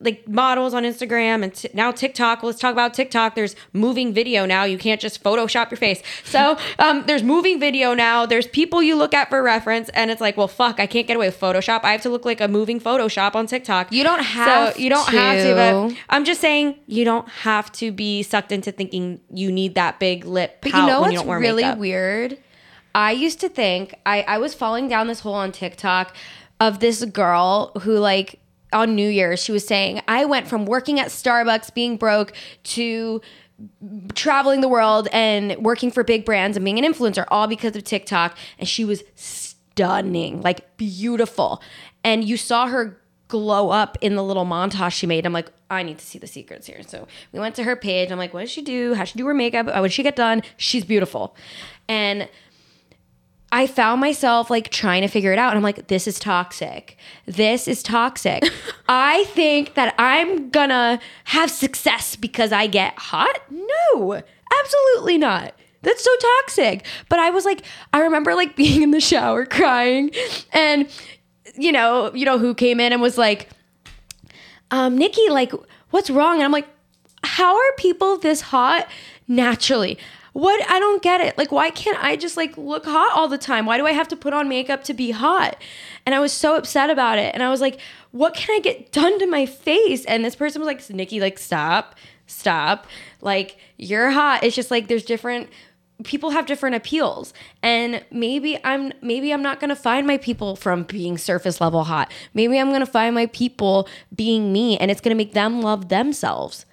like 0.00 0.26
models 0.26 0.72
on 0.74 0.84
Instagram 0.84 1.42
and 1.42 1.54
t- 1.54 1.68
now 1.74 1.92
TikTok. 1.92 2.42
Let's 2.42 2.58
talk 2.58 2.72
about 2.72 2.94
TikTok. 2.94 3.34
There's 3.34 3.54
moving 3.72 4.14
video 4.14 4.46
now. 4.46 4.64
You 4.64 4.78
can't 4.78 5.00
just 5.00 5.22
Photoshop 5.22 5.70
your 5.70 5.78
face. 5.78 6.02
So 6.24 6.58
um, 6.78 7.04
there's 7.06 7.22
moving 7.22 7.60
video 7.60 7.94
now. 7.94 8.26
There's 8.26 8.46
people 8.46 8.82
you 8.82 8.96
look 8.96 9.14
at 9.14 9.28
for 9.28 9.42
reference, 9.42 9.90
and 9.90 10.10
it's 10.10 10.20
like, 10.20 10.36
well, 10.36 10.48
fuck, 10.48 10.80
I 10.80 10.86
can't 10.86 11.06
get 11.06 11.16
away 11.16 11.28
with 11.28 11.38
Photoshop. 11.38 11.84
I 11.84 11.92
have 11.92 12.02
to 12.02 12.10
look 12.10 12.24
like 12.24 12.40
a 12.40 12.48
moving 12.48 12.80
Photoshop 12.80 13.34
on 13.34 13.46
TikTok. 13.46 13.92
You 13.92 14.02
don't 14.02 14.22
have 14.22 14.74
So 14.74 14.80
you 14.80 14.88
don't 14.88 15.08
have 15.08 15.44
to. 15.44 15.54
But. 15.54 15.98
I'm 16.08 16.24
just 16.24 16.40
saying 16.40 16.76
you 16.86 17.04
don't 17.04 17.28
have 17.28 17.70
to 17.72 17.92
be 17.92 18.22
sucked 18.22 18.52
into 18.52 18.72
thinking 18.72 19.20
you 19.32 19.52
need 19.52 19.74
that 19.74 20.00
big 20.00 20.24
lip. 20.24 20.58
But 20.62 20.72
you 20.72 20.86
know 20.86 21.02
what's 21.02 21.22
you 21.22 21.32
really 21.32 21.62
makeup. 21.62 21.78
weird? 21.78 22.38
I 22.94 23.12
used 23.12 23.40
to 23.40 23.48
think 23.48 23.94
I, 24.04 24.22
I 24.22 24.38
was 24.38 24.54
falling 24.54 24.88
down 24.88 25.06
this 25.06 25.20
hole 25.20 25.34
on 25.34 25.52
TikTok 25.52 26.14
of 26.58 26.80
this 26.80 27.04
girl 27.04 27.72
who 27.82 27.98
like 27.98 28.39
on 28.72 28.94
New 28.94 29.08
Year's 29.08 29.42
she 29.42 29.52
was 29.52 29.66
saying 29.66 30.00
I 30.08 30.24
went 30.24 30.46
from 30.46 30.64
working 30.66 31.00
at 31.00 31.08
Starbucks 31.08 31.74
being 31.74 31.96
broke 31.96 32.32
to 32.64 33.20
traveling 34.14 34.60
the 34.62 34.68
world 34.68 35.08
and 35.12 35.56
working 35.58 35.90
for 35.90 36.02
big 36.02 36.24
brands 36.24 36.56
and 36.56 36.64
being 36.64 36.82
an 36.82 36.90
influencer 36.90 37.26
all 37.28 37.46
because 37.46 37.76
of 37.76 37.84
TikTok 37.84 38.36
and 38.58 38.68
she 38.68 38.84
was 38.84 39.02
stunning 39.14 40.40
like 40.40 40.76
beautiful 40.76 41.62
and 42.02 42.24
you 42.24 42.36
saw 42.36 42.66
her 42.68 43.00
glow 43.30 43.70
up 43.70 43.96
in 44.00 44.16
the 44.16 44.24
little 44.24 44.44
montage 44.44 44.92
she 44.92 45.06
made. 45.06 45.24
I'm 45.24 45.32
like, 45.32 45.50
I 45.70 45.82
need 45.82 45.98
to 45.98 46.04
see 46.04 46.18
the 46.18 46.26
secrets 46.26 46.66
here. 46.66 46.82
So 46.86 47.06
we 47.32 47.38
went 47.38 47.54
to 47.54 47.62
her 47.62 47.76
page. 47.76 48.10
I'm 48.10 48.18
like, 48.18 48.34
what 48.34 48.40
does 48.40 48.50
she 48.50 48.60
do? 48.60 48.94
How 48.94 49.02
does 49.02 49.10
she 49.10 49.18
do 49.18 49.26
her 49.26 49.34
makeup? 49.34 49.66
Oh, 49.68 49.72
How 49.72 49.82
would 49.82 49.92
she 49.92 50.02
get 50.02 50.16
done? 50.16 50.42
She's 50.56 50.84
beautiful. 50.84 51.36
And 51.88 52.28
I 53.52 53.66
found 53.66 54.00
myself 54.00 54.48
like 54.48 54.70
trying 54.70 55.02
to 55.02 55.08
figure 55.08 55.32
it 55.32 55.38
out. 55.38 55.50
And 55.50 55.56
I'm 55.56 55.62
like, 55.62 55.88
this 55.88 56.06
is 56.06 56.18
toxic. 56.18 56.96
This 57.26 57.66
is 57.66 57.82
toxic. 57.82 58.44
I 58.88 59.24
think 59.24 59.74
that 59.74 59.94
I'm 59.98 60.50
gonna 60.50 61.00
have 61.24 61.50
success 61.50 62.16
because 62.16 62.52
I 62.52 62.66
get 62.66 62.94
hot. 62.96 63.40
No, 63.50 64.22
absolutely 64.60 65.18
not. 65.18 65.54
That's 65.82 66.04
so 66.04 66.10
toxic. 66.42 66.84
But 67.08 67.18
I 67.18 67.30
was 67.30 67.44
like, 67.44 67.62
I 67.92 68.00
remember 68.00 68.34
like 68.34 68.54
being 68.62 68.82
in 68.82 68.90
the 68.92 69.00
shower 69.00 69.46
crying 69.46 70.10
and 70.52 70.88
you 71.56 71.72
know, 71.72 72.14
you 72.14 72.24
know 72.24 72.38
who 72.38 72.54
came 72.54 72.80
in 72.80 72.92
and 72.92 73.02
was 73.02 73.18
like, 73.18 73.48
um, 74.70 74.96
Nikki, 74.96 75.28
like, 75.30 75.52
what's 75.90 76.10
wrong? 76.10 76.36
And 76.36 76.44
I'm 76.44 76.52
like, 76.52 76.68
how 77.24 77.56
are 77.56 77.72
people 77.76 78.16
this 78.18 78.40
hot 78.40 78.88
naturally? 79.28 79.98
What 80.32 80.68
I 80.70 80.78
don't 80.78 81.02
get 81.02 81.20
it. 81.20 81.36
Like, 81.36 81.50
why 81.50 81.70
can't 81.70 82.02
I 82.02 82.16
just 82.16 82.36
like 82.36 82.56
look 82.56 82.84
hot 82.84 83.12
all 83.14 83.28
the 83.28 83.38
time? 83.38 83.66
Why 83.66 83.76
do 83.76 83.86
I 83.86 83.92
have 83.92 84.08
to 84.08 84.16
put 84.16 84.32
on 84.32 84.48
makeup 84.48 84.84
to 84.84 84.94
be 84.94 85.10
hot? 85.10 85.56
And 86.06 86.14
I 86.14 86.20
was 86.20 86.32
so 86.32 86.56
upset 86.56 86.90
about 86.90 87.18
it. 87.18 87.34
And 87.34 87.42
I 87.42 87.50
was 87.50 87.60
like, 87.60 87.80
what 88.12 88.34
can 88.34 88.54
I 88.54 88.60
get 88.60 88.92
done 88.92 89.18
to 89.18 89.26
my 89.26 89.46
face? 89.46 90.04
And 90.04 90.24
this 90.24 90.36
person 90.36 90.60
was 90.60 90.66
like, 90.66 90.88
Nikki, 90.90 91.20
like, 91.20 91.38
stop, 91.38 91.96
stop. 92.26 92.86
Like, 93.20 93.58
you're 93.76 94.10
hot. 94.10 94.44
It's 94.44 94.56
just 94.56 94.70
like 94.70 94.88
there's 94.88 95.04
different 95.04 95.50
people 96.04 96.30
have 96.30 96.46
different 96.46 96.76
appeals 96.76 97.34
and 97.62 98.02
maybe 98.10 98.58
i'm 98.64 98.92
maybe 99.02 99.32
i'm 99.32 99.42
not 99.42 99.60
going 99.60 99.68
to 99.68 99.76
find 99.76 100.06
my 100.06 100.16
people 100.16 100.56
from 100.56 100.82
being 100.84 101.18
surface 101.18 101.60
level 101.60 101.84
hot 101.84 102.10
maybe 102.32 102.58
i'm 102.58 102.68
going 102.68 102.80
to 102.80 102.86
find 102.86 103.14
my 103.14 103.26
people 103.26 103.88
being 104.14 104.52
me 104.52 104.78
and 104.78 104.90
it's 104.90 105.00
going 105.00 105.14
to 105.14 105.16
make 105.16 105.34
them 105.34 105.60
love 105.60 105.88
themselves 105.88 106.64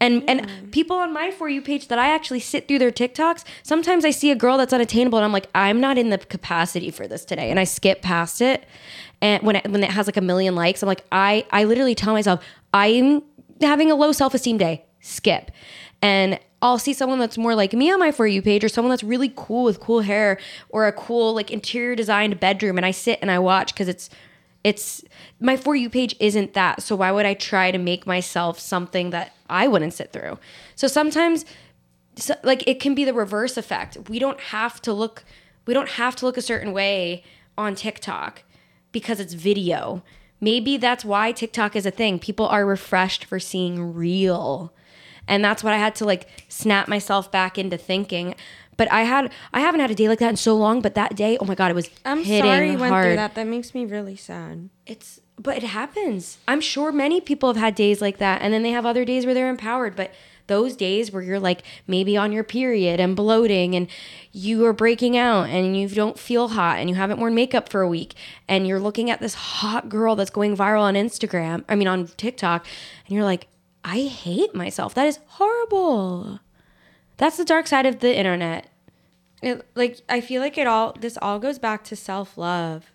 and 0.00 0.28
and 0.28 0.72
people 0.72 0.96
on 0.96 1.12
my 1.12 1.30
for 1.30 1.48
you 1.48 1.62
page 1.62 1.88
that 1.88 1.98
i 1.98 2.08
actually 2.08 2.40
sit 2.40 2.68
through 2.68 2.78
their 2.78 2.90
tiktoks 2.90 3.44
sometimes 3.62 4.04
i 4.04 4.10
see 4.10 4.30
a 4.30 4.34
girl 4.34 4.58
that's 4.58 4.72
unattainable 4.72 5.18
and 5.18 5.24
i'm 5.24 5.32
like 5.32 5.48
i'm 5.54 5.80
not 5.80 5.96
in 5.96 6.10
the 6.10 6.18
capacity 6.18 6.90
for 6.90 7.08
this 7.08 7.24
today. 7.24 7.50
And 7.50 7.58
i 7.58 7.64
skip 7.64 8.02
past 8.02 8.40
it. 8.40 8.64
And 9.22 9.42
when 9.42 9.56
it, 9.56 9.70
when 9.70 9.82
it 9.82 9.90
has 9.90 10.06
like 10.06 10.16
a 10.16 10.20
million 10.20 10.54
likes 10.54 10.82
i'm 10.82 10.86
like 10.86 11.04
i 11.10 11.46
i 11.50 11.64
literally 11.64 11.94
tell 11.94 12.12
myself 12.12 12.44
i'm 12.74 13.22
having 13.60 13.90
a 13.90 13.94
low 13.94 14.12
self-esteem 14.12 14.58
day. 14.58 14.84
Skip. 15.00 15.50
And 16.02 16.38
I'll 16.62 16.78
see 16.78 16.92
someone 16.92 17.18
that's 17.18 17.38
more 17.38 17.54
like 17.54 17.72
me 17.72 17.90
on 17.90 17.98
my 17.98 18.10
For 18.10 18.26
You 18.26 18.42
page 18.42 18.64
or 18.64 18.68
someone 18.68 18.90
that's 18.90 19.04
really 19.04 19.32
cool 19.34 19.64
with 19.64 19.80
cool 19.80 20.00
hair 20.00 20.38
or 20.68 20.86
a 20.86 20.92
cool 20.92 21.34
like 21.34 21.50
interior 21.50 21.94
designed 21.94 22.38
bedroom 22.40 22.76
and 22.76 22.86
I 22.86 22.90
sit 22.90 23.18
and 23.22 23.30
I 23.30 23.38
watch 23.38 23.72
because 23.72 23.88
it's 23.88 24.10
it's 24.66 25.04
my 25.38 25.56
For 25.56 25.76
You 25.76 25.88
page 25.88 26.16
isn't 26.18 26.54
that. 26.54 26.82
So 26.82 26.96
why 26.96 27.12
would 27.12 27.24
I 27.24 27.34
try 27.34 27.70
to 27.70 27.78
make 27.78 28.04
myself 28.04 28.58
something 28.58 29.10
that 29.10 29.32
I 29.48 29.68
wouldn't 29.68 29.94
sit 29.94 30.12
through? 30.12 30.40
So 30.74 30.88
sometimes 30.88 31.44
so, 32.16 32.34
like 32.42 32.66
it 32.66 32.80
can 32.80 32.92
be 32.92 33.04
the 33.04 33.14
reverse 33.14 33.56
effect. 33.56 34.08
We 34.08 34.18
don't 34.18 34.40
have 34.40 34.82
to 34.82 34.92
look 34.92 35.24
we 35.66 35.74
don't 35.74 35.90
have 35.90 36.16
to 36.16 36.26
look 36.26 36.36
a 36.36 36.42
certain 36.42 36.72
way 36.72 37.22
on 37.56 37.76
TikTok 37.76 38.42
because 38.90 39.20
it's 39.20 39.34
video. 39.34 40.02
Maybe 40.40 40.76
that's 40.78 41.04
why 41.04 41.30
TikTok 41.30 41.76
is 41.76 41.86
a 41.86 41.92
thing. 41.92 42.18
People 42.18 42.48
are 42.48 42.66
refreshed 42.66 43.24
for 43.24 43.38
seeing 43.38 43.94
real. 43.94 44.72
And 45.28 45.44
that's 45.44 45.62
what 45.62 45.74
I 45.74 45.78
had 45.78 45.94
to 45.96 46.04
like 46.04 46.26
snap 46.48 46.88
myself 46.88 47.30
back 47.30 47.56
into 47.56 47.78
thinking. 47.78 48.34
But 48.76 48.90
I 48.92 49.02
had 49.02 49.32
I 49.52 49.60
haven't 49.60 49.80
had 49.80 49.90
a 49.90 49.94
day 49.94 50.08
like 50.08 50.18
that 50.18 50.30
in 50.30 50.36
so 50.36 50.56
long, 50.56 50.82
but 50.82 50.94
that 50.94 51.16
day, 51.16 51.38
oh 51.40 51.44
my 51.44 51.54
god, 51.54 51.70
it 51.70 51.74
was 51.74 51.90
I'm 52.04 52.22
hitting 52.22 52.50
sorry 52.50 52.72
you 52.72 52.78
went 52.78 52.92
hard. 52.92 53.06
through 53.06 53.16
that. 53.16 53.34
That 53.34 53.46
makes 53.46 53.74
me 53.74 53.86
really 53.86 54.16
sad. 54.16 54.68
It's 54.86 55.20
but 55.38 55.56
it 55.56 55.62
happens. 55.64 56.38
I'm 56.48 56.60
sure 56.60 56.92
many 56.92 57.20
people 57.20 57.48
have 57.48 57.56
had 57.56 57.74
days 57.74 58.00
like 58.00 58.18
that 58.18 58.42
and 58.42 58.52
then 58.52 58.62
they 58.62 58.70
have 58.70 58.86
other 58.86 59.04
days 59.04 59.24
where 59.24 59.34
they're 59.34 59.50
empowered, 59.50 59.94
but 59.96 60.12
those 60.46 60.76
days 60.76 61.10
where 61.10 61.22
you're 61.22 61.40
like 61.40 61.62
maybe 61.86 62.16
on 62.16 62.32
your 62.32 62.44
period 62.44 63.00
and 63.00 63.16
bloating 63.16 63.74
and 63.74 63.88
you 64.32 64.64
are 64.64 64.72
breaking 64.72 65.16
out 65.16 65.48
and 65.48 65.76
you 65.76 65.88
don't 65.88 66.18
feel 66.18 66.48
hot 66.48 66.78
and 66.78 66.88
you 66.88 66.94
haven't 66.94 67.18
worn 67.18 67.34
makeup 67.34 67.68
for 67.68 67.80
a 67.82 67.88
week 67.88 68.14
and 68.48 68.66
you're 68.66 68.80
looking 68.80 69.10
at 69.10 69.20
this 69.20 69.34
hot 69.34 69.88
girl 69.88 70.14
that's 70.16 70.30
going 70.30 70.56
viral 70.56 70.82
on 70.82 70.94
Instagram, 70.94 71.64
I 71.68 71.74
mean 71.74 71.88
on 71.88 72.06
TikTok, 72.06 72.66
and 73.06 73.14
you're 73.14 73.24
like, 73.24 73.48
I 73.84 74.02
hate 74.02 74.54
myself. 74.54 74.94
That 74.94 75.06
is 75.06 75.18
horrible. 75.26 76.40
That's 77.16 77.36
the 77.36 77.44
dark 77.44 77.66
side 77.66 77.86
of 77.86 78.00
the 78.00 78.16
internet. 78.16 78.68
It, 79.42 79.66
like 79.74 80.00
I 80.08 80.20
feel 80.20 80.40
like 80.40 80.58
it 80.58 80.66
all 80.66 80.94
this 80.98 81.18
all 81.20 81.38
goes 81.38 81.58
back 81.58 81.84
to 81.84 81.96
self 81.96 82.36
love. 82.38 82.90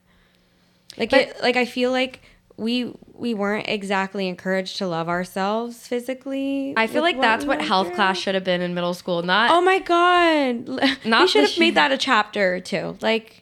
Like 0.97 1.10
But- 1.12 1.21
it, 1.21 1.41
like 1.41 1.55
I 1.55 1.65
feel 1.65 1.91
like 1.91 2.21
we 2.57 2.93
we 3.13 3.34
weren't 3.34 3.67
exactly 3.67 4.27
encouraged 4.27 4.77
to 4.77 4.88
love 4.88 5.07
ourselves 5.07 5.88
physically. 5.88 6.73
I 6.75 6.88
feel 6.88 7.01
like 7.01 7.19
that's 7.21 7.45
what 7.45 7.62
health 7.62 7.88
through. 7.88 7.95
class 7.95 8.17
should 8.17 8.36
have 8.36 8.43
been 8.43 8.62
in 8.62 8.73
middle 8.73 8.93
school, 8.93 9.21
not 9.23 9.51
Oh 9.51 9.62
my 9.62 9.79
god! 9.79 10.67
Not 11.05 11.21
we 11.21 11.27
should 11.27 11.49
have 11.49 11.57
made 11.60 11.75
that 11.75 11.91
a 11.91 11.97
chapter 11.97 12.60
too. 12.60 12.97
Like 13.01 13.40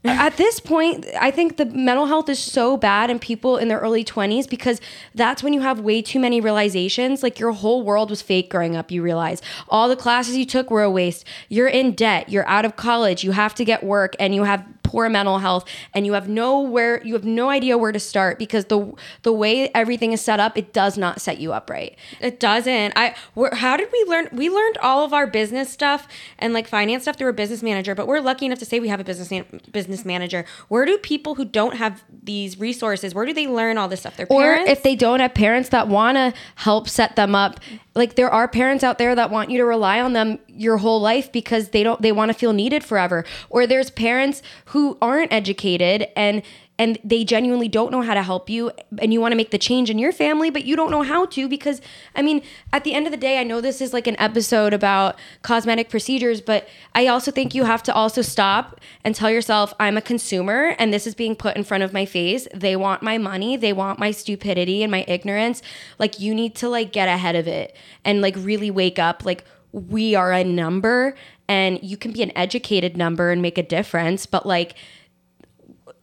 at 0.04 0.36
this 0.36 0.60
point, 0.60 1.06
I 1.20 1.30
think 1.30 1.56
the 1.56 1.66
mental 1.66 2.06
health 2.06 2.28
is 2.28 2.38
so 2.38 2.76
bad 2.76 3.10
in 3.10 3.18
people 3.18 3.56
in 3.56 3.68
their 3.68 3.80
early 3.80 4.04
20s 4.04 4.48
because 4.48 4.80
that's 5.14 5.42
when 5.42 5.52
you 5.52 5.60
have 5.60 5.80
way 5.80 6.02
too 6.02 6.20
many 6.20 6.40
realizations. 6.40 7.22
Like 7.22 7.38
your 7.38 7.52
whole 7.52 7.82
world 7.82 8.10
was 8.10 8.22
fake 8.22 8.48
growing 8.48 8.76
up, 8.76 8.90
you 8.90 9.02
realize. 9.02 9.42
All 9.68 9.88
the 9.88 9.96
classes 9.96 10.36
you 10.36 10.46
took 10.46 10.70
were 10.70 10.82
a 10.82 10.90
waste. 10.90 11.24
You're 11.48 11.68
in 11.68 11.92
debt, 11.92 12.28
you're 12.28 12.46
out 12.48 12.64
of 12.64 12.76
college, 12.76 13.24
you 13.24 13.32
have 13.32 13.54
to 13.56 13.64
get 13.64 13.82
work, 13.82 14.14
and 14.20 14.34
you 14.34 14.44
have 14.44 14.64
poor 14.84 15.08
mental 15.10 15.38
health 15.38 15.68
and 15.92 16.06
you 16.06 16.14
have 16.14 16.30
nowhere 16.30 17.02
you 17.04 17.12
have 17.12 17.24
no 17.24 17.50
idea 17.50 17.76
where 17.76 17.92
to 17.92 18.00
start 18.00 18.38
because 18.38 18.64
the 18.66 18.90
the 19.22 19.30
way 19.30 19.68
everything 19.74 20.12
is 20.12 20.20
set 20.22 20.40
up 20.40 20.56
it 20.56 20.72
does 20.72 20.96
not 20.96 21.20
set 21.20 21.38
you 21.38 21.52
up 21.52 21.68
right 21.68 21.94
It 22.20 22.40
doesn't. 22.40 22.92
I. 22.96 23.14
How 23.52 23.76
did 23.76 23.88
we 23.92 24.04
learn? 24.08 24.28
We 24.32 24.48
learned 24.48 24.78
all 24.78 25.04
of 25.04 25.12
our 25.12 25.26
business 25.26 25.70
stuff 25.70 26.08
and 26.38 26.52
like 26.52 26.66
finance 26.66 27.02
stuff 27.02 27.16
through 27.16 27.28
a 27.28 27.32
business 27.32 27.62
manager. 27.62 27.94
But 27.94 28.06
we're 28.06 28.20
lucky 28.20 28.46
enough 28.46 28.58
to 28.60 28.64
say 28.64 28.80
we 28.80 28.88
have 28.88 29.00
a 29.00 29.04
business 29.04 29.30
man, 29.30 29.44
business 29.88 30.04
manager. 30.04 30.44
Where 30.68 30.84
do 30.84 30.98
people 30.98 31.34
who 31.34 31.44
don't 31.44 31.76
have 31.76 32.04
these 32.22 32.60
resources? 32.60 33.14
Where 33.14 33.24
do 33.24 33.32
they 33.32 33.46
learn 33.46 33.78
all 33.78 33.88
this 33.88 34.00
stuff? 34.00 34.16
Their 34.16 34.26
or 34.30 34.54
if 34.54 34.82
they 34.82 34.94
don't 34.94 35.20
have 35.20 35.34
parents 35.34 35.70
that 35.70 35.88
want 35.88 36.16
to 36.16 36.34
help 36.56 36.88
set 36.88 37.16
them 37.16 37.34
up 37.34 37.60
like 37.94 38.14
there 38.14 38.30
are 38.30 38.46
parents 38.46 38.84
out 38.84 38.98
there 38.98 39.14
that 39.14 39.30
want 39.30 39.50
you 39.50 39.58
to 39.58 39.64
rely 39.64 40.00
on 40.00 40.12
them 40.12 40.38
your 40.46 40.76
whole 40.76 41.00
life 41.00 41.32
because 41.32 41.70
they 41.70 41.82
don't 41.82 42.00
they 42.02 42.12
want 42.12 42.30
to 42.30 42.34
feel 42.34 42.52
needed 42.52 42.84
forever 42.84 43.24
or 43.48 43.66
there's 43.66 43.90
parents 43.90 44.42
who 44.66 44.96
aren't 45.00 45.32
educated 45.32 46.06
and 46.14 46.42
and 46.78 46.98
they 47.04 47.24
genuinely 47.24 47.68
don't 47.68 47.90
know 47.90 48.02
how 48.02 48.14
to 48.14 48.22
help 48.22 48.48
you 48.48 48.70
and 48.98 49.12
you 49.12 49.20
want 49.20 49.32
to 49.32 49.36
make 49.36 49.50
the 49.50 49.58
change 49.58 49.90
in 49.90 49.98
your 49.98 50.12
family 50.12 50.50
but 50.50 50.64
you 50.64 50.76
don't 50.76 50.90
know 50.90 51.02
how 51.02 51.26
to 51.26 51.48
because 51.48 51.80
i 52.14 52.22
mean 52.22 52.42
at 52.72 52.84
the 52.84 52.94
end 52.94 53.06
of 53.06 53.10
the 53.10 53.18
day 53.18 53.38
i 53.38 53.44
know 53.44 53.60
this 53.60 53.80
is 53.80 53.92
like 53.92 54.06
an 54.06 54.16
episode 54.18 54.72
about 54.72 55.16
cosmetic 55.42 55.90
procedures 55.90 56.40
but 56.40 56.68
i 56.94 57.06
also 57.06 57.30
think 57.30 57.54
you 57.54 57.64
have 57.64 57.82
to 57.82 57.92
also 57.92 58.22
stop 58.22 58.80
and 59.04 59.14
tell 59.14 59.30
yourself 59.30 59.74
i'm 59.80 59.96
a 59.96 60.02
consumer 60.02 60.74
and 60.78 60.92
this 60.92 61.06
is 61.06 61.14
being 61.14 61.34
put 61.34 61.56
in 61.56 61.64
front 61.64 61.82
of 61.82 61.92
my 61.92 62.06
face. 62.06 62.48
They 62.54 62.76
want 62.76 63.02
my 63.02 63.18
money. 63.18 63.56
They 63.56 63.72
want 63.72 63.98
my 63.98 64.10
stupidity 64.10 64.82
and 64.82 64.90
my 64.90 65.04
ignorance. 65.06 65.60
Like 65.98 66.20
you 66.20 66.34
need 66.34 66.54
to 66.56 66.68
like 66.68 66.92
get 66.92 67.08
ahead 67.08 67.36
of 67.36 67.46
it 67.46 67.76
and 68.04 68.22
like 68.22 68.36
really 68.36 68.70
wake 68.70 68.98
up. 68.98 69.24
Like 69.24 69.44
we 69.72 70.14
are 70.14 70.32
a 70.32 70.44
number 70.44 71.14
and 71.48 71.78
you 71.82 71.96
can 71.96 72.12
be 72.12 72.22
an 72.22 72.32
educated 72.36 72.96
number 72.96 73.30
and 73.30 73.42
make 73.42 73.58
a 73.58 73.62
difference 73.62 74.24
but 74.24 74.46
like 74.46 74.74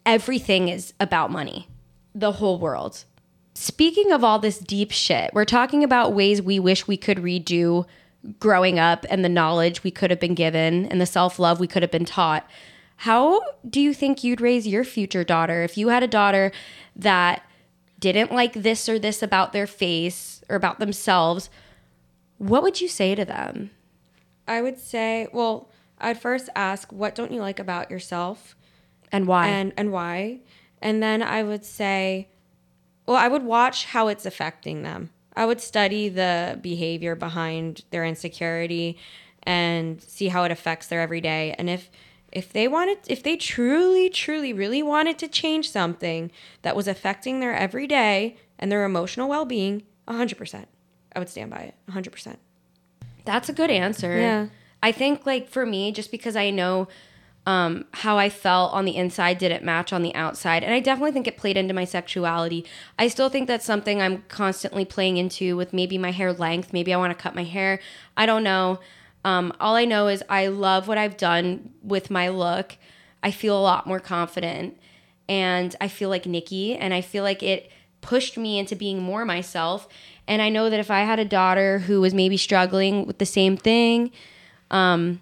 everything 0.06 0.70
is 0.70 0.94
about 1.00 1.32
money, 1.32 1.68
the 2.14 2.34
whole 2.34 2.60
world. 2.60 3.06
Speaking 3.54 4.12
of 4.12 4.24
all 4.24 4.40
this 4.40 4.60
deep 4.60 4.92
shit, 4.92 5.32
we're 5.34 5.46
talking 5.46 5.84
about 5.84 6.14
ways 6.14 6.42
we 6.42 6.60
wish 6.60 6.88
we 6.88 6.98
could 6.98 7.18
redo 7.18 7.86
growing 8.40 8.80
up 8.80 9.06
and 9.10 9.24
the 9.24 9.30
knowledge 9.30 9.84
we 9.84 9.92
could 9.92 10.10
have 10.10 10.20
been 10.20 10.36
given 10.36 10.86
and 10.86 11.00
the 11.00 11.06
self 11.06 11.40
love 11.40 11.60
we 11.60 11.68
could 11.68 11.82
have 11.82 11.92
been 11.92 12.06
taught. 12.06 12.48
How 12.98 13.42
do 13.68 13.82
you 13.82 13.94
think 13.94 14.24
you'd 14.24 14.42
raise 14.42 14.68
your 14.68 14.84
future 14.84 15.24
daughter 15.24 15.64
if 15.64 15.78
you 15.78 15.90
had 15.90 16.04
a 16.04 16.08
daughter 16.08 16.52
that 16.96 17.44
didn't 18.00 18.32
like 18.32 18.54
this 18.54 18.88
or 18.88 19.00
this 19.00 19.22
about 19.24 19.54
their 19.54 19.68
face 19.68 20.44
or 20.50 20.56
about 20.56 20.80
themselves? 20.80 21.50
What 22.38 22.64
would 22.64 22.82
you 22.82 22.88
say 22.88 23.16
to 23.16 23.26
them? 23.26 23.72
I 24.48 24.62
would 24.62 24.80
say, 24.80 25.28
well, 25.34 25.70
I'd 26.00 26.20
first 26.20 26.50
ask, 26.56 26.92
what 26.92 27.16
don't 27.16 27.32
you 27.32 27.42
like 27.42 27.60
about 27.60 27.90
yourself? 27.90 28.55
And 29.16 29.28
why? 29.28 29.48
and 29.48 29.74
and 29.78 29.92
why 29.92 30.40
and 30.82 31.02
then 31.02 31.24
i 31.24 31.42
would 31.50 31.64
say 31.64 32.28
well 33.06 33.18
i 33.18 33.28
would 33.28 33.44
watch 33.44 33.86
how 33.86 34.08
it's 34.08 34.26
affecting 34.26 34.84
them 34.84 35.10
i 35.36 35.46
would 35.46 35.62
study 35.62 36.10
the 36.10 36.60
behavior 36.62 37.16
behind 37.16 37.84
their 37.92 38.04
insecurity 38.06 38.98
and 39.44 40.02
see 40.02 40.28
how 40.30 40.44
it 40.44 40.52
affects 40.52 40.88
their 40.88 41.02
everyday 41.02 41.54
and 41.58 41.70
if 41.70 41.90
if 42.32 42.52
they 42.52 42.68
wanted 42.68 42.98
if 43.08 43.22
they 43.24 43.38
truly 43.38 44.10
truly 44.10 44.52
really 44.52 44.84
wanted 44.84 45.18
to 45.18 45.28
change 45.28 45.70
something 45.70 46.32
that 46.64 46.76
was 46.76 46.88
affecting 46.88 47.40
their 47.40 47.56
everyday 47.56 48.36
and 48.60 48.72
their 48.72 48.84
emotional 48.84 49.30
well-being 49.30 49.84
100% 50.08 50.66
i 51.16 51.20
would 51.20 51.30
stand 51.30 51.50
by 51.52 51.60
it 51.60 51.76
100% 51.90 52.38
That's 53.24 53.50
a 53.50 53.54
good 53.54 53.72
answer. 53.72 54.20
Yeah. 54.20 54.48
I 54.84 54.92
think 54.92 55.26
like 55.26 55.50
for 55.50 55.66
me, 55.66 55.92
just 55.92 56.12
because 56.12 56.36
I 56.36 56.52
know 56.52 56.88
um, 57.46 57.86
how 57.92 58.18
I 58.18 58.30
felt 58.30 58.74
on 58.74 58.86
the 58.86 58.96
inside 58.96 59.38
didn't 59.38 59.64
match 59.64 59.94
on 59.94 60.02
the 60.02 60.16
outside, 60.16 60.64
and 60.64 60.74
I 60.74 60.80
definitely 60.80 61.12
think 61.12 61.28
it 61.28 61.38
played 61.38 61.58
into 61.58 61.74
my 61.74 61.86
sexuality. 61.86 62.66
I 62.98 63.08
still 63.08 63.30
think 63.30 63.48
that's 63.48 63.66
something 63.66 64.02
I'm 64.02 64.24
constantly 64.28 64.84
playing 64.84 65.18
into 65.18 65.56
with 65.56 65.72
maybe 65.74 65.98
my 65.98 66.12
hair 66.12 66.34
length. 66.34 66.74
Maybe 66.74 66.94
I 66.94 66.98
want 66.98 67.16
to 67.16 67.22
cut 67.22 67.36
my 67.36 67.44
hair. 67.44 67.80
I 68.18 68.26
don't 68.26 68.44
know. 68.44 68.80
Um, 69.24 69.54
all 69.60 69.76
I 69.76 69.86
know 69.86 70.08
is 70.08 70.24
I 70.30 70.48
love 70.48 70.88
what 70.88 70.98
I've 70.98 71.18
done 71.18 71.74
with 71.84 72.10
my 72.10 72.30
look. 72.30 72.78
I 73.22 73.32
feel 73.32 73.58
a 73.58 73.62
lot 73.62 73.88
more 73.88 74.00
confident, 74.00 74.78
and 75.30 75.76
I 75.80 75.88
feel 75.88 76.10
like 76.10 76.26
Nikki, 76.26 76.76
and 76.76 76.94
I 76.94 77.02
feel 77.02 77.24
like 77.24 77.44
it 77.44 77.72
pushed 78.02 78.38
me 78.38 78.60
into 78.60 78.76
being 78.76 79.02
more 79.02 79.26
myself. 79.26 79.88
And 80.28 80.42
I 80.42 80.50
know 80.50 80.70
that 80.70 80.80
if 80.80 80.90
I 80.90 81.02
had 81.02 81.20
a 81.20 81.26
daughter 81.26 81.80
who 81.80 82.02
was 82.02 82.14
maybe 82.14 82.38
struggling 82.38 83.06
with 83.06 83.18
the 83.20 83.26
same 83.26 83.58
thing, 83.58 84.12
um, 84.72 85.22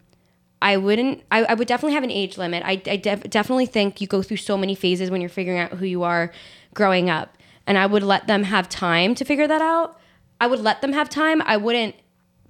I 0.63 0.77
wouldn't. 0.77 1.21
I, 1.29 1.43
I 1.43 1.53
would 1.55 1.67
definitely 1.67 1.93
have 1.93 2.05
an 2.05 2.09
age 2.09 2.37
limit. 2.37 2.63
I, 2.65 2.81
I 2.87 2.95
def- 2.95 3.29
definitely 3.29 3.65
think 3.65 3.99
you 3.99 4.07
go 4.07 4.21
through 4.21 4.37
so 4.37 4.57
many 4.57 4.75
phases 4.75 5.11
when 5.11 5.19
you're 5.19 5.29
figuring 5.29 5.59
out 5.59 5.73
who 5.73 5.85
you 5.85 6.03
are 6.03 6.31
growing 6.73 7.09
up, 7.09 7.37
and 7.67 7.77
I 7.77 7.85
would 7.85 8.01
let 8.01 8.27
them 8.27 8.43
have 8.43 8.69
time 8.69 9.13
to 9.15 9.25
figure 9.25 9.45
that 9.45 9.61
out. 9.61 9.99
I 10.39 10.47
would 10.47 10.61
let 10.61 10.81
them 10.81 10.93
have 10.93 11.09
time. 11.09 11.41
I 11.41 11.57
wouldn't 11.57 11.95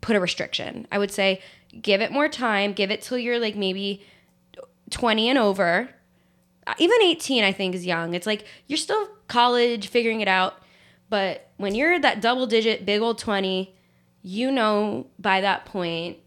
put 0.02 0.16
a 0.16 0.20
restriction. 0.20 0.88
I 0.92 1.00
would 1.00 1.10
say 1.10 1.42
give 1.82 2.02
it 2.02 2.12
more 2.12 2.30
time. 2.30 2.74
Give 2.74 2.92
it 2.92 3.02
till 3.02 3.18
you're 3.18 3.40
like 3.40 3.56
maybe 3.56 4.06
20 4.92 5.30
and 5.30 5.40
over. 5.40 5.90
Even 6.78 7.02
18, 7.02 7.44
I 7.44 7.52
think, 7.52 7.74
is 7.74 7.84
young. 7.84 8.14
It's 8.14 8.28
like 8.28 8.46
you're 8.68 8.78
still 8.78 9.08
college, 9.28 9.88
figuring 9.88 10.22
it 10.22 10.28
out. 10.28 10.54
But 11.10 11.50
when 11.58 11.74
you're 11.74 12.00
that 12.00 12.22
double 12.22 12.46
digit, 12.46 12.86
big 12.86 13.02
old 13.02 13.18
20, 13.18 13.76
you 14.22 14.52
know 14.52 15.08
by 15.18 15.42
that 15.42 15.66
point, 15.66 16.20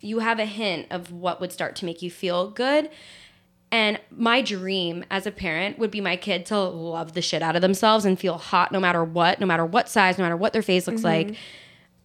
you 0.00 0.20
have 0.20 0.38
a 0.38 0.44
hint 0.44 0.86
of 0.90 1.12
what 1.12 1.40
would 1.40 1.52
start 1.52 1.76
to 1.76 1.84
make 1.84 2.02
you 2.02 2.10
feel 2.10 2.50
good. 2.50 2.90
And 3.72 4.00
my 4.10 4.42
dream 4.42 5.04
as 5.10 5.26
a 5.26 5.30
parent 5.30 5.78
would 5.78 5.90
be 5.90 6.00
my 6.00 6.16
kid 6.16 6.44
to 6.46 6.58
love 6.58 7.12
the 7.12 7.22
shit 7.22 7.42
out 7.42 7.54
of 7.54 7.62
themselves 7.62 8.04
and 8.04 8.18
feel 8.18 8.36
hot 8.36 8.72
no 8.72 8.80
matter 8.80 9.04
what, 9.04 9.38
no 9.38 9.46
matter 9.46 9.64
what 9.64 9.88
size, 9.88 10.18
no 10.18 10.24
matter 10.24 10.36
what 10.36 10.52
their 10.52 10.62
face 10.62 10.86
looks 10.86 11.02
mm-hmm. 11.02 11.28
like. 11.28 11.38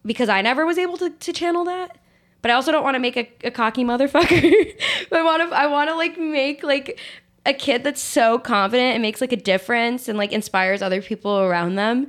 Because 0.04 0.28
I 0.28 0.42
never 0.42 0.64
was 0.64 0.78
able 0.78 0.96
to, 0.98 1.10
to 1.10 1.32
channel 1.32 1.64
that. 1.64 1.98
But 2.42 2.52
I 2.52 2.54
also 2.54 2.70
don't 2.70 2.84
want 2.84 2.94
to 2.94 3.00
make 3.00 3.16
a, 3.16 3.28
a 3.42 3.50
cocky 3.50 3.82
motherfucker. 3.82 4.80
I 5.12 5.22
want 5.22 5.50
to 5.50 5.56
I 5.56 5.66
want 5.66 5.90
to 5.90 5.96
like 5.96 6.16
make 6.16 6.62
like 6.62 7.00
a 7.44 7.52
kid 7.52 7.82
that's 7.82 8.00
so 8.00 8.38
confident 8.38 8.94
and 8.94 9.02
makes 9.02 9.20
like 9.20 9.32
a 9.32 9.36
difference 9.36 10.08
and 10.08 10.16
like 10.16 10.32
inspires 10.32 10.82
other 10.82 11.02
people 11.02 11.38
around 11.38 11.74
them 11.74 12.06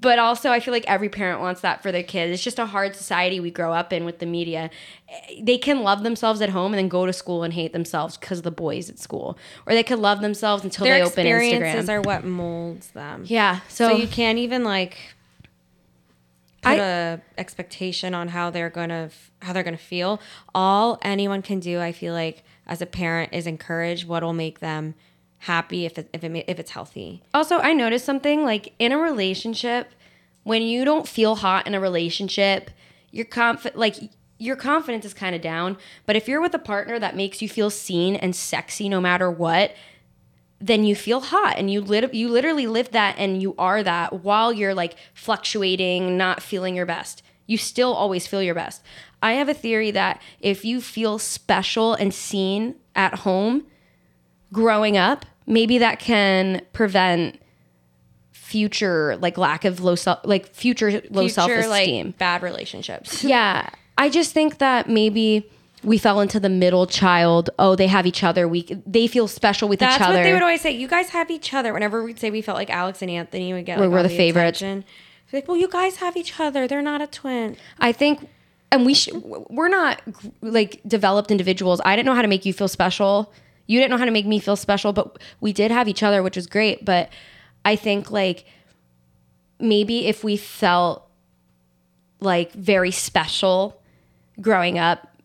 but 0.00 0.18
also 0.18 0.50
I 0.50 0.60
feel 0.60 0.72
like 0.72 0.84
every 0.86 1.08
parent 1.08 1.40
wants 1.40 1.60
that 1.60 1.82
for 1.82 1.92
their 1.92 2.02
kid. 2.02 2.30
It's 2.30 2.42
just 2.42 2.58
a 2.58 2.66
hard 2.66 2.96
society 2.96 3.40
we 3.40 3.50
grow 3.50 3.72
up 3.72 3.92
in 3.92 4.04
with 4.04 4.18
the 4.18 4.26
media. 4.26 4.70
They 5.40 5.58
can 5.58 5.82
love 5.82 6.02
themselves 6.02 6.40
at 6.40 6.50
home 6.50 6.72
and 6.72 6.78
then 6.78 6.88
go 6.88 7.06
to 7.06 7.12
school 7.12 7.42
and 7.42 7.54
hate 7.54 7.72
themselves 7.72 8.16
because 8.16 8.42
the 8.42 8.50
boys 8.50 8.90
at 8.90 8.98
school, 8.98 9.38
or 9.66 9.74
they 9.74 9.82
could 9.82 9.98
love 9.98 10.20
themselves 10.20 10.64
until 10.64 10.84
their 10.84 10.96
they 10.96 11.02
open 11.02 11.26
experiences 11.26 11.88
Instagram. 11.88 11.92
are 11.92 12.00
what 12.02 12.24
molds 12.24 12.88
them 12.90 13.24
yeah, 13.26 13.60
so 13.68 13.90
so, 13.90 13.96
you 13.96 14.08
can't 14.08 14.38
even 14.38 14.64
like 14.64 14.96
put 16.62 16.80
I- 16.80 16.84
a 16.84 17.18
expectation 17.38 18.14
on 18.14 18.28
how 18.28 18.50
they're 18.50 18.70
gonna 18.70 19.10
how 19.42 19.52
they're 19.52 19.62
gonna 19.62 19.76
feel. 19.76 20.20
All 20.54 20.98
anyone 21.02 21.42
can 21.42 21.60
do, 21.60 21.80
I 21.80 21.92
feel 21.92 22.12
like, 22.12 22.42
as 22.66 22.82
a 22.82 22.86
parent, 22.86 23.32
is 23.32 23.46
encourage 23.46 24.04
what 24.06 24.22
will 24.22 24.32
make 24.32 24.58
them 24.60 24.94
happy 25.38 25.86
if 25.86 25.98
it, 25.98 26.08
if 26.12 26.24
it 26.24 26.44
if 26.48 26.58
it's 26.58 26.70
healthy. 26.70 27.22
Also, 27.32 27.58
I 27.58 27.72
noticed 27.72 28.04
something 28.04 28.44
like 28.44 28.74
in 28.78 28.92
a 28.92 28.98
relationship, 28.98 29.92
when 30.42 30.62
you 30.62 30.84
don't 30.84 31.08
feel 31.08 31.36
hot 31.36 31.66
in 31.66 31.74
a 31.74 31.80
relationship, 31.80 32.70
your 33.10 33.24
conf 33.24 33.66
like 33.74 33.96
your 34.38 34.56
confidence 34.56 35.04
is 35.04 35.14
kind 35.14 35.34
of 35.34 35.40
down. 35.40 35.76
But 36.04 36.16
if 36.16 36.28
you're 36.28 36.40
with 36.40 36.54
a 36.54 36.58
partner 36.58 36.98
that 36.98 37.16
makes 37.16 37.40
you 37.40 37.48
feel 37.48 37.70
seen 37.70 38.16
and 38.16 38.36
sexy 38.36 38.88
no 38.88 39.00
matter 39.00 39.30
what, 39.30 39.74
then 40.60 40.84
you 40.84 40.94
feel 40.94 41.20
hot 41.20 41.56
and 41.56 41.70
you 41.70 41.80
lit- 41.80 42.14
you 42.14 42.28
literally 42.28 42.66
live 42.66 42.90
that 42.92 43.16
and 43.18 43.40
you 43.40 43.54
are 43.58 43.82
that 43.82 44.24
while 44.24 44.52
you're 44.52 44.74
like 44.74 44.96
fluctuating, 45.14 46.16
not 46.16 46.42
feeling 46.42 46.74
your 46.74 46.86
best. 46.86 47.22
You 47.46 47.56
still 47.56 47.92
always 47.92 48.26
feel 48.26 48.42
your 48.42 48.54
best. 48.54 48.82
I 49.22 49.32
have 49.32 49.48
a 49.48 49.54
theory 49.54 49.90
that 49.92 50.20
if 50.40 50.64
you 50.64 50.80
feel 50.80 51.18
special 51.18 51.94
and 51.94 52.12
seen 52.12 52.76
at 52.94 53.20
home 53.20 53.66
growing 54.52 54.96
up, 54.96 55.26
maybe 55.46 55.78
that 55.78 55.98
can 55.98 56.62
prevent 56.72 57.40
future 58.32 59.16
like 59.16 59.36
lack 59.36 59.64
of 59.64 59.80
low 59.80 59.94
self, 59.94 60.20
like 60.24 60.54
future 60.54 61.02
low 61.10 61.28
self 61.28 61.50
esteem, 61.50 62.06
like 62.06 62.18
bad 62.18 62.42
relationships. 62.42 63.24
Yeah. 63.36 63.68
I 63.98 64.10
just 64.10 64.32
think 64.34 64.58
that 64.58 64.88
maybe 64.90 65.50
we 65.82 65.98
fell 65.98 66.20
into 66.20 66.38
the 66.38 66.48
middle 66.48 66.86
child. 66.86 67.50
Oh, 67.58 67.76
they 67.76 67.86
have 67.86 68.06
each 68.06 68.22
other. 68.22 68.46
We 68.46 68.62
they 68.86 69.06
feel 69.06 69.26
special 69.26 69.68
with 69.68 69.80
That's 69.80 69.96
each 69.96 70.02
other. 70.02 70.12
That's 70.12 70.18
what 70.18 70.24
they 70.24 70.32
would 70.32 70.42
always 70.42 70.60
say. 70.60 70.72
You 70.72 70.86
guys 70.86 71.08
have 71.10 71.30
each 71.30 71.54
other. 71.54 71.72
Whenever 71.72 72.04
we'd 72.04 72.18
say 72.18 72.30
we 72.30 72.42
felt 72.42 72.56
like 72.56 72.70
Alex 72.70 73.02
and 73.02 73.10
Anthony 73.10 73.52
would 73.52 73.64
get 73.64 73.80
like, 73.80 73.90
we're 73.90 73.96
all 73.96 74.02
the 74.02 74.08
favorites. 74.10 74.62
Like, 75.32 75.48
well, 75.48 75.56
you 75.56 75.68
guys 75.68 75.96
have 75.96 76.16
each 76.16 76.38
other. 76.38 76.68
They're 76.68 76.82
not 76.82 77.00
a 77.00 77.06
twin. 77.06 77.56
I 77.80 77.92
think, 77.92 78.28
and 78.70 78.86
we 78.86 78.94
sh- 78.94 79.12
we're 79.12 79.68
not 79.68 80.00
like 80.40 80.80
developed 80.86 81.30
individuals. 81.30 81.80
I 81.84 81.96
didn't 81.96 82.06
know 82.06 82.14
how 82.14 82.22
to 82.22 82.28
make 82.28 82.44
you 82.44 82.52
feel 82.52 82.68
special. 82.68 83.32
You 83.66 83.78
didn't 83.78 83.90
know 83.90 83.98
how 83.98 84.04
to 84.04 84.10
make 84.10 84.26
me 84.26 84.38
feel 84.38 84.56
special, 84.56 84.92
but 84.92 85.18
we 85.40 85.52
did 85.52 85.70
have 85.70 85.88
each 85.88 86.02
other, 86.02 86.22
which 86.22 86.36
was 86.36 86.46
great. 86.46 86.84
But 86.84 87.10
I 87.64 87.76
think 87.76 88.10
like 88.10 88.44
maybe 89.58 90.06
if 90.06 90.22
we 90.22 90.36
felt 90.36 91.08
like 92.20 92.52
very 92.52 92.90
special 92.90 93.80
growing 94.40 94.78
up, 94.78 95.20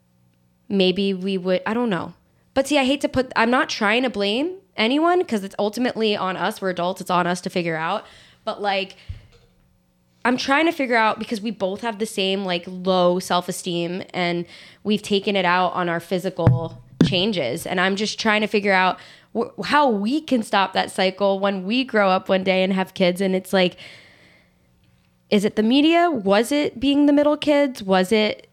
maybe 0.68 1.14
we 1.14 1.38
would. 1.38 1.62
I 1.66 1.74
don't 1.74 1.90
know. 1.90 2.14
But 2.54 2.68
see, 2.68 2.78
I 2.78 2.86
hate 2.86 3.02
to 3.02 3.10
put. 3.10 3.32
I'm 3.36 3.52
not 3.52 3.70
trying 3.70 4.04
to 4.04 4.10
blame 4.10 4.58
anyone 4.76 5.20
because 5.20 5.44
it's 5.44 5.56
ultimately 5.60 6.16
on 6.16 6.36
us. 6.36 6.62
We're 6.62 6.72
adults. 6.72 7.02
It's 7.02 7.12
on 7.12 7.28
us 7.28 7.42
to 7.42 7.50
figure 7.50 7.76
out. 7.76 8.06
But 8.44 8.62
like. 8.62 8.96
I'm 10.24 10.38
trying 10.38 10.68
to 10.68 10.72
figure 10.72 10.96
out 10.96 11.18
because 11.18 11.42
we 11.42 11.50
both 11.50 11.82
have 11.82 11.98
the 11.98 12.06
same 12.06 12.46
like 12.46 12.64
low 12.68 13.18
self 13.18 13.50
esteem 13.50 14.04
and 14.14 14.46
we've 14.84 15.02
taken 15.02 15.36
it 15.36 15.46
out 15.46 15.70
on 15.70 15.90
our 15.90 16.00
physical 16.00 16.84
changes. 17.04 17.66
And 17.66 17.80
I'm 17.80 17.96
just 17.96 18.20
trying 18.20 18.42
to 18.42 18.48
figure 18.48 18.74
out 18.74 19.00
wh- 19.36 19.50
how 19.66 19.90
we 19.90 20.22
can 20.22 20.44
stop 20.44 20.74
that 20.74 20.92
cycle 20.92 21.40
when 21.40 21.64
we 21.64 21.84
grow 21.84 22.10
up 22.10 22.30
one 22.30 22.44
day 22.44 22.64
and 22.64 22.74
have 22.74 22.94
kids. 22.94 23.22
And 23.22 23.36
it's 23.36 23.54
like, 23.54 23.78
is 25.30 25.46
it 25.46 25.56
the 25.56 25.64
media? 25.64 26.12
Was 26.12 26.52
it 26.52 26.80
being 26.80 27.06
the 27.06 27.14
middle 27.14 27.38
kids? 27.38 27.82
Was 27.82 28.12
it 28.12 28.48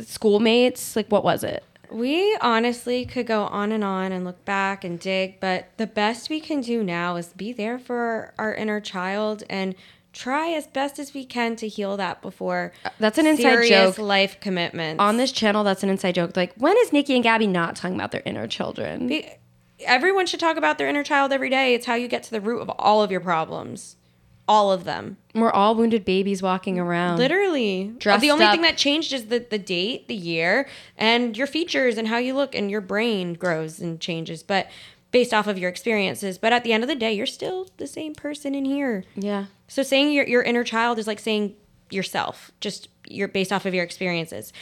schoolmates? 0.00 0.96
Like, 0.96 1.08
what 1.08 1.24
was 1.24 1.44
it? 1.44 1.62
We 1.90 2.36
honestly 2.40 3.06
could 3.06 3.26
go 3.26 3.44
on 3.44 3.70
and 3.70 3.84
on 3.84 4.10
and 4.10 4.24
look 4.24 4.44
back 4.44 4.82
and 4.82 4.98
dig, 4.98 5.38
but 5.38 5.68
the 5.76 5.86
best 5.86 6.28
we 6.28 6.40
can 6.40 6.60
do 6.60 6.82
now 6.82 7.14
is 7.16 7.28
be 7.28 7.52
there 7.52 7.78
for 7.78 8.34
our 8.38 8.52
inner 8.52 8.80
child 8.80 9.44
and 9.48 9.74
try 10.16 10.52
as 10.52 10.66
best 10.66 10.98
as 10.98 11.12
we 11.12 11.24
can 11.24 11.54
to 11.56 11.68
heal 11.68 11.96
that 11.96 12.22
before 12.22 12.72
uh, 12.84 12.90
That's 12.98 13.18
an 13.18 13.26
inside 13.26 13.68
joke. 13.68 13.98
life 13.98 14.40
commitment 14.40 14.98
On 14.98 15.18
this 15.18 15.30
channel, 15.30 15.62
that's 15.62 15.82
an 15.82 15.90
inside 15.90 16.14
joke. 16.14 16.36
Like, 16.36 16.54
when 16.56 16.76
is 16.78 16.92
Nikki 16.92 17.14
and 17.14 17.22
Gabby 17.22 17.46
not 17.46 17.76
talking 17.76 17.94
about 17.94 18.12
their 18.12 18.22
inner 18.24 18.46
children? 18.46 19.06
Be- 19.08 19.28
everyone 19.80 20.26
should 20.26 20.40
talk 20.40 20.56
about 20.56 20.78
their 20.78 20.88
inner 20.88 21.04
child 21.04 21.32
every 21.32 21.50
day. 21.50 21.74
It's 21.74 21.86
how 21.86 21.94
you 21.94 22.08
get 22.08 22.22
to 22.24 22.30
the 22.30 22.40
root 22.40 22.60
of 22.60 22.70
all 22.78 23.02
of 23.02 23.10
your 23.10 23.20
problems. 23.20 23.96
All 24.48 24.70
of 24.72 24.84
them. 24.84 25.16
We're 25.34 25.50
all 25.50 25.74
wounded 25.74 26.04
babies 26.04 26.40
walking 26.40 26.78
around. 26.78 27.18
Literally. 27.18 27.92
Dressed 27.98 28.20
the 28.20 28.30
only 28.30 28.44
up. 28.44 28.52
thing 28.52 28.62
that 28.62 28.76
changed 28.76 29.12
is 29.12 29.26
the, 29.26 29.40
the 29.40 29.58
date, 29.58 30.06
the 30.06 30.14
year, 30.14 30.68
and 30.96 31.36
your 31.36 31.48
features 31.48 31.98
and 31.98 32.06
how 32.08 32.18
you 32.18 32.32
look 32.32 32.54
and 32.54 32.70
your 32.70 32.80
brain 32.80 33.34
grows 33.34 33.80
and 33.80 34.00
changes, 34.00 34.44
but 34.44 34.68
based 35.10 35.34
off 35.34 35.46
of 35.48 35.58
your 35.58 35.68
experiences. 35.68 36.38
But 36.38 36.52
at 36.52 36.62
the 36.62 36.72
end 36.72 36.84
of 36.84 36.88
the 36.88 36.94
day, 36.94 37.12
you're 37.12 37.26
still 37.26 37.68
the 37.76 37.88
same 37.88 38.14
person 38.14 38.54
in 38.54 38.64
here. 38.64 39.04
Yeah. 39.16 39.46
So 39.68 39.82
saying 39.82 40.12
your, 40.12 40.26
your 40.26 40.42
inner 40.42 40.64
child 40.64 40.98
is 40.98 41.06
like 41.06 41.18
saying 41.18 41.54
yourself, 41.90 42.50
just 42.60 42.88
you're 43.06 43.28
based 43.28 43.52
off 43.52 43.66
of 43.66 43.74
your 43.74 43.84
experiences. 43.84 44.52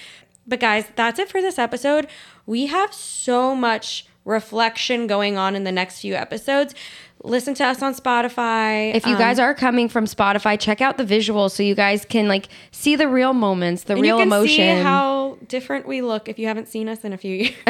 But 0.46 0.60
guys, 0.60 0.86
that's 0.94 1.18
it 1.18 1.28
for 1.28 1.40
this 1.40 1.58
episode. 1.58 2.06
We 2.46 2.66
have 2.66 2.92
so 2.92 3.54
much 3.54 4.06
reflection 4.24 5.06
going 5.06 5.36
on 5.36 5.54
in 5.56 5.64
the 5.64 5.72
next 5.72 6.00
few 6.00 6.14
episodes. 6.14 6.74
Listen 7.22 7.54
to 7.54 7.64
us 7.64 7.80
on 7.82 7.94
Spotify. 7.94 8.94
If 8.94 9.06
you 9.06 9.12
Um, 9.14 9.18
guys 9.18 9.38
are 9.38 9.54
coming 9.54 9.88
from 9.88 10.04
Spotify, 10.04 10.60
check 10.60 10.82
out 10.82 10.98
the 10.98 11.04
visuals 11.06 11.52
so 11.52 11.62
you 11.62 11.74
guys 11.74 12.04
can 12.04 12.28
like 12.28 12.48
see 12.70 12.96
the 12.96 13.08
real 13.08 13.32
moments, 13.32 13.84
the 13.84 13.94
and 13.94 14.02
real 14.02 14.16
you 14.18 14.24
can 14.24 14.28
emotion. 14.28 14.76
see 14.78 14.82
how 14.82 15.38
different 15.48 15.86
we 15.88 16.02
look 16.02 16.28
if 16.28 16.38
you 16.38 16.46
haven't 16.48 16.68
seen 16.68 16.86
us 16.86 17.02
in 17.02 17.14
a 17.14 17.16
few 17.16 17.34
years. 17.34 17.52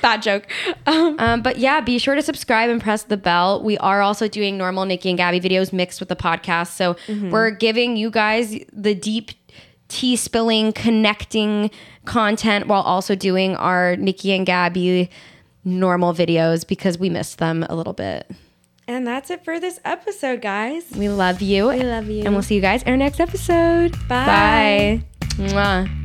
Bad 0.00 0.22
joke. 0.22 0.46
Um, 0.86 1.16
um, 1.18 1.42
but 1.42 1.58
yeah, 1.58 1.80
be 1.82 1.98
sure 1.98 2.14
to 2.14 2.22
subscribe 2.22 2.70
and 2.70 2.80
press 2.80 3.02
the 3.02 3.16
bell. 3.18 3.62
We 3.62 3.76
are 3.78 4.00
also 4.00 4.28
doing 4.28 4.56
normal 4.56 4.86
Nikki 4.86 5.10
and 5.10 5.18
Gabby 5.18 5.40
videos 5.40 5.72
mixed 5.72 6.00
with 6.00 6.08
the 6.08 6.16
podcast. 6.16 6.68
So 6.68 6.94
Mm-hmm. 7.06 7.30
we're 7.30 7.50
giving 7.50 7.96
you 7.96 8.10
guys 8.10 8.56
the 8.72 8.94
deep 8.94 9.32
tea 9.92 10.16
spilling, 10.16 10.72
connecting 10.72 11.70
content 12.06 12.66
while 12.66 12.82
also 12.82 13.14
doing 13.14 13.54
our 13.56 13.94
Nikki 13.96 14.32
and 14.32 14.46
Gabby 14.46 15.10
normal 15.64 16.12
videos 16.14 16.66
because 16.66 16.98
we 16.98 17.08
missed 17.10 17.38
them 17.38 17.64
a 17.68 17.74
little 17.76 17.92
bit. 17.92 18.28
and 18.88 19.06
that's 19.06 19.30
it 19.30 19.44
for 19.44 19.60
this 19.60 19.78
episode, 19.84 20.40
guys. 20.42 20.90
We 20.96 21.08
love 21.08 21.40
you. 21.40 21.68
We 21.68 21.82
love 21.84 22.08
you. 22.08 22.24
And 22.24 22.34
we'll 22.34 22.42
see 22.42 22.56
you 22.56 22.60
guys 22.60 22.82
in 22.82 22.88
our 22.88 22.96
next 22.96 23.20
episode. 23.20 23.92
Bye. 24.08 24.26
Bye. 24.26 25.04
Mwah. 25.36 26.01